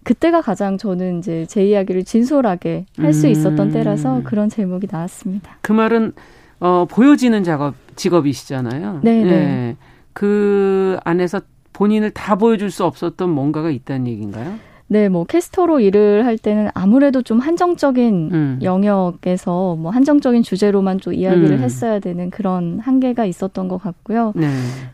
그때가 0.04 0.40
가장 0.40 0.78
저는 0.78 1.18
이제 1.18 1.46
제 1.48 1.66
이야기를 1.66 2.04
진솔하게 2.04 2.86
할수 2.96 3.26
음. 3.26 3.32
있었던 3.32 3.72
때라서 3.72 4.22
그런 4.22 4.48
제목이 4.48 4.86
나왔습니다. 4.88 5.58
그 5.62 5.72
말은 5.72 6.12
어, 6.60 6.86
보여지는 6.88 7.44
작업 7.44 7.74
직업이시잖아요. 7.96 9.00
네, 9.02 9.22
네. 9.22 9.30
네. 9.30 9.76
그 10.12 10.98
안에서 11.04 11.40
본인을 11.72 12.10
다 12.10 12.36
보여줄 12.36 12.70
수 12.70 12.84
없었던 12.84 13.28
뭔가가 13.28 13.70
있다는 13.70 14.06
얘기인가요? 14.06 14.54
네, 14.88 15.08
뭐 15.08 15.24
캐스터로 15.24 15.80
일을 15.80 16.24
할 16.24 16.38
때는 16.38 16.68
아무래도 16.72 17.20
좀 17.20 17.40
한정적인 17.40 18.30
음. 18.32 18.58
영역에서 18.62 19.74
뭐 19.76 19.90
한정적인 19.90 20.44
주제로만 20.44 21.00
좀 21.00 21.12
이야기를 21.12 21.58
음. 21.58 21.58
했어야 21.58 21.98
되는 21.98 22.30
그런 22.30 22.78
한계가 22.78 23.24
있었던 23.24 23.66
것 23.66 23.78
같고요. 23.78 24.32
네. 24.36 24.48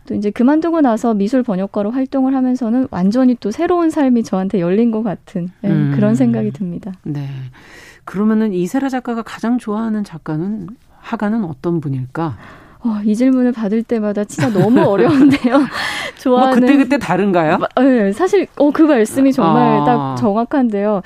또 0.06 0.14
이제 0.14 0.30
그만두고 0.30 0.80
나서 0.80 1.12
미술 1.12 1.42
번역가로 1.42 1.90
활동을 1.90 2.34
하면서는 2.34 2.88
완전히 2.90 3.36
또 3.38 3.50
새로운 3.50 3.90
삶이 3.90 4.22
저한테 4.22 4.60
열린 4.60 4.90
것 4.90 5.02
같은 5.02 5.48
네, 5.60 5.70
음. 5.70 5.92
그런 5.94 6.14
생각이 6.14 6.52
듭니다. 6.52 6.92
네. 7.04 7.28
그러면은 8.04 8.52
이세라 8.54 8.88
작가가 8.88 9.22
가장 9.22 9.58
좋아하는 9.58 10.04
작가는 10.04 10.68
화가는 11.02 11.44
어떤 11.44 11.80
분일까? 11.80 12.36
어, 12.84 12.98
이 13.04 13.14
질문을 13.14 13.52
받을 13.52 13.82
때마다 13.84 14.24
진짜 14.24 14.48
너무 14.50 14.80
어려운데요. 14.90 15.60
좋아하는 16.18 16.60
뭐 16.60 16.66
그때 16.68 16.76
그때 16.76 16.98
다른가요? 16.98 17.58
네, 17.76 18.12
사실 18.12 18.46
어 18.56 18.70
그 18.72 18.82
말씀이 18.82 19.32
정말 19.32 19.80
아. 19.80 19.84
딱 19.84 20.16
정확한데요. 20.16 21.02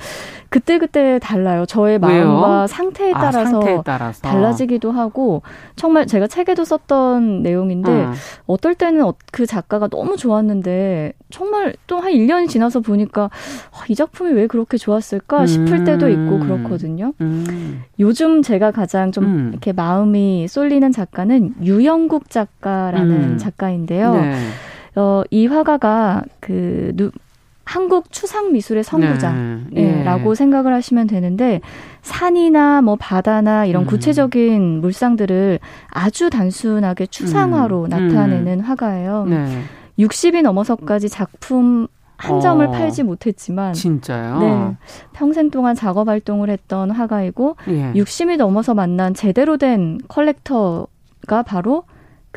그때그때 0.49 1.19
달라요. 1.19 1.65
저의 1.65 1.99
마음과? 1.99 2.67
상태에 2.67 3.11
아, 3.13 3.19
따라서, 3.19 3.39
아, 3.39 3.43
상태에 3.45 3.81
따라서, 3.83 4.21
달라지기도 4.21 4.91
하고 4.91 5.41
정말 5.75 6.07
제가 6.07 6.27
책에도 6.27 6.63
썼던 6.65 7.43
내용인데 7.43 7.91
음. 7.91 8.13
어떨 8.45 8.75
때는 8.75 9.03
어, 9.03 9.13
그 9.31 9.45
작가가 9.45 9.87
너무 9.87 10.17
좋았는데 10.17 11.13
정말 11.29 11.75
또 11.85 11.97
한 11.99 12.13
1년이 12.13 12.47
지나서 12.47 12.79
보니까 12.79 13.23
아, 13.71 13.85
이 13.89 13.95
작품이 13.95 14.31
왜 14.33 14.47
그렇게 14.47 14.77
좋았을까 14.77 15.45
싶을 15.45 15.83
때도 15.83 16.09
있고 16.09 16.21
음. 16.21 16.39
그렇거든요. 16.39 17.13
음. 17.21 17.83
요즘 17.99 18.41
제가 18.41 18.71
가장 18.71 19.11
좀 19.11 19.25
음. 19.25 19.49
이렇게 19.51 19.73
마음이 19.73 20.47
쏠리는 20.47 20.91
작가는 20.91 21.55
유영국 21.63 22.29
작가라는 22.29 23.11
음. 23.11 23.37
작가인데요. 23.37 24.13
네. 24.13 24.35
어, 24.95 25.23
이 25.29 25.47
화가가 25.47 26.23
그 26.39 26.91
누, 26.95 27.11
한국 27.67 28.11
추상 28.13 28.53
미술의 28.53 28.83
선구자라고 28.85 29.35
네. 29.71 30.05
예. 30.29 30.35
생각을 30.35 30.73
하시면 30.73 31.07
되는데 31.07 31.59
산이나 32.01 32.81
뭐 32.81 32.95
바다나 32.95 33.65
이런 33.65 33.83
음. 33.83 33.87
구체적인 33.87 34.79
물상들을 34.79 35.59
아주 35.89 36.29
단순하게 36.29 37.07
추상화로 37.07 37.83
음. 37.83 37.89
나타내는 37.89 38.59
음. 38.59 38.63
화가예요. 38.63 39.25
네. 39.25 39.63
60이 39.99 40.41
넘어서까지 40.43 41.09
작품 41.09 41.87
한 42.15 42.39
점을 42.39 42.65
어. 42.65 42.71
팔지 42.71 43.03
못했지만 43.03 43.73
진짜요? 43.73 44.39
네. 44.39 44.77
평생 45.11 45.51
동안 45.51 45.75
작업 45.75 46.07
활동을 46.07 46.49
했던 46.49 46.89
화가이고 46.89 47.57
예. 47.67 47.91
60이 47.93 48.37
넘어서 48.37 48.73
만난 48.75 49.13
제대로 49.13 49.57
된 49.57 49.99
컬렉터가 50.07 51.43
바로 51.45 51.83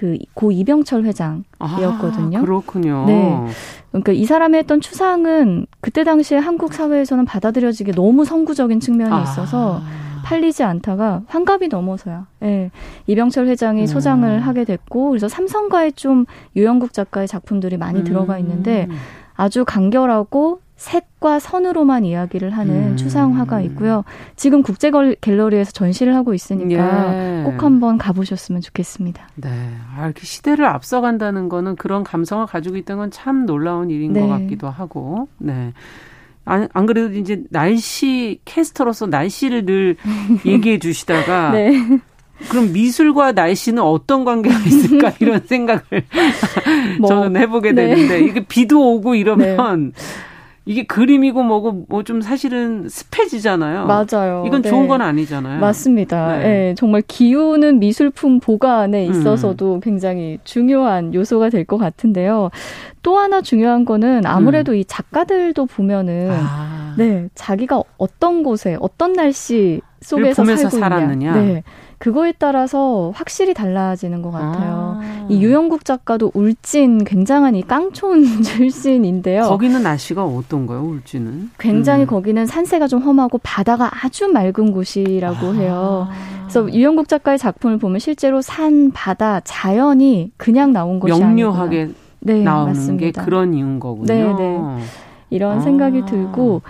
그 0.01 0.17
고 0.33 0.51
이병철 0.51 1.05
회장이었거든요. 1.05 2.39
아, 2.39 2.41
그렇군요. 2.41 3.05
네. 3.07 3.47
그러니까 3.91 4.13
이 4.13 4.25
사람이 4.25 4.57
했던 4.57 4.81
추상은 4.81 5.67
그때 5.83 6.05
당시에 6.05 6.39
한국 6.39 6.73
사회에서는 6.73 7.27
받아들여지기 7.27 7.93
너무 7.93 8.25
선구적인 8.25 8.81
측면이 8.81 9.13
아. 9.13 9.23
있어서 9.23 9.83
아. 9.85 10.23
팔리지 10.25 10.63
않다가 10.63 11.23
환갑이 11.27 11.69
넘어서야 11.69 12.27
예. 12.43 12.71
이병철 13.07 13.47
회장이 13.49 13.83
음. 13.83 13.87
소장을 13.87 14.41
하게 14.41 14.65
됐고 14.65 15.11
그래서 15.11 15.29
삼성가에 15.29 15.91
좀 15.93 16.25
유영국 16.57 16.93
작가의 16.95 17.27
작품들이 17.29 17.77
많이 17.77 18.01
음. 18.01 18.05
들어가 18.05 18.39
있는데 18.39 18.89
아주 19.35 19.65
간결하고 19.67 20.61
색과 20.81 21.41
선으로만 21.41 22.07
이야기를 22.07 22.57
하는 22.57 22.93
음. 22.93 22.97
추상화가 22.97 23.61
있고요. 23.61 24.03
지금 24.35 24.63
국제 24.63 24.91
갤러리에서 25.21 25.73
전시를 25.73 26.15
하고 26.15 26.33
있으니까 26.33 27.15
예. 27.15 27.43
꼭 27.45 27.63
한번 27.63 27.99
가보셨으면 27.99 28.63
좋겠습니다. 28.63 29.29
네. 29.35 29.51
아, 29.95 30.07
이렇게 30.07 30.25
시대를 30.25 30.65
앞서간다는 30.65 31.51
거는 31.51 31.77
그런 31.77 32.03
감성을 32.03 32.47
가지고 32.47 32.77
있다는 32.79 32.99
건 32.99 33.11
참 33.11 33.45
놀라운 33.45 33.91
일인 33.91 34.15
네. 34.15 34.21
것 34.21 34.29
같기도 34.29 34.71
하고. 34.71 35.29
네. 35.37 35.75
안, 36.47 36.67
안 36.73 36.87
그래도 36.87 37.13
이제 37.15 37.43
날씨 37.51 38.41
캐스터로서 38.47 39.07
날씨를 39.07 39.67
늘 39.67 39.97
얘기해 40.47 40.79
주시다가 40.79 41.51
네. 41.51 41.73
그럼 42.49 42.73
미술과 42.73 43.33
날씨는 43.33 43.83
어떤 43.83 44.25
관계가 44.25 44.59
있을까 44.61 45.13
이런 45.21 45.43
생각을 45.45 45.83
뭐, 46.99 47.09
저는 47.09 47.39
해보게 47.39 47.73
네. 47.73 47.89
되는데 47.89 48.21
이게 48.25 48.47
비도 48.47 48.95
오고 48.95 49.15
이러면 49.15 49.93
네. 49.95 50.03
이게 50.71 50.85
그림이고 50.85 51.43
뭐고 51.43 51.87
뭐 51.89 52.03
좀 52.05 52.21
사실은 52.21 52.89
습해지잖아요. 52.89 53.87
맞아요. 53.87 54.45
이건 54.47 54.63
좋은 54.63 54.83
네. 54.83 54.89
건 54.89 55.03
아니잖아요. 55.03 55.61
맞습니다. 55.61 56.39
네. 56.39 56.43
네. 56.43 56.75
정말 56.77 57.03
기후는 57.07 57.79
미술품 57.81 58.39
보관에 58.41 59.07
음. 59.07 59.11
있어서도 59.11 59.75
음. 59.75 59.81
굉장히 59.81 60.39
중요한 60.45 61.13
요소가 61.13 61.51
될 61.51 61.65
것 61.67 61.77
같은데요. 61.77 62.51
또 63.03 63.19
하나 63.19 63.43
중요한 63.43 63.85
거는 63.85 64.25
아무래도 64.27 64.73
음. 64.73 64.77
이 64.77 64.85
작가들도 64.85 65.67
보면은 65.67 66.31
아. 66.33 66.95
네 66.97 67.29
자기가 67.35 67.83
어떤 67.99 68.43
곳에 68.43 68.77
어떤 68.81 69.13
날씨 69.13 69.81
속에서 70.01 70.45
살고 70.45 70.71
살았느냐. 70.71 71.35
네. 71.35 71.63
그거에 72.01 72.33
따라서 72.39 73.13
확실히 73.15 73.53
달라지는 73.53 74.23
것 74.23 74.31
같아요. 74.31 74.99
아. 75.03 75.27
이 75.29 75.43
유영국 75.43 75.85
작가도 75.85 76.33
울진 76.33 77.05
굉장한 77.05 77.55
이 77.55 77.63
깡촌 77.63 78.25
출신인데요. 78.43 79.43
거기는 79.43 79.83
날씨가 79.83 80.25
어떤가요, 80.25 80.81
울진은? 80.81 81.51
굉장히 81.59 82.05
음. 82.05 82.07
거기는 82.07 82.47
산세가 82.47 82.89
좀 82.89 83.03
험하고 83.03 83.39
바다가 83.43 83.91
아주 84.03 84.29
맑은 84.29 84.73
곳이라고 84.73 85.47
아. 85.47 85.53
해요. 85.53 86.09
그래서 86.45 86.73
유영국 86.73 87.07
작가의 87.07 87.37
작품을 87.37 87.77
보면 87.77 87.99
실제로 87.99 88.41
산, 88.41 88.91
바다, 88.93 89.41
자연이 89.45 90.33
그냥 90.39 90.73
나온 90.73 91.01
것이 91.01 91.21
명료하게 91.21 91.91
네, 92.21 92.43
나오는 92.43 92.73
맞습니다. 92.73 93.21
게 93.21 93.25
그런 93.27 93.53
이유인 93.53 93.79
거군요. 93.79 94.07
네, 94.07 94.25
네. 94.25 94.59
이런 95.29 95.59
아. 95.59 95.61
생각이 95.61 96.07
들고 96.07 96.63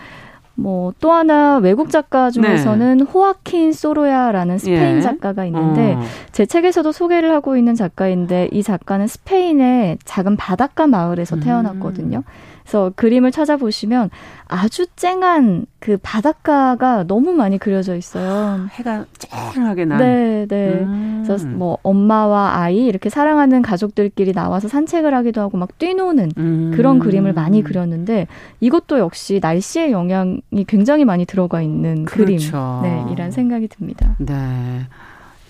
뭐 0.63 0.91
또 1.01 1.13
하나 1.13 1.57
외국 1.57 1.91
작가 1.91 2.31
중에서는 2.31 2.99
네. 2.99 3.05
호아킨 3.05 3.73
소로야라는 3.73 4.59
스페인 4.59 4.97
예. 4.97 5.01
작가가 5.01 5.45
있는데 5.47 5.95
어. 5.95 6.03
제 6.33 6.47
책에서도 6.47 6.93
소개를 6.93 7.33
하고 7.33 7.57
있는 7.57 7.75
작가인데 7.75 8.49
이 8.53 8.63
작가는 8.63 9.07
스페인의 9.07 9.99
작은 10.05 10.37
바닷가 10.37 10.87
마을에서 10.87 11.37
음. 11.37 11.41
태어났거든요. 11.41 12.19
음. 12.19 12.50
그래서 12.63 12.93
그림을 12.95 13.31
찾아보시면 13.33 14.11
아주 14.47 14.87
쨍한 14.97 15.67
그 15.79 15.97
바닷가가 16.03 17.05
너무 17.05 17.33
많이 17.33 17.59
그려져 17.59 17.97
있어요. 17.97 18.67
해가 18.71 19.07
쨍하게 19.53 19.85
나. 19.87 19.97
네, 19.97 20.47
네. 20.49 20.81
음. 20.83 21.23
그래서 21.27 21.47
뭐 21.47 21.79
엄마와 21.83 22.57
아이 22.59 22.85
이렇게 22.87 23.09
사랑하는 23.09 23.63
가족들끼리 23.63 24.33
나와서 24.33 24.69
산책을 24.69 25.15
하기도 25.15 25.41
하고 25.41 25.59
막 25.59 25.79
뛰노는 25.79 26.33
음. 26.37 26.73
그런 26.75 26.99
그림을 26.99 27.33
많이 27.33 27.63
그렸는데 27.63 28.27
이것도 28.61 28.99
역시 28.99 29.41
날씨의 29.43 29.93
영향이 29.93 30.65
굉장히 30.67 31.05
많이 31.05 31.25
들어가 31.25 31.63
있는 31.63 32.05
그렇죠. 32.05 32.81
그림. 32.83 33.07
네, 33.07 33.13
이란 33.13 33.31
생각이 33.31 33.69
듭니다. 33.69 34.17
네. 34.19 34.87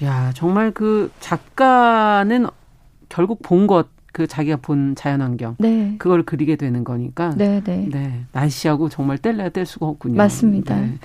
야, 0.03 0.31
정말 0.35 0.71
그 0.71 1.11
작가는 1.21 2.47
결국 3.09 3.43
본 3.43 3.67
것 3.67 3.87
그 4.13 4.27
자기가 4.27 4.57
본 4.57 4.95
자연환경 4.95 5.57
네. 5.59 5.95
그걸 5.99 6.23
그리게 6.23 6.57
되는 6.57 6.85
거니까 6.85 7.35
네, 7.37 7.61
네. 7.65 7.89
네 7.91 8.25
날씨하고 8.33 8.89
정말 8.89 9.19
뗄래야 9.19 9.51
뗄 9.51 9.67
수가 9.67 9.87
없군요. 9.87 10.17
맞습니다. 10.17 10.79
네. 10.79 10.99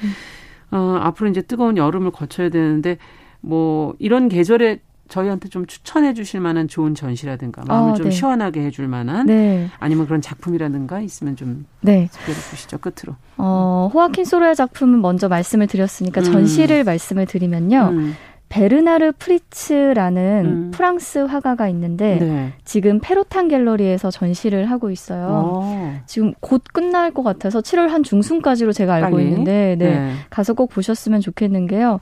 어, 0.72 1.00
앞으로 1.02 1.30
이제 1.30 1.42
뜨거운 1.42 1.78
여름을 1.78 2.12
거쳐야 2.12 2.50
되는데 2.50 2.98
뭐 3.42 3.96
이런 4.00 4.28
계절에 4.28 4.80
저희한테 5.08 5.50
좀 5.50 5.68
추천해 5.68 6.14
주실 6.14 6.40
만한 6.40 6.68
좋은 6.68 6.96
전시라든가 6.96 7.64
마음을 7.68 7.92
어, 7.92 7.94
좀 7.96 8.06
네. 8.06 8.12
시원하게 8.12 8.64
해줄 8.64 8.88
만한 8.88 9.28
네. 9.28 9.70
아니면 9.80 10.08
그런 10.08 10.20
작품이라든가 10.20 11.00
있으면 11.02 11.36
좀 11.36 11.66
네. 11.82 12.08
소개해 12.12 12.34
주시죠 12.34 12.80
끝으로. 12.80 13.16
어, 13.38 13.90
호아킨 13.94 14.26
소로야 14.26 14.56
작품은 14.56 15.02
먼저 15.02 15.30
말씀을 15.30 15.68
드렸으니까 15.68 16.22
음. 16.22 16.26
전시를 16.26 16.84
말씀을 16.84 17.28
드리면요. 17.28 17.90
음. 17.92 18.16
베르나르 18.56 19.12
프리츠라는 19.20 20.46
음. 20.46 20.72
프랑스 20.72 21.18
화가가 21.18 21.68
있는데 21.70 22.18
네. 22.22 22.54
지금 22.64 23.02
페로탄 23.02 23.50
갤러리에서 23.50 24.10
전시를 24.10 24.72
하고 24.72 24.92
있어요. 24.92 25.26
오. 25.26 25.60
어. 25.62 26.00
지금 26.06 26.34
곧 26.40 26.64
끝날 26.72 27.12
것 27.12 27.22
같아서 27.22 27.60
7월 27.60 27.90
한 27.90 28.02
중순까지로 28.02 28.72
제가 28.72 28.94
알고 28.94 29.18
빨리? 29.18 29.26
있는데 29.26 29.76
네. 29.78 30.00
네. 30.00 30.14
가서 30.30 30.54
꼭 30.54 30.70
보셨으면 30.70 31.20
좋겠는 31.20 31.68
게요. 31.68 32.00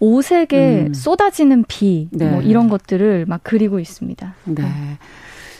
오색의 0.00 0.86
음. 0.88 0.92
쏟아지는 0.92 1.64
비, 1.68 2.08
네. 2.10 2.28
뭐 2.28 2.42
이런 2.42 2.68
것들을 2.68 3.26
막 3.28 3.38
그리고 3.44 3.78
있습니다. 3.78 4.34
네. 4.46 4.64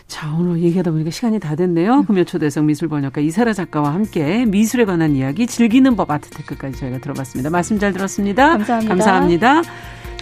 자, 0.09 0.35
오늘 0.37 0.61
얘기하다 0.61 0.91
보니까 0.91 1.11
시간이 1.13 1.39
다 1.39 1.55
됐네요. 1.55 2.03
금요 2.03 2.25
초대석 2.25 2.65
미술번역가 2.65 3.21
이사라 3.21 3.53
작가와 3.53 3.95
함께 3.95 4.45
미술에 4.45 4.87
관한 4.87 5.15
이야기 5.15 5.47
즐기는 5.47 5.95
법 5.95 6.11
아트테크까지 6.11 6.81
저희가 6.81 6.99
들어봤습니다. 6.99 7.49
말씀 7.49 7.79
잘 7.79 7.93
들었습니다. 7.93 8.49
감사합니다. 8.49 8.89
감사합니다. 8.89 9.63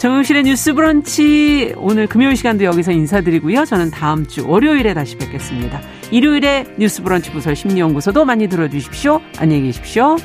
정용실의 0.01 0.44
뉴스 0.44 0.72
브런치 0.72 1.74
오늘 1.76 2.07
금요일 2.07 2.34
시간도 2.34 2.64
여기서 2.64 2.90
인사드리고요. 2.90 3.66
저는 3.66 3.90
다음 3.90 4.26
주 4.26 4.48
월요일에 4.48 4.94
다시 4.94 5.14
뵙겠습니다. 5.18 5.78
일요일에 6.11 6.64
뉴스 6.78 7.03
브런치 7.03 7.30
부설 7.32 7.55
심리연구소도 7.55 8.24
많이 8.24 8.48
들어주십시오. 8.48 9.20
안녕히 9.36 9.64
계십시오. 9.64 10.16